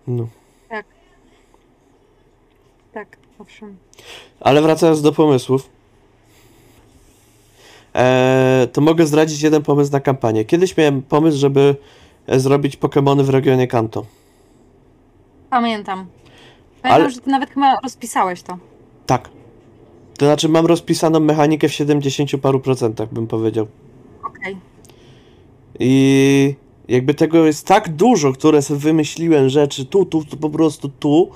No. 0.07 0.27
Tak, 2.93 3.17
owszem. 3.39 3.77
Ale 4.39 4.61
wracając 4.61 5.01
do 5.01 5.11
pomysłów. 5.11 5.69
Eee, 7.93 8.67
to 8.67 8.81
mogę 8.81 9.05
zdradzić 9.05 9.41
jeden 9.41 9.63
pomysł 9.63 9.91
na 9.91 9.99
kampanię. 9.99 10.45
Kiedyś 10.45 10.77
miałem 10.77 11.01
pomysł, 11.01 11.37
żeby 11.37 11.75
e, 12.27 12.39
zrobić 12.39 12.77
Pokémony 12.77 13.23
w 13.23 13.29
regionie 13.29 13.67
Kanto. 13.67 14.05
Pamiętam. 15.49 16.07
Pamiętam, 16.81 17.01
Ale- 17.01 17.09
że 17.11 17.21
ty 17.21 17.29
nawet 17.29 17.49
chyba 17.49 17.75
rozpisałeś 17.83 18.41
to. 18.43 18.57
Tak. 19.05 19.29
To 20.17 20.25
znaczy 20.25 20.49
mam 20.49 20.65
rozpisaną 20.65 21.19
mechanikę 21.19 21.69
w 21.69 21.73
70 21.73 22.31
paru 22.41 22.59
procentach, 22.59 23.13
bym 23.13 23.27
powiedział. 23.27 23.67
Okej. 24.23 24.57
I 25.79 26.55
jakby 26.87 27.13
tego 27.13 27.45
jest 27.45 27.67
tak 27.67 27.89
dużo, 27.89 28.33
które 28.33 28.61
sobie 28.61 28.79
wymyśliłem 28.79 29.49
rzeczy 29.49 29.85
tu, 29.85 30.05
tu, 30.05 30.25
tu, 30.25 30.37
po 30.37 30.49
prostu 30.49 30.89
tu, 30.89 31.29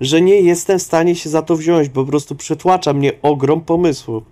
że 0.00 0.20
nie 0.20 0.40
jestem 0.40 0.78
w 0.78 0.82
stanie 0.82 1.14
się 1.14 1.30
za 1.30 1.42
to 1.42 1.56
wziąć. 1.56 1.88
Po 1.88 2.04
prostu 2.04 2.34
przytłacza 2.34 2.92
mnie 2.92 3.12
ogrom 3.22 3.60
pomysłu. 3.60 4.22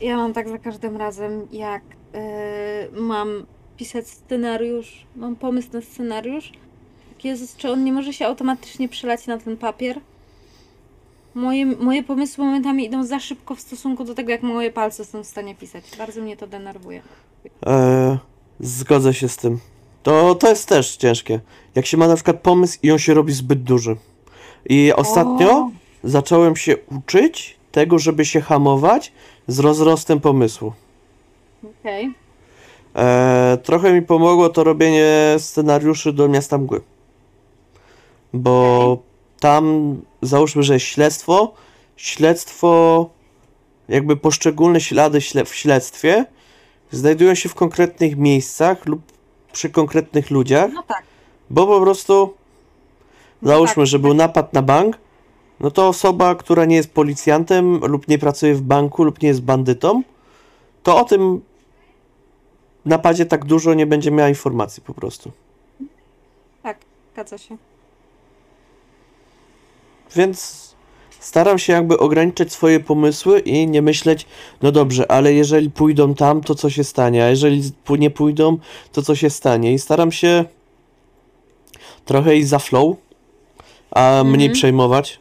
Ja 0.00 0.16
mam 0.16 0.32
tak 0.32 0.48
za 0.48 0.58
każdym 0.58 0.96
razem, 0.96 1.46
jak 1.52 1.82
yy, 2.14 3.00
mam 3.00 3.46
pisać 3.76 4.08
scenariusz, 4.08 5.06
mam 5.16 5.36
pomysł 5.36 5.68
na 5.72 5.80
scenariusz. 5.80 6.52
Jezus, 7.24 7.56
czy 7.56 7.70
on 7.70 7.84
nie 7.84 7.92
może 7.92 8.12
się 8.12 8.26
automatycznie 8.26 8.88
przelać 8.88 9.26
na 9.26 9.38
ten 9.38 9.56
papier? 9.56 10.00
Moje, 11.34 11.66
moje 11.66 12.02
pomysły 12.02 12.44
momentami 12.44 12.84
idą 12.84 13.04
za 13.04 13.20
szybko 13.20 13.54
w 13.54 13.60
stosunku 13.60 14.04
do 14.04 14.14
tego, 14.14 14.30
jak 14.30 14.42
moje 14.42 14.70
palce 14.70 15.04
są 15.04 15.22
w 15.22 15.26
stanie 15.26 15.54
pisać. 15.54 15.84
Bardzo 15.98 16.20
mnie 16.20 16.36
to 16.36 16.46
denerwuje. 16.46 17.02
E, 17.66 18.18
zgodzę 18.60 19.14
się 19.14 19.28
z 19.28 19.36
tym. 19.36 19.58
To, 20.02 20.34
to 20.34 20.48
jest 20.48 20.68
też 20.68 20.96
ciężkie. 20.96 21.40
Jak 21.74 21.86
się 21.86 21.96
ma 21.96 22.08
na 22.08 22.14
przykład 22.14 22.40
pomysł 22.40 22.78
i 22.82 22.90
on 22.90 22.98
się 22.98 23.14
robi 23.14 23.32
zbyt 23.32 23.62
duży. 23.62 23.96
I 24.68 24.92
ostatnio 24.92 25.50
O. 25.50 25.70
zacząłem 26.04 26.56
się 26.56 26.76
uczyć 26.96 27.56
tego, 27.72 27.98
żeby 27.98 28.24
się 28.24 28.40
hamować 28.40 29.12
z 29.46 29.58
rozrostem 29.58 30.20
pomysłu. 30.20 30.72
Okej. 31.80 32.14
E, 32.96 33.58
trochę 33.62 33.92
mi 33.92 34.02
pomogło 34.02 34.48
to 34.48 34.64
robienie 34.64 35.36
scenariuszy 35.38 36.12
do 36.12 36.28
Miasta 36.28 36.58
Mgły. 36.58 36.80
Bo 38.32 38.98
tam 39.42 39.96
załóżmy, 40.22 40.62
że 40.62 40.74
jest 40.74 40.86
śledztwo. 40.86 41.52
Śledztwo, 41.96 43.10
jakby 43.88 44.16
poszczególne 44.16 44.80
ślady 44.80 45.18
śle- 45.20 45.44
w 45.44 45.54
śledztwie 45.54 46.24
znajdują 46.90 47.34
się 47.34 47.48
w 47.48 47.54
konkretnych 47.54 48.16
miejscach 48.16 48.86
lub 48.86 49.00
przy 49.52 49.70
konkretnych 49.70 50.30
ludziach, 50.30 50.70
No 50.74 50.82
tak. 50.82 51.02
bo 51.50 51.66
po 51.66 51.80
prostu 51.80 52.34
No 53.42 53.48
załóżmy, 53.48 53.74
tak, 53.82 53.86
że 53.86 53.98
był 53.98 54.14
napad 54.14 54.52
na 54.52 54.62
bank, 54.62 54.98
no 55.60 55.70
to 55.70 55.88
osoba, 55.88 56.34
która 56.34 56.64
nie 56.64 56.76
jest 56.76 56.94
policjantem 56.94 57.76
lub 57.84 58.08
nie 58.08 58.18
pracuje 58.18 58.54
w 58.54 58.62
banku 58.62 59.04
lub 59.04 59.22
nie 59.22 59.28
jest 59.28 59.42
bandytą, 59.42 60.02
to 60.82 60.96
o 61.00 61.04
tym 61.04 61.40
napadzie 62.84 63.26
tak 63.26 63.44
dużo 63.44 63.74
nie 63.74 63.86
będzie 63.86 64.10
miała 64.10 64.28
informacji 64.28 64.82
po 64.82 64.94
prostu. 64.94 65.30
Tak, 66.62 66.78
zgadza 67.12 67.38
się. 67.38 67.56
Więc 70.16 70.62
staram 71.20 71.58
się 71.58 71.72
jakby 71.72 71.98
ograniczyć 71.98 72.52
swoje 72.52 72.80
pomysły 72.80 73.40
i 73.40 73.66
nie 73.66 73.82
myśleć, 73.82 74.26
no 74.62 74.72
dobrze, 74.72 75.10
ale 75.10 75.34
jeżeli 75.34 75.70
pójdą 75.70 76.14
tam, 76.14 76.40
to 76.40 76.54
co 76.54 76.70
się 76.70 76.84
stanie, 76.84 77.24
a 77.24 77.28
jeżeli 77.28 77.62
nie 77.98 78.10
pójdą, 78.10 78.58
to 78.92 79.02
co 79.02 79.14
się 79.14 79.30
stanie. 79.30 79.72
I 79.72 79.78
staram 79.78 80.12
się 80.12 80.44
trochę 82.04 82.36
iść 82.36 82.48
za 82.48 82.58
flow, 82.58 82.96
a 83.90 84.22
mniej 84.26 84.50
przejmować. 84.50 85.20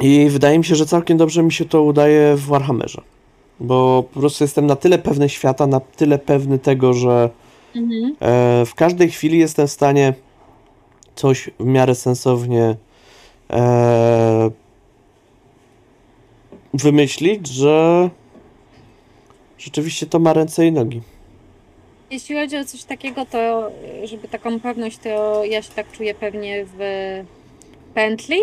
I 0.00 0.28
wydaje 0.30 0.58
mi 0.58 0.64
się, 0.64 0.74
że 0.74 0.86
całkiem 0.86 1.18
dobrze 1.18 1.42
mi 1.42 1.52
się 1.52 1.64
to 1.64 1.82
udaje 1.82 2.36
w 2.36 2.46
Warhammerze. 2.46 3.02
Bo 3.60 4.04
po 4.14 4.20
prostu 4.20 4.44
jestem 4.44 4.66
na 4.66 4.76
tyle 4.76 4.98
pewny 4.98 5.28
świata, 5.28 5.66
na 5.66 5.80
tyle 5.80 6.18
pewny 6.18 6.58
tego, 6.58 6.92
że 6.92 7.30
Mhm. 7.76 8.16
E, 8.20 8.66
w 8.66 8.74
każdej 8.74 9.10
chwili 9.10 9.38
jestem 9.38 9.66
w 9.66 9.70
stanie 9.70 10.14
coś 11.14 11.50
w 11.60 11.64
miarę 11.64 11.94
sensownie 11.94 12.76
e, 13.50 14.50
wymyślić, 16.74 17.46
że 17.46 18.10
rzeczywiście 19.58 20.06
to 20.06 20.18
ma 20.18 20.32
ręce 20.32 20.66
i 20.66 20.72
nogi. 20.72 21.00
Jeśli 22.10 22.36
chodzi 22.36 22.56
o 22.56 22.64
coś 22.64 22.84
takiego, 22.84 23.26
to 23.26 23.70
żeby 24.04 24.28
taką 24.28 24.60
pewność, 24.60 24.98
to 24.98 25.44
ja 25.44 25.62
się 25.62 25.72
tak 25.72 25.92
czuję 25.92 26.14
pewnie 26.14 26.66
w 26.78 26.78
pętli. 27.94 28.38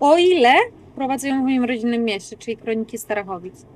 O 0.00 0.16
ile 0.18 0.54
prowadzę 0.94 1.28
ją 1.28 1.40
w 1.40 1.44
moim 1.44 1.64
rodzinnym 1.64 2.04
mieście, 2.04 2.36
czyli 2.36 2.56
Kroniki 2.56 2.98
Starachowic. 2.98 3.66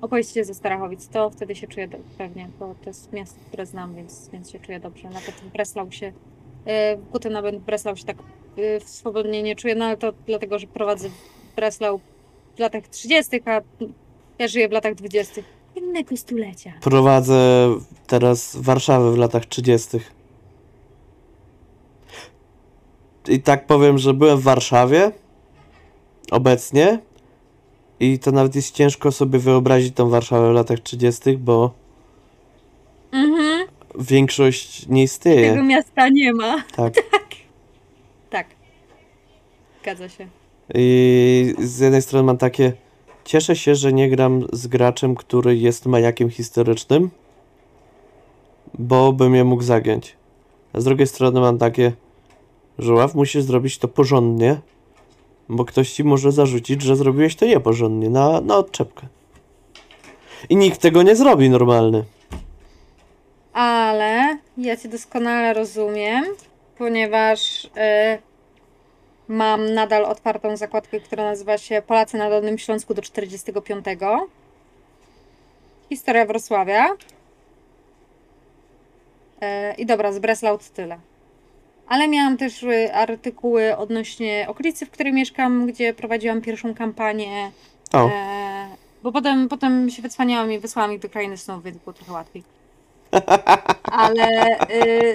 Opowieści 0.00 0.44
ze 0.44 0.54
Starachowic, 0.54 1.08
to 1.08 1.30
wtedy 1.30 1.54
się 1.54 1.66
czuję 1.66 1.88
pewnie, 2.18 2.48
bo 2.58 2.74
to 2.84 2.90
jest 2.90 3.12
miasto, 3.12 3.40
które 3.48 3.66
znam, 3.66 3.94
więc, 3.94 4.28
więc 4.32 4.50
się 4.50 4.58
czuję 4.58 4.80
dobrze. 4.80 5.10
Nawet 5.10 5.34
w 5.34 5.52
Breslau 5.52 5.92
się, 5.92 6.12
y, 6.66 6.96
w 6.96 7.10
Guten 7.10 7.32
nawet 7.32 7.58
Breslau 7.58 7.96
się 7.96 8.04
tak 8.04 8.16
y, 8.58 8.80
swobodnie 8.84 9.42
nie 9.42 9.56
czuję, 9.56 9.74
no 9.74 9.84
ale 9.84 9.96
to 9.96 10.12
dlatego, 10.26 10.58
że 10.58 10.66
prowadzę 10.66 11.08
Breslau 11.56 12.00
w 12.56 12.58
latach 12.58 12.88
30., 12.88 13.40
a 13.44 13.60
ja 14.38 14.48
żyję 14.48 14.68
w 14.68 14.72
latach 14.72 14.94
20. 14.94 15.42
innego 15.76 16.16
stulecia. 16.16 16.72
Prowadzę 16.80 17.68
teraz 18.06 18.56
Warszawę 18.56 19.12
w 19.12 19.18
latach 19.18 19.46
30. 19.46 19.98
I 23.28 23.40
tak 23.40 23.66
powiem, 23.66 23.98
że 23.98 24.14
byłem 24.14 24.38
w 24.38 24.42
Warszawie 24.42 25.12
obecnie 26.30 26.98
i 28.00 28.18
to 28.18 28.32
nawet 28.32 28.54
jest 28.54 28.74
ciężko 28.74 29.12
sobie 29.12 29.38
wyobrazić 29.38 29.94
tą 29.94 30.08
Warszawę 30.08 30.50
w 30.50 30.54
latach 30.54 30.80
30., 30.80 31.36
bo 31.36 31.80
Mhm. 33.12 33.59
Większość 34.00 34.88
nie 34.88 35.02
istnieje. 35.02 35.50
Tego 35.50 35.64
miasta 35.64 36.08
nie 36.08 36.32
ma. 36.32 36.62
Tak. 36.76 36.94
Tak. 38.30 38.46
Zgadza 39.82 40.08
się. 40.08 40.26
I 40.74 41.54
z 41.58 41.78
jednej 41.78 42.02
strony 42.02 42.26
mam 42.26 42.38
takie. 42.38 42.72
Cieszę 43.24 43.56
się, 43.56 43.74
że 43.74 43.92
nie 43.92 44.10
gram 44.10 44.46
z 44.52 44.66
graczem, 44.66 45.14
który 45.14 45.56
jest 45.56 45.86
majakiem 45.86 46.30
historycznym, 46.30 47.10
bo 48.78 49.12
bym 49.12 49.34
je 49.34 49.44
mógł 49.44 49.62
zagiąć. 49.62 50.16
A 50.72 50.80
z 50.80 50.84
drugiej 50.84 51.06
strony 51.06 51.40
mam 51.40 51.58
takie, 51.58 51.92
że 52.78 52.94
ław 52.94 53.14
musisz 53.14 53.42
zrobić 53.42 53.78
to 53.78 53.88
porządnie, 53.88 54.60
bo 55.48 55.64
ktoś 55.64 55.92
ci 55.92 56.04
może 56.04 56.32
zarzucić, 56.32 56.82
że 56.82 56.96
zrobiłeś 56.96 57.36
to 57.36 57.46
nieporządnie, 57.46 58.10
na, 58.10 58.40
na 58.40 58.56
odczepkę. 58.56 59.06
I 60.48 60.56
nikt 60.56 60.80
tego 60.80 61.02
nie 61.02 61.16
zrobi 61.16 61.50
normalny. 61.50 62.04
Ale 63.60 64.38
ja 64.58 64.76
cię 64.76 64.88
doskonale 64.88 65.54
rozumiem, 65.54 66.24
ponieważ 66.78 67.64
y, 67.64 67.68
mam 69.28 69.74
nadal 69.74 70.04
otwartą 70.04 70.56
zakładkę, 70.56 71.00
która 71.00 71.24
nazywa 71.24 71.58
się 71.58 71.82
Polacy 71.86 72.18
na 72.18 72.30
Dolnym 72.30 72.58
Śląsku 72.58 72.94
do 72.94 73.02
45. 73.02 73.84
Historia 75.88 76.26
Wrocławia. 76.26 76.86
Y, 76.90 76.96
I 79.78 79.86
dobra, 79.86 80.12
z 80.12 80.18
Breslau 80.18 80.58
to 80.58 80.64
tyle. 80.74 80.98
Ale 81.88 82.08
miałam 82.08 82.36
też 82.36 82.62
y, 82.62 82.94
artykuły 82.94 83.76
odnośnie 83.76 84.46
okolicy, 84.48 84.86
w 84.86 84.90
której 84.90 85.12
mieszkam, 85.12 85.66
gdzie 85.66 85.94
prowadziłam 85.94 86.40
pierwszą 86.40 86.74
kampanię. 86.74 87.50
O, 87.92 88.08
E, 88.08 88.68
bo 89.02 89.12
potem, 89.12 89.48
potem 89.48 89.90
się 89.90 90.02
wycwaniałam 90.02 90.52
i 90.52 90.58
wysłałam 90.58 90.92
ich 90.92 91.00
do 91.00 91.08
krainy 91.08 91.36
snów, 91.36 91.64
więc 91.64 91.78
było 91.78 91.92
trochę 91.92 92.12
łatwiej. 92.12 92.59
Ale 93.84 94.58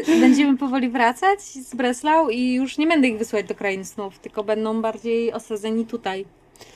y, 0.07 0.19
będziemy 0.19 0.57
powoli 0.57 0.89
wracać 0.89 1.41
z 1.41 1.75
Breslau 1.75 2.29
i 2.29 2.53
już 2.53 2.77
nie 2.77 2.87
będę 2.87 3.07
ich 3.07 3.17
wysłać 3.17 3.45
do 3.47 3.55
krainy 3.55 3.85
snów, 3.85 4.19
tylko 4.19 4.43
będą 4.43 4.81
bardziej 4.81 5.33
osadzeni 5.33 5.85
tutaj. 5.85 6.25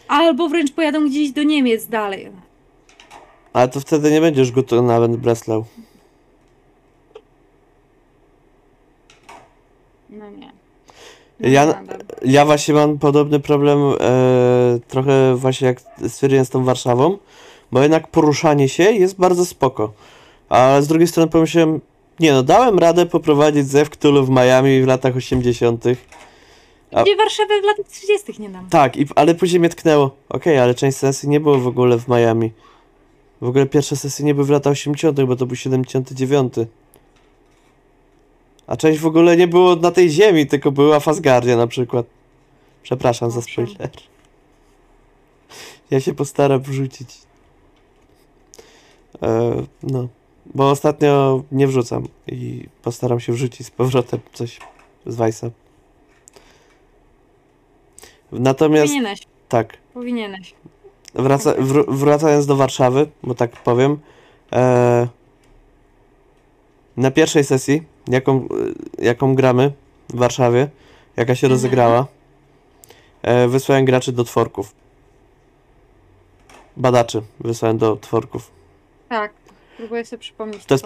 Albo 0.08 0.50
wręcz 0.50 0.72
pojadą 0.72 1.08
gdzieś 1.10 1.32
do 1.32 1.44
Niemiec 1.44 1.88
dalej. 1.88 2.30
ale 3.54 3.68
to 3.68 3.80
wtedy 3.80 4.12
nie 4.12 4.22
będziesz 4.22 4.52
gotowy 4.52 4.82
nawet 4.82 5.16
Breslau. 5.16 5.66
No 10.10 10.30
nie. 10.30 10.52
Ja- 11.40 11.66
nadal. 11.66 11.98
Ja 12.26 12.46
właśnie 12.46 12.74
mam 12.74 13.00
podobny 13.00 13.40
problem 13.40 13.80
e, 14.00 14.80
trochę 14.88 15.36
właśnie 15.36 15.68
jak 15.68 15.82
stwierdziłem 16.08 16.46
z 16.46 16.50
tą 16.50 16.64
Warszawą, 16.64 17.18
bo 17.72 17.82
jednak 17.82 18.08
poruszanie 18.08 18.70
się 18.70 18.84
jest 18.84 19.16
bardzo 19.20 19.46
spoko. 19.46 19.92
Ale 20.50 20.84
z 20.84 20.88
drugiej 20.88 21.08
strony 21.08 21.30
pomyślałem, 21.32 21.82
nie 22.20 22.32
no, 22.34 22.44
dałem 22.44 22.80
radę 22.80 23.06
poprowadzić 23.06 23.68
zew 23.68 23.90
Cthulhu 23.90 24.24
w 24.26 24.30
Miami 24.30 24.82
w 24.82 24.88
latach 24.88 25.16
80. 25.16 25.84
A- 26.92 27.04
Gdzie 27.04 27.16
Warszawy 27.16 27.62
w 27.62 27.64
latach 27.66 27.86
30. 27.88 28.42
nie 28.42 28.50
dam. 28.50 28.70
Tak, 28.70 28.98
i, 28.98 29.06
ale 29.16 29.36
później 29.36 29.60
mnie 29.60 29.70
tknęło. 29.70 30.16
Okej, 30.30 30.60
ale 30.60 30.76
część 30.76 30.98
sesji 30.98 31.30
nie 31.30 31.40
było 31.40 31.60
w 31.60 31.68
ogóle 31.68 32.00
w 32.00 32.08
Miami. 32.08 32.52
W 33.42 33.48
ogóle 33.48 33.66
pierwsze 33.66 33.96
sesje 33.96 34.26
nie 34.26 34.34
były 34.34 34.46
w 34.46 34.50
latach 34.50 34.72
80., 34.72 35.22
bo 35.22 35.36
to 35.36 35.46
był 35.46 35.56
79. 35.56 36.54
A 38.68 38.78
część 38.78 39.00
w 39.00 39.06
ogóle 39.06 39.38
nie 39.38 39.48
było 39.48 39.76
na 39.76 39.92
tej 39.92 40.10
ziemi, 40.10 40.48
tylko 40.48 40.72
była 40.72 41.00
w 41.00 41.08
Asgardzie 41.08 41.56
na 41.56 41.68
przykład. 41.68 42.06
Przepraszam 42.84 43.32
za 43.32 43.42
spoiler. 43.42 43.90
Ja 45.92 46.00
się 46.00 46.14
postaram 46.14 46.62
wrzucić. 46.62 47.10
E, 49.24 49.54
no, 49.84 50.08
bo 50.56 50.70
ostatnio 50.70 51.44
nie 51.52 51.68
wrzucam 51.68 52.08
i 52.28 52.66
postaram 52.82 53.20
się 53.20 53.34
wrzucić 53.34 53.68
z 53.68 53.72
powrotem 53.72 54.20
coś 54.34 54.60
z 55.06 55.16
Weissa. 55.16 55.50
Natomiast 58.32 58.88
Powinieneś, 58.88 59.20
tak, 59.50 59.78
powinieneś. 59.94 60.54
Wraca, 61.16 61.54
wr, 61.58 61.86
wracając 61.88 62.46
do 62.46 62.56
Warszawy, 62.56 63.08
bo 63.24 63.36
tak 63.36 63.52
powiem, 63.52 64.00
E, 64.54 65.08
na 66.98 67.12
pierwszej 67.12 67.44
sesji, 67.44 67.84
jaką, 68.08 68.48
e, 69.00 69.06
jaką 69.06 69.36
gramy 69.36 69.72
w 70.10 70.16
Warszawie, 70.16 70.70
jaka 71.18 71.36
się 71.36 71.48
rozegrała, 71.48 72.08
e, 73.22 73.48
wysłałem 73.48 73.86
graczy 73.86 74.12
do 74.12 74.24
tworków. 74.24 74.76
Badaczy 76.78 77.22
wysłałem 77.40 77.78
do 77.78 77.96
tworków. 77.96 78.52
Tak. 79.10 79.34
Próbuję 79.80 80.06
sobie 80.06 80.20
przypomnieć. 80.20 80.66
To 80.66 80.74
jest-. 80.74 80.86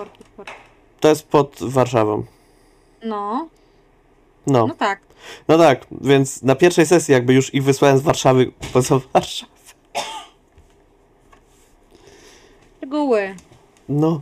To 0.99 1.07
jest 1.09 1.27
pod 1.27 1.57
Warszawą. 1.61 2.23
No, 3.03 3.47
No. 4.47 4.67
no 4.67 4.75
tak. 4.75 4.99
No 5.47 5.57
tak, 5.57 5.85
więc 6.01 6.43
na 6.43 6.55
pierwszej 6.55 6.85
sesji 6.85 7.11
jakby 7.11 7.33
już 7.33 7.53
ich 7.53 7.63
wysłałem 7.63 7.97
z 7.97 8.01
Warszawy 8.01 8.51
poza 8.73 8.99
Warszawę. 9.13 9.51
Szczegóły. 12.77 13.35
No. 13.89 14.21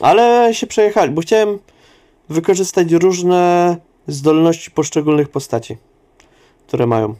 Ale 0.00 0.54
się 0.54 0.66
przejechali, 0.66 1.12
bo 1.12 1.20
chciałem 1.22 1.58
wykorzystać 2.28 2.92
różne 2.92 3.76
zdolności 4.06 4.70
poszczególnych 4.70 5.28
postaci, 5.28 5.76
które 6.66 6.86
mają. 6.86 7.14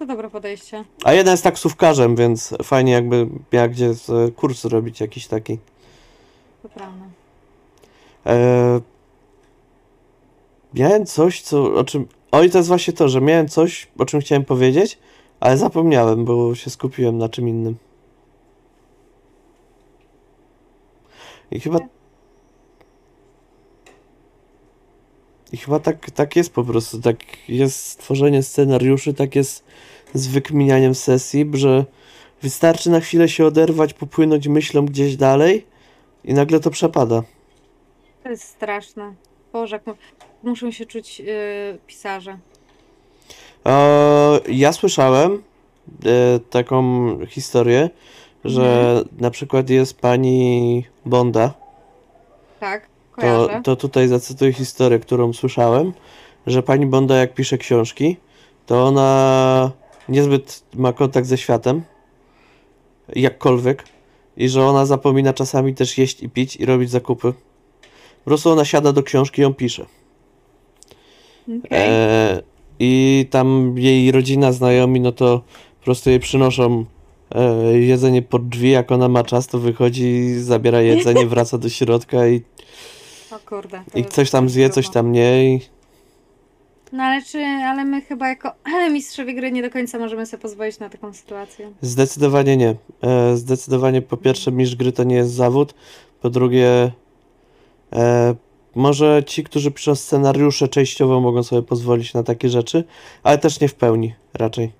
To 0.00 0.06
dobre 0.06 0.30
podejście. 0.30 0.84
A 1.04 1.12
jeden 1.12 1.30
jest 1.32 1.44
taksówkarzem, 1.44 2.16
więc 2.16 2.54
fajnie 2.62 2.92
jakby 2.92 3.28
miał 3.52 3.70
gdzie 3.70 3.94
z- 3.94 4.34
kurs 4.34 4.60
zrobić 4.60 5.00
jakiś 5.00 5.26
taki. 5.26 5.58
To 6.62 6.68
prawda. 6.68 7.04
Eee, 8.24 8.80
miałem 10.74 11.06
coś, 11.06 11.42
co, 11.42 11.74
o 11.74 11.84
czym... 11.84 12.06
Oj, 12.32 12.50
to 12.50 12.58
jest 12.58 12.68
właśnie 12.68 12.92
to, 12.92 13.08
że 13.08 13.20
miałem 13.20 13.48
coś, 13.48 13.88
o 13.98 14.04
czym 14.06 14.20
chciałem 14.20 14.44
powiedzieć, 14.44 14.98
ale 15.40 15.58
zapomniałem, 15.58 16.24
bo 16.24 16.54
się 16.54 16.70
skupiłem 16.70 17.18
na 17.18 17.28
czym 17.28 17.48
innym. 17.48 17.76
I 21.50 21.60
chyba... 21.60 21.78
I 25.52 25.56
chyba 25.56 25.80
tak, 25.80 26.10
tak 26.10 26.36
jest 26.36 26.52
po 26.52 26.64
prostu, 26.64 27.00
tak 27.00 27.16
jest 27.48 27.98
tworzenie 27.98 28.42
scenariuszy, 28.42 29.14
tak 29.14 29.36
jest 29.36 29.64
z 30.14 30.26
wykminianiem 30.26 30.94
sesji, 30.94 31.50
że 31.52 31.84
wystarczy 32.42 32.90
na 32.90 33.00
chwilę 33.00 33.28
się 33.28 33.46
oderwać, 33.46 33.94
popłynąć 33.94 34.48
myślą 34.48 34.86
gdzieś 34.86 35.16
dalej 35.16 35.66
i 36.24 36.34
nagle 36.34 36.60
to 36.60 36.70
przepada. 36.70 37.22
To 38.22 38.28
jest 38.28 38.42
straszne. 38.42 39.14
Boże, 39.52 39.80
jak 39.86 39.96
muszą 40.42 40.70
się 40.70 40.86
czuć 40.86 41.20
yy, 41.20 41.26
pisarze. 41.86 42.38
E, 43.66 44.40
ja 44.48 44.72
słyszałem 44.72 45.42
e, 46.06 46.38
taką 46.50 47.06
historię, 47.26 47.90
że 48.44 49.02
na 49.18 49.30
przykład 49.30 49.70
jest 49.70 50.00
pani 50.00 50.84
Bonda. 51.06 51.54
Tak, 52.60 52.82
To, 52.86 53.22
kojarzę. 53.22 53.60
to 53.64 53.76
tutaj 53.76 54.08
zacytuję 54.08 54.52
historię, 54.52 54.98
którą 54.98 55.32
słyszałem, 55.32 55.92
że 56.46 56.62
pani 56.62 56.86
Bonda 56.86 57.16
jak 57.16 57.34
pisze 57.34 57.58
książki, 57.58 58.16
to 58.66 58.84
ona 58.84 59.70
niezbyt 60.08 60.62
ma 60.74 60.92
kontakt 60.92 61.26
ze 61.26 61.38
światem, 61.38 61.82
jakkolwiek, 63.16 63.84
i 64.36 64.48
że 64.48 64.64
ona 64.66 64.86
zapomina 64.86 65.32
czasami 65.32 65.74
też 65.74 65.98
jeść 65.98 66.22
i 66.22 66.28
pić 66.28 66.56
i 66.56 66.66
robić 66.66 66.90
zakupy. 66.90 67.32
Po 68.24 68.24
prostu 68.24 68.50
ona 68.50 68.64
siada 68.64 68.92
do 68.92 69.02
książki 69.02 69.40
i 69.40 69.42
ją 69.42 69.54
pisze. 69.54 69.86
Okej. 71.42 71.60
E, 71.70 72.42
I 72.78 73.26
tam 73.30 73.74
jej 73.78 74.12
rodzina, 74.12 74.52
znajomi, 74.52 75.00
no 75.00 75.12
to 75.12 75.42
po 75.78 75.84
prostu 75.84 76.10
jej 76.10 76.20
przynoszą 76.20 76.84
e, 77.34 77.78
jedzenie 77.78 78.22
pod 78.22 78.48
drzwi, 78.48 78.70
jak 78.70 78.92
ona 78.92 79.08
ma 79.08 79.24
czas, 79.24 79.46
to 79.46 79.58
wychodzi, 79.58 80.34
zabiera 80.34 80.80
jedzenie, 80.80 81.26
wraca 81.32 81.58
do 81.58 81.68
środka 81.68 82.28
i, 82.28 82.42
O 83.32 83.38
kurde. 83.48 83.82
i 83.94 84.04
coś 84.04 84.30
tam 84.30 84.48
zje, 84.48 84.70
coś 84.70 84.88
tam 84.88 85.12
nie. 85.12 85.44
I 85.54 85.60
No 86.92 87.02
ale 87.02 87.22
czy, 87.22 87.38
ale 87.44 87.84
my 87.84 88.00
chyba 88.00 88.28
jako 88.28 88.52
mistrzowie 88.92 89.34
gry 89.34 89.52
nie 89.52 89.62
do 89.62 89.70
końca 89.70 89.98
możemy 89.98 90.26
sobie 90.26 90.40
pozwolić 90.42 90.78
na 90.78 90.88
taką 90.88 91.12
sytuację. 91.12 91.70
zdecydowanie 91.80 92.56
nie. 92.56 92.74
E, 93.02 93.36
zdecydowanie 93.36 94.02
po 94.02 94.16
pierwsze 94.16 94.52
mistrz 94.52 94.76
gry 94.76 94.92
to 94.92 95.04
nie 95.04 95.16
jest 95.16 95.32
zawód, 95.32 95.74
po 96.20 96.30
drugie 96.30 96.90
e, 97.92 98.34
może 98.74 99.22
ci, 99.26 99.44
którzy 99.44 99.70
piszą 99.70 99.94
scenariusze 99.94 100.68
częściowo 100.68 101.20
mogą 101.20 101.42
sobie 101.42 101.62
pozwolić 101.62 102.14
na 102.14 102.22
takie 102.22 102.48
rzeczy, 102.48 102.84
ale 103.22 103.38
też 103.38 103.60
nie 103.60 103.68
w 103.68 103.74
pełni 103.74 104.14
raczej. 104.34 104.72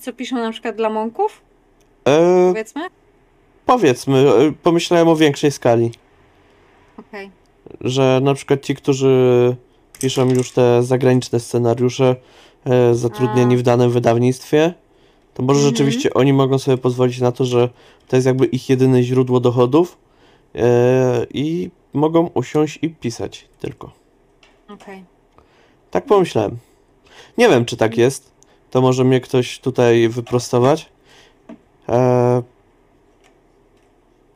Co 0.00 0.12
piszą 0.12 0.36
na 0.36 0.52
przykład 0.52 0.76
dla 0.76 0.90
mąków, 0.90 1.40
E, 2.04 2.48
powiedzmy? 2.48 2.82
powiedzmy, 3.66 4.18
e, 4.18 4.52
pomyślałem 4.62 5.08
o 5.08 5.16
większej 5.16 5.50
skali. 5.52 5.90
Okej. 6.96 7.30
że 7.80 8.20
na 8.22 8.34
przykład 8.34 8.62
ci, 8.62 8.74
którzy 8.74 9.56
piszą 9.98 10.28
już 10.30 10.52
te 10.52 10.82
zagraniczne 10.82 11.40
scenariusze, 11.40 12.16
e, 12.64 12.94
zatrudnieni 12.94 13.54
A. 13.54 13.58
w 13.58 13.62
danym 13.62 13.90
wydawnictwie, 13.90 14.74
to 15.34 15.42
może 15.42 15.58
Mhm. 15.60 15.74
rzeczywiście 15.74 16.14
oni 16.14 16.32
mogą 16.32 16.58
sobie 16.58 16.78
pozwolić 16.78 17.20
na 17.20 17.32
to, 17.32 17.44
że 17.44 17.68
to 18.08 18.16
jest 18.16 18.26
jakby 18.26 18.46
ich 18.46 18.68
jedyne 18.68 19.02
źródło 19.02 19.40
dochodów 19.40 19.98
e, 20.54 21.26
i 21.34 21.70
mogą 21.92 22.30
usiąść 22.34 22.78
i 22.82 22.90
pisać 22.90 23.48
tylko. 23.60 23.90
Okej. 24.68 25.04
Tak 25.90 26.04
pomyślałem. 26.06 26.56
Nie 27.38 27.48
wiem, 27.48 27.64
czy 27.64 27.76
tak 27.76 27.96
jest. 27.96 28.30
To 28.70 28.80
może 28.80 29.04
mnie 29.04 29.20
ktoś 29.20 29.58
tutaj 29.58 30.08
wyprostować. 30.08 30.88
E, 31.88 32.42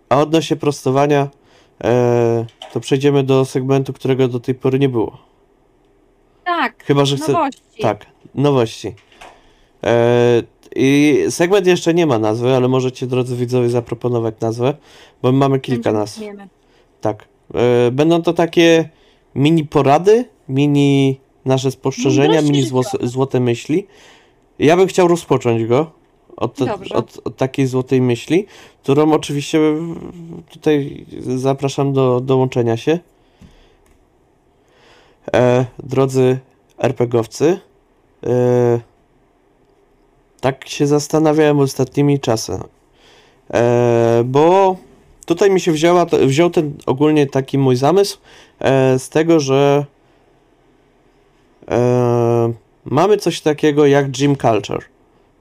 a 0.08 0.20
odnośnie 0.20 0.56
prostowania, 0.56 1.28
e, 1.84 2.46
to 2.72 2.80
przejdziemy 2.80 3.22
do 3.22 3.44
segmentu, 3.44 3.92
którego 3.92 4.28
do 4.28 4.40
tej 4.40 4.54
pory 4.54 4.78
nie 4.78 4.88
było. 4.88 5.18
Tak, 6.50 6.84
Chyba, 6.84 7.04
że 7.04 7.16
chce. 7.16 7.32
nowości. 7.32 7.82
Tak, 7.82 8.06
nowości. 8.34 8.94
E, 9.84 10.42
I 10.76 11.18
segment 11.28 11.66
jeszcze 11.66 11.94
nie 11.94 12.06
ma 12.06 12.18
nazwy, 12.18 12.56
ale 12.56 12.68
możecie, 12.68 13.06
drodzy 13.06 13.36
widzowie, 13.36 13.68
zaproponować 13.68 14.34
nazwę, 14.40 14.74
bo 15.22 15.32
my 15.32 15.38
mamy 15.38 15.60
kilka 15.60 15.92
nazw. 15.92 16.20
Tak. 17.00 17.28
E, 17.54 17.90
będą 17.90 18.22
to 18.22 18.32
takie 18.32 18.88
mini 19.34 19.64
porady, 19.64 20.24
mini 20.48 21.20
nasze 21.44 21.70
spostrzeżenia, 21.70 22.42
mini 22.42 22.62
zło, 22.62 22.82
złote 23.00 23.40
myśli. 23.40 23.86
Ja 24.58 24.76
bym 24.76 24.86
chciał 24.86 25.08
rozpocząć 25.08 25.64
go 25.64 25.90
od, 26.36 26.60
od, 26.92 27.20
od 27.24 27.36
takiej 27.36 27.66
złotej 27.66 28.00
myśli, 28.00 28.46
którą 28.82 29.12
oczywiście 29.12 29.60
tutaj 30.50 31.06
zapraszam 31.20 31.92
do 31.92 32.20
dołączenia 32.20 32.76
się. 32.76 32.98
E, 35.34 35.66
drodzy 35.78 36.38
RPGowcy, 36.78 37.58
e, 38.26 38.80
tak 40.40 40.68
się 40.68 40.86
zastanawiałem 40.86 41.60
ostatnimi 41.60 42.20
czasy, 42.20 42.58
e, 43.54 44.22
bo 44.24 44.76
tutaj 45.26 45.50
mi 45.50 45.60
się 45.60 45.72
wzięła, 45.72 46.06
wziął 46.06 46.50
ten 46.50 46.72
ogólnie 46.86 47.26
taki 47.26 47.58
mój 47.58 47.76
zamysł 47.76 48.18
e, 48.60 48.98
z 48.98 49.08
tego, 49.08 49.40
że 49.40 49.84
e, 51.70 52.52
mamy 52.84 53.16
coś 53.16 53.40
takiego 53.40 53.86
jak 53.86 54.10
gym 54.10 54.36
culture. 54.36 54.84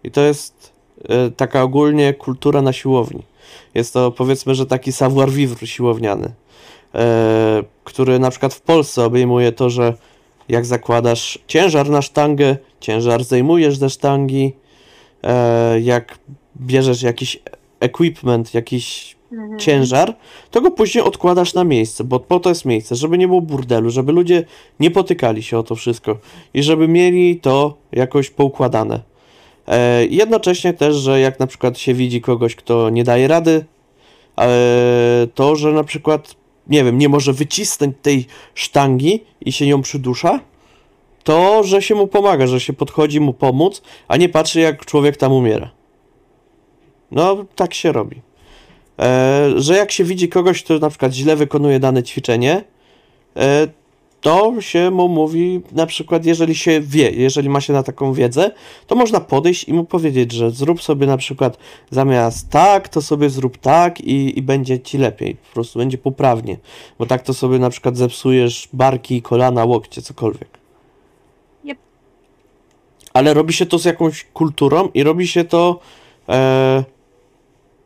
I 0.04 0.12
to 0.12 0.22
jest 0.22 0.74
e, 1.10 1.32
taka 1.32 1.64
ogólnie 1.64 2.14
kultura 2.14 2.62
na 2.62 2.74
siłowni. 2.74 3.24
Jest 3.74 3.94
to 3.94 4.12
powiedzmy, 4.12 4.56
że 4.56 4.66
taki 4.66 4.92
savoir 4.92 5.30
vivre 5.30 5.68
siłowniany, 5.68 6.32
który 7.84 8.20
na 8.20 8.30
przykład 8.30 8.54
w 8.54 8.62
Polsce 8.62 9.06
obejmuje 9.06 9.52
to, 9.52 9.70
że 9.70 9.94
jak 10.50 10.66
zakładasz 10.66 11.40
ciężar 11.48 11.90
na 11.90 12.02
sztangę, 12.02 12.58
ciężar 12.80 13.24
zdejmujesz 13.24 13.78
ze 13.78 13.90
sztangi, 13.90 14.54
e, 15.24 15.80
jak 15.80 16.20
bierzesz 16.62 17.02
jakiś 17.02 17.40
equipment, 17.80 18.54
jakiś 18.54 19.20
Mhm. 19.32 19.60
ciężar, 19.60 20.16
to 20.52 20.62
go 20.62 20.72
później 20.72 21.04
odkładasz 21.04 21.54
na 21.54 21.64
miejsce, 21.64 22.04
bo 22.04 22.20
po 22.20 22.40
to 22.40 22.50
jest 22.50 22.66
miejsce, 22.66 22.96
żeby 22.96 23.18
nie 23.18 23.28
było 23.28 23.42
burdelu, 23.42 23.90
żeby 23.90 24.12
ludzie 24.12 24.46
nie 24.80 24.92
potykali 24.92 25.44
się 25.44 25.58
o 25.58 25.64
to 25.64 25.76
wszystko 25.76 26.18
i 26.54 26.64
żeby 26.64 26.88
mieli 26.88 27.40
to 27.40 27.78
jakoś 27.92 28.30
poukładane. 28.30 29.00
E, 29.68 30.06
jednocześnie 30.06 30.74
też, 30.74 30.96
że 30.96 31.20
jak 31.20 31.40
na 31.40 31.48
przykład 31.48 31.78
się 31.78 31.94
widzi 31.94 32.22
kogoś, 32.22 32.56
kto 32.56 32.90
nie 32.90 33.04
daje 33.04 33.28
rady, 33.28 33.66
e, 34.40 35.28
to, 35.36 35.56
że 35.56 35.72
na 35.72 35.84
przykład, 35.84 36.36
nie 36.70 36.84
wiem, 36.84 36.98
nie 36.98 37.10
może 37.10 37.34
wycisnąć 37.34 37.96
tej 38.02 38.26
sztangi 38.54 39.24
i 39.42 39.52
się 39.52 39.66
ją 39.66 39.82
przydusza, 39.82 40.40
to, 41.24 41.64
że 41.64 41.82
się 41.82 41.96
mu 41.96 42.08
pomaga, 42.08 42.48
że 42.48 42.60
się 42.60 42.74
podchodzi 42.74 43.20
mu 43.20 43.34
pomóc, 43.34 43.82
a 44.08 44.18
nie 44.18 44.30
patrzy 44.30 44.60
jak 44.60 44.86
człowiek 44.86 45.18
tam 45.18 45.32
umiera. 45.32 45.72
No, 47.12 47.46
tak 47.56 47.74
się 47.74 47.92
robi. 47.92 48.22
E, 49.00 49.50
że 49.56 49.78
jak 49.78 49.92
się 49.92 50.04
widzi 50.04 50.30
kogoś, 50.30 50.64
kto 50.64 50.80
na 50.80 50.90
przykład 50.90 51.14
źle 51.14 51.36
wykonuje 51.36 51.80
dane 51.80 52.04
ćwiczenie, 52.04 52.64
e, 53.38 53.68
to 54.22 54.62
się 54.62 54.92
mu 54.92 55.08
mówi, 55.08 55.62
na 55.72 55.86
przykład, 55.86 56.26
jeżeli 56.26 56.56
się 56.56 56.82
wie, 56.82 57.12
jeżeli 57.12 57.50
ma 57.50 57.62
się 57.62 57.74
na 57.74 57.84
taką 57.84 58.14
wiedzę, 58.14 58.52
to 58.88 58.96
można 58.96 59.20
podejść 59.20 59.64
i 59.64 59.74
mu 59.74 59.86
powiedzieć, 59.86 60.32
że 60.32 60.52
zrób 60.52 60.82
sobie 60.82 61.08
na 61.08 61.18
przykład 61.18 61.58
zamiast 61.90 62.50
tak, 62.50 62.90
to 62.90 63.02
sobie 63.02 63.30
zrób 63.30 63.58
tak 63.58 64.02
i, 64.02 64.40
i 64.40 64.42
będzie 64.42 64.80
ci 64.80 64.98
lepiej, 64.98 65.36
po 65.36 65.54
prostu 65.54 65.80
będzie 65.80 65.98
poprawnie, 65.98 66.58
bo 67.00 67.06
tak 67.06 67.22
to 67.22 67.34
sobie 67.34 67.60
na 67.60 67.70
przykład 67.70 67.98
zepsujesz 67.98 68.70
barki, 68.74 69.22
kolana, 69.22 69.66
łokcie, 69.66 70.02
cokolwiek. 70.02 70.60
Yep. 71.66 71.78
Ale 73.14 73.34
robi 73.34 73.54
się 73.54 73.66
to 73.66 73.80
z 73.80 73.86
jakąś 73.86 74.24
kulturą 74.24 74.90
i 74.94 75.04
robi 75.04 75.28
się 75.28 75.44
to 75.44 75.80
e, 76.30 76.84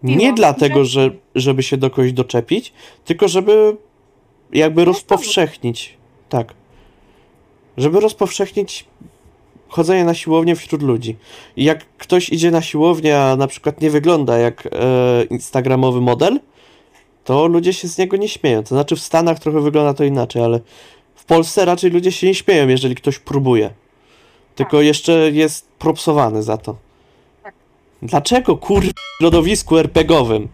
nie 0.03 0.33
dlatego, 0.33 0.85
że, 0.85 1.11
żeby 1.35 1.63
się 1.63 1.77
do 1.77 1.89
kogoś 1.89 2.13
doczepić, 2.13 2.73
tylko 3.05 3.27
żeby 3.27 3.77
jakby 4.53 4.85
rozpowszechnić. 4.85 6.02
Tak. 6.33 6.53
Żeby 7.77 7.99
rozpowszechnić 7.99 8.85
chodzenie 9.67 10.05
na 10.05 10.13
siłownię 10.13 10.55
wśród 10.55 10.81
ludzi. 10.81 11.15
I 11.55 11.63
jak 11.63 11.85
ktoś 11.97 12.29
idzie 12.29 12.51
na 12.51 12.61
siłownię, 12.61 13.19
a 13.19 13.35
na 13.35 13.47
przykład 13.47 13.81
nie 13.81 13.89
wygląda 13.89 14.37
jak 14.37 14.65
e, 14.65 15.23
instagramowy 15.23 16.01
model, 16.01 16.39
to 17.23 17.47
ludzie 17.47 17.73
się 17.73 17.87
z 17.87 17.97
niego 17.97 18.17
nie 18.17 18.29
śmieją. 18.29 18.63
To 18.63 18.69
znaczy 18.69 18.95
w 18.95 18.99
Stanach 18.99 19.39
trochę 19.39 19.61
wygląda 19.61 19.93
to 19.93 20.03
inaczej, 20.03 20.41
ale 20.43 20.59
w 21.15 21.25
Polsce 21.25 21.65
raczej 21.65 21.91
ludzie 21.91 22.11
się 22.11 22.27
nie 22.27 22.35
śmieją, 22.35 22.67
jeżeli 22.67 22.95
ktoś 22.95 23.19
próbuje. 23.19 23.69
Tylko 24.55 24.81
jeszcze 24.81 25.31
jest 25.31 25.67
propsowany 25.67 26.43
za 26.43 26.57
to. 26.57 26.75
Tak. 27.43 27.53
Dlaczego 28.01 28.57
kur... 28.57 28.83
w 28.83 29.17
środowisku 29.17 29.77
RPGowym 29.77 30.47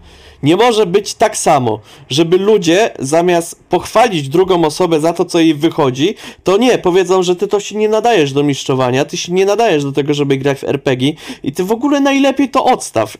nie 0.43 0.55
może 0.55 0.85
być 0.85 1.13
tak 1.13 1.37
samo, 1.37 1.79
żeby 2.09 2.37
ludzie 2.37 2.91
zamiast 2.99 3.63
pochwalić 3.69 4.29
drugą 4.29 4.65
osobę 4.65 4.99
za 4.99 5.13
to, 5.13 5.25
co 5.25 5.39
jej 5.39 5.53
wychodzi, 5.53 6.15
to 6.43 6.57
nie, 6.57 6.77
powiedzą, 6.77 7.23
że 7.23 7.35
ty 7.35 7.47
to 7.47 7.59
się 7.59 7.75
nie 7.75 7.89
nadajesz 7.89 8.33
do 8.33 8.43
mistrzowania, 8.43 9.05
ty 9.05 9.17
się 9.17 9.33
nie 9.33 9.45
nadajesz 9.45 9.83
do 9.83 9.91
tego, 9.91 10.13
żeby 10.13 10.37
grać 10.37 10.59
w 10.59 10.63
RPG 10.63 11.13
i 11.43 11.51
ty 11.51 11.63
w 11.63 11.71
ogóle 11.71 11.99
najlepiej 11.99 12.49
to 12.49 12.65
odstaw. 12.65 13.17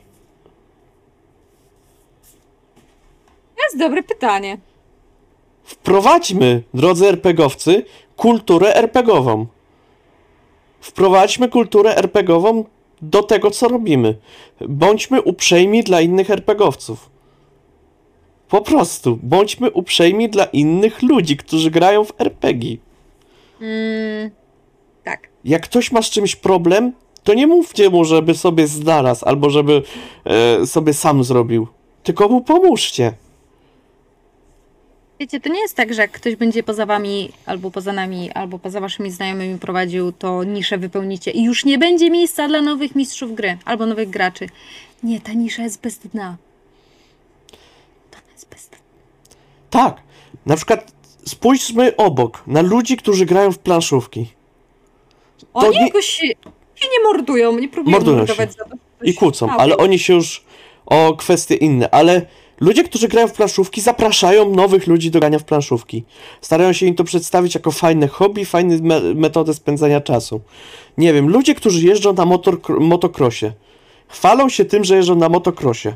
To 3.55 3.63
jest 3.63 3.77
dobre 3.77 4.03
pytanie. 4.03 4.57
Wprowadźmy, 5.63 6.63
drodzy 6.73 7.07
RPGowcy, 7.07 7.85
kulturę 8.15 8.75
RPGową. 8.75 9.45
Wprowadźmy 10.81 11.49
kulturę 11.49 11.95
RPGową 11.95 12.65
do 13.01 13.23
tego, 13.23 13.51
co 13.51 13.67
robimy. 13.67 14.15
Bądźmy 14.61 15.21
uprzejmi 15.21 15.83
dla 15.83 16.01
innych 16.01 16.29
RPGowców. 16.29 17.09
Po 18.49 18.61
prostu, 18.61 19.19
bądźmy 19.23 19.71
uprzejmi 19.71 20.29
dla 20.29 20.45
innych 20.45 21.01
ludzi, 21.01 21.37
którzy 21.37 21.71
grają 21.71 22.03
w 22.03 22.21
RPG. 22.21 22.77
Mm, 23.61 24.31
tak. 25.03 25.29
Jak 25.45 25.63
ktoś 25.63 25.91
ma 25.91 26.01
z 26.01 26.09
czymś 26.09 26.35
problem, 26.35 26.93
to 27.23 27.33
nie 27.33 27.47
mówcie 27.47 27.89
mu, 27.89 28.05
żeby 28.05 28.35
sobie 28.35 28.67
znalazł 28.67 29.25
albo 29.25 29.49
żeby 29.49 29.81
e, 30.25 30.65
sobie 30.65 30.93
sam 30.93 31.23
zrobił. 31.23 31.67
Tylko 32.03 32.29
mu 32.29 32.41
pomóżcie. 32.41 33.13
Wiecie, 35.19 35.39
to 35.39 35.49
nie 35.49 35.59
jest 35.61 35.75
tak, 35.75 35.93
że 35.93 36.01
jak 36.01 36.11
ktoś 36.11 36.35
będzie 36.35 36.63
poza 36.63 36.85
wami, 36.85 37.31
albo 37.45 37.71
poza 37.71 37.93
nami, 37.93 38.31
albo 38.31 38.59
poza 38.59 38.79
waszymi 38.81 39.11
znajomymi 39.11 39.59
prowadził, 39.59 40.11
to 40.11 40.43
niszę 40.43 40.77
wypełnicie 40.77 41.31
i 41.31 41.43
już 41.43 41.65
nie 41.65 41.77
będzie 41.77 42.09
miejsca 42.11 42.47
dla 42.47 42.61
nowych 42.61 42.95
mistrzów 42.95 43.35
gry, 43.35 43.57
albo 43.65 43.85
nowych 43.85 44.09
graczy. 44.09 44.47
Nie, 45.03 45.21
ta 45.21 45.33
nisza 45.33 45.63
jest 45.63 45.81
bez 45.81 45.97
dna. 45.97 46.37
To 48.11 48.17
jest 48.33 48.49
bez 48.49 48.67
dna. 48.69 48.77
Tak. 49.69 49.97
Na 50.45 50.55
przykład 50.55 50.91
spójrzmy 51.25 51.95
obok 51.95 52.43
na 52.47 52.61
ludzi, 52.61 52.97
którzy 52.97 53.25
grają 53.25 53.51
w 53.51 53.59
planszówki. 53.59 54.33
Oni 55.53 55.77
nie- 55.79 55.85
jakoś 55.85 56.05
się, 56.05 56.27
się 56.75 56.87
nie 56.91 57.03
mordują, 57.03 57.57
nie 57.59 57.69
próbują 57.69 57.95
Mordują 57.97 58.17
mordować 58.17 58.49
się. 58.49 58.55
za 58.57 58.65
to. 58.65 58.75
I 59.03 59.13
kłócą, 59.13 59.49
ale 59.49 59.77
oni 59.77 59.99
się 59.99 60.13
już 60.13 60.43
o 60.85 61.13
kwestie 61.17 61.55
inne, 61.55 61.89
ale 61.91 62.25
ludzie, 62.59 62.83
którzy 62.83 63.07
grają 63.07 63.27
w 63.27 63.33
planszówki, 63.33 63.81
zapraszają 63.81 64.55
nowych 64.55 64.87
ludzi 64.87 65.11
do 65.11 65.19
grania 65.19 65.39
w 65.39 65.43
planszówki. 65.43 66.03
Starają 66.41 66.73
się 66.73 66.85
im 66.85 66.95
to 66.95 67.03
przedstawić 67.03 67.55
jako 67.55 67.71
fajne 67.71 68.07
hobby, 68.07 68.45
fajną 68.45 68.77
me 68.81 69.01
metodę 69.13 69.53
spędzania 69.53 70.01
czasu. 70.01 70.41
Nie 70.97 71.13
wiem, 71.13 71.29
ludzie, 71.29 71.55
którzy 71.55 71.87
jeżdżą 71.87 72.13
na 72.13 72.25
motor 72.25 72.59
motocrossie, 72.79 73.51
chwalą 74.07 74.49
się 74.49 74.65
tym, 74.65 74.83
że 74.83 74.95
jeżdżą 74.95 75.15
na 75.15 75.29
motocrossie. 75.29 75.89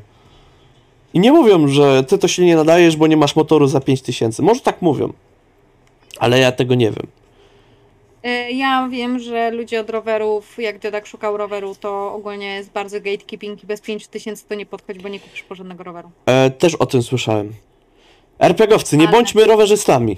I 1.13 1.19
nie 1.19 1.31
mówią, 1.31 1.67
że 1.67 2.03
ty 2.03 2.17
to 2.17 2.27
się 2.27 2.45
nie 2.45 2.55
nadajesz, 2.55 2.95
bo 2.95 3.07
nie 3.07 3.17
masz 3.17 3.35
motoru 3.35 3.67
za 3.67 3.81
5000. 3.81 4.43
Może 4.43 4.61
tak 4.61 4.81
mówią, 4.81 5.13
ale 6.19 6.39
ja 6.39 6.51
tego 6.51 6.75
nie 6.75 6.91
wiem. 6.91 7.07
E, 8.23 8.51
Ja 8.51 8.87
wiem, 8.91 9.19
że 9.19 9.51
ludzie 9.51 9.79
od 9.79 9.89
rowerów, 9.89 10.57
jak 10.59 10.79
Dziodak 10.79 11.05
szukał 11.07 11.37
roweru, 11.37 11.75
to 11.75 12.13
ogólnie 12.13 12.55
jest 12.55 12.71
bardzo 12.71 12.97
gatekeeping 13.01 13.63
i 13.63 13.67
bez 13.67 13.81
5000 13.81 14.45
to 14.49 14.55
nie 14.55 14.65
podchodź, 14.65 14.99
bo 14.99 15.09
nie 15.09 15.19
kupisz 15.19 15.43
porządnego 15.43 15.83
roweru. 15.83 16.11
E, 16.25 16.51
też 16.51 16.75
o 16.75 16.85
tym 16.85 17.03
słyszałem. 17.03 17.53
RPGowcy, 18.39 18.97
nie 18.97 19.03
Ale- 19.07 19.11
bądźmy 19.17 19.45
rowerzystami. 19.45 20.17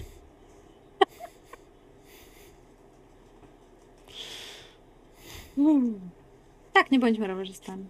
Tak, 6.74 6.91
nie 6.91 6.99
bądźmy 6.99 7.28
rowerzystami. 7.28 7.86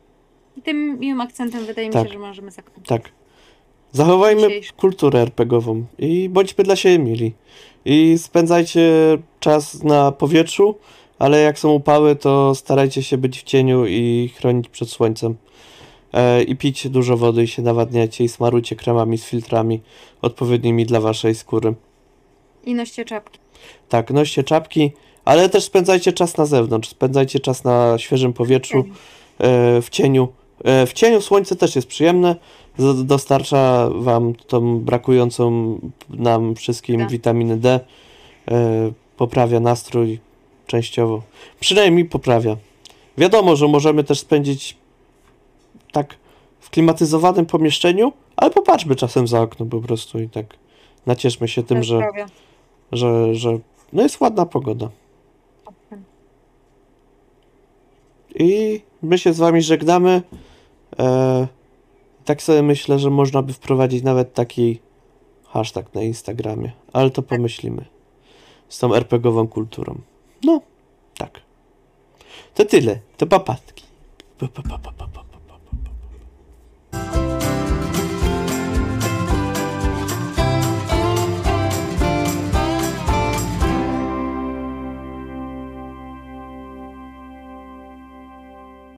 I 0.57 0.61
tym 0.61 0.99
miłym 0.99 1.21
akcentem 1.21 1.65
wydaje 1.65 1.87
mi 1.87 1.93
Tak. 1.93 2.07
się, 2.07 2.13
że 2.13 2.19
możemy 2.19 2.51
zakończyć. 2.51 2.87
Tak. 2.87 3.09
Zachowajmy 3.91 4.41
Dzisiejszy. 4.41 4.73
kulturę 4.73 5.19
RPGową 5.21 5.85
i 5.99 6.29
bądźmy 6.29 6.63
dla 6.63 6.75
siebie 6.75 6.99
mili. 6.99 7.33
I 7.85 8.17
spędzajcie 8.17 8.91
czas 9.39 9.83
na 9.83 10.11
powietrzu, 10.11 10.75
ale 11.19 11.41
jak 11.41 11.59
są 11.59 11.71
upały, 11.71 12.15
to 12.15 12.55
starajcie 12.55 13.03
się 13.03 13.17
być 13.17 13.39
w 13.39 13.43
cieniu 13.43 13.85
i 13.85 14.31
chronić 14.37 14.69
przed 14.69 14.89
słońcem. 14.89 15.35
E, 16.13 16.43
I 16.43 16.55
pijcie 16.55 16.89
dużo 16.89 17.17
wody 17.17 17.43
i 17.43 17.47
się 17.47 17.61
nawadniajcie 17.61 18.23
i 18.23 18.29
smarujcie 18.29 18.75
kremami 18.75 19.17
z 19.17 19.25
filtrami 19.25 19.81
odpowiednimi 20.21 20.85
dla 20.85 20.99
waszej 20.99 21.35
skóry. 21.35 21.73
I 22.65 22.73
noście 22.73 23.05
czapki. 23.05 23.39
Tak, 23.89 24.11
noście 24.11 24.43
czapki, 24.43 24.91
ale 25.25 25.49
też 25.49 25.63
spędzajcie 25.63 26.13
czas 26.13 26.37
na 26.37 26.45
zewnątrz, 26.45 26.89
spędzajcie 26.89 27.39
czas 27.39 27.63
na 27.63 27.97
świeżym 27.97 28.33
powietrzu, 28.33 28.77
e, 29.37 29.81
w 29.81 29.89
cieniu. 29.89 30.27
E, 30.63 30.85
w 30.85 30.93
cieniu 30.93 31.21
słońce 31.21 31.55
też 31.55 31.75
jest 31.75 31.87
przyjemne, 31.87 32.35
dostarcza 33.03 33.89
wam 33.95 34.35
tą 34.35 34.79
brakującą 34.79 35.79
nam 36.09 36.55
wszystkim 36.55 36.99
Tak. 36.99 37.09
witaminę 37.09 37.57
D, 37.57 37.79
e, 38.51 38.91
poprawia 39.17 39.59
nastrój 39.59 40.19
częściowo. 40.67 41.21
Przynajmniej 41.59 42.05
poprawia. 42.05 42.57
Wiadomo, 43.17 43.55
że 43.55 43.67
możemy 43.67 44.03
też 44.03 44.19
spędzić 44.19 44.77
tak 45.91 46.15
w 46.59 46.69
klimatyzowanym 46.69 47.45
pomieszczeniu, 47.45 48.13
ale 48.35 48.51
popatrzmy 48.51 48.95
czasem 48.95 49.27
za 49.27 49.41
okno 49.41 49.65
po 49.65 49.79
prostu 49.79 50.19
i 50.19 50.29
tak 50.29 50.45
nacieszmy 51.05 51.47
się 51.47 51.63
tym, 51.63 51.83
że 51.83 52.01
że, 52.91 53.35
że 53.35 53.59
no 53.93 54.03
jest 54.03 54.21
ładna 54.21 54.45
pogoda. 54.45 54.89
I 58.35 58.81
my 59.03 59.17
się 59.17 59.33
z 59.33 59.37
wami 59.37 59.61
żegnamy. 59.61 60.21
E, 60.99 61.47
tak 62.25 62.41
sobie 62.41 62.61
myślę, 62.61 62.99
że 62.99 63.09
można 63.09 63.41
by 63.41 63.53
wprowadzić 63.53 64.03
nawet 64.03 64.33
taki 64.33 64.79
hashtag 65.45 65.93
na 65.93 66.01
Instagramie, 66.01 66.71
ale 66.93 67.09
to 67.09 67.21
pomyślimy. 67.21 67.85
Z 68.69 68.79
tą 68.79 68.95
RPGową 68.95 69.47
kulturą. 69.47 70.01
No, 70.43 70.61
tak. 71.17 71.41
To 72.55 72.65
tyle. 72.65 72.99
To 73.17 73.27
papatki. 73.27 73.83
Pa, 74.37 74.47
pa, 74.47 74.61
pa, 74.61 74.77
pa, 74.91 75.07
pa. 75.07 75.24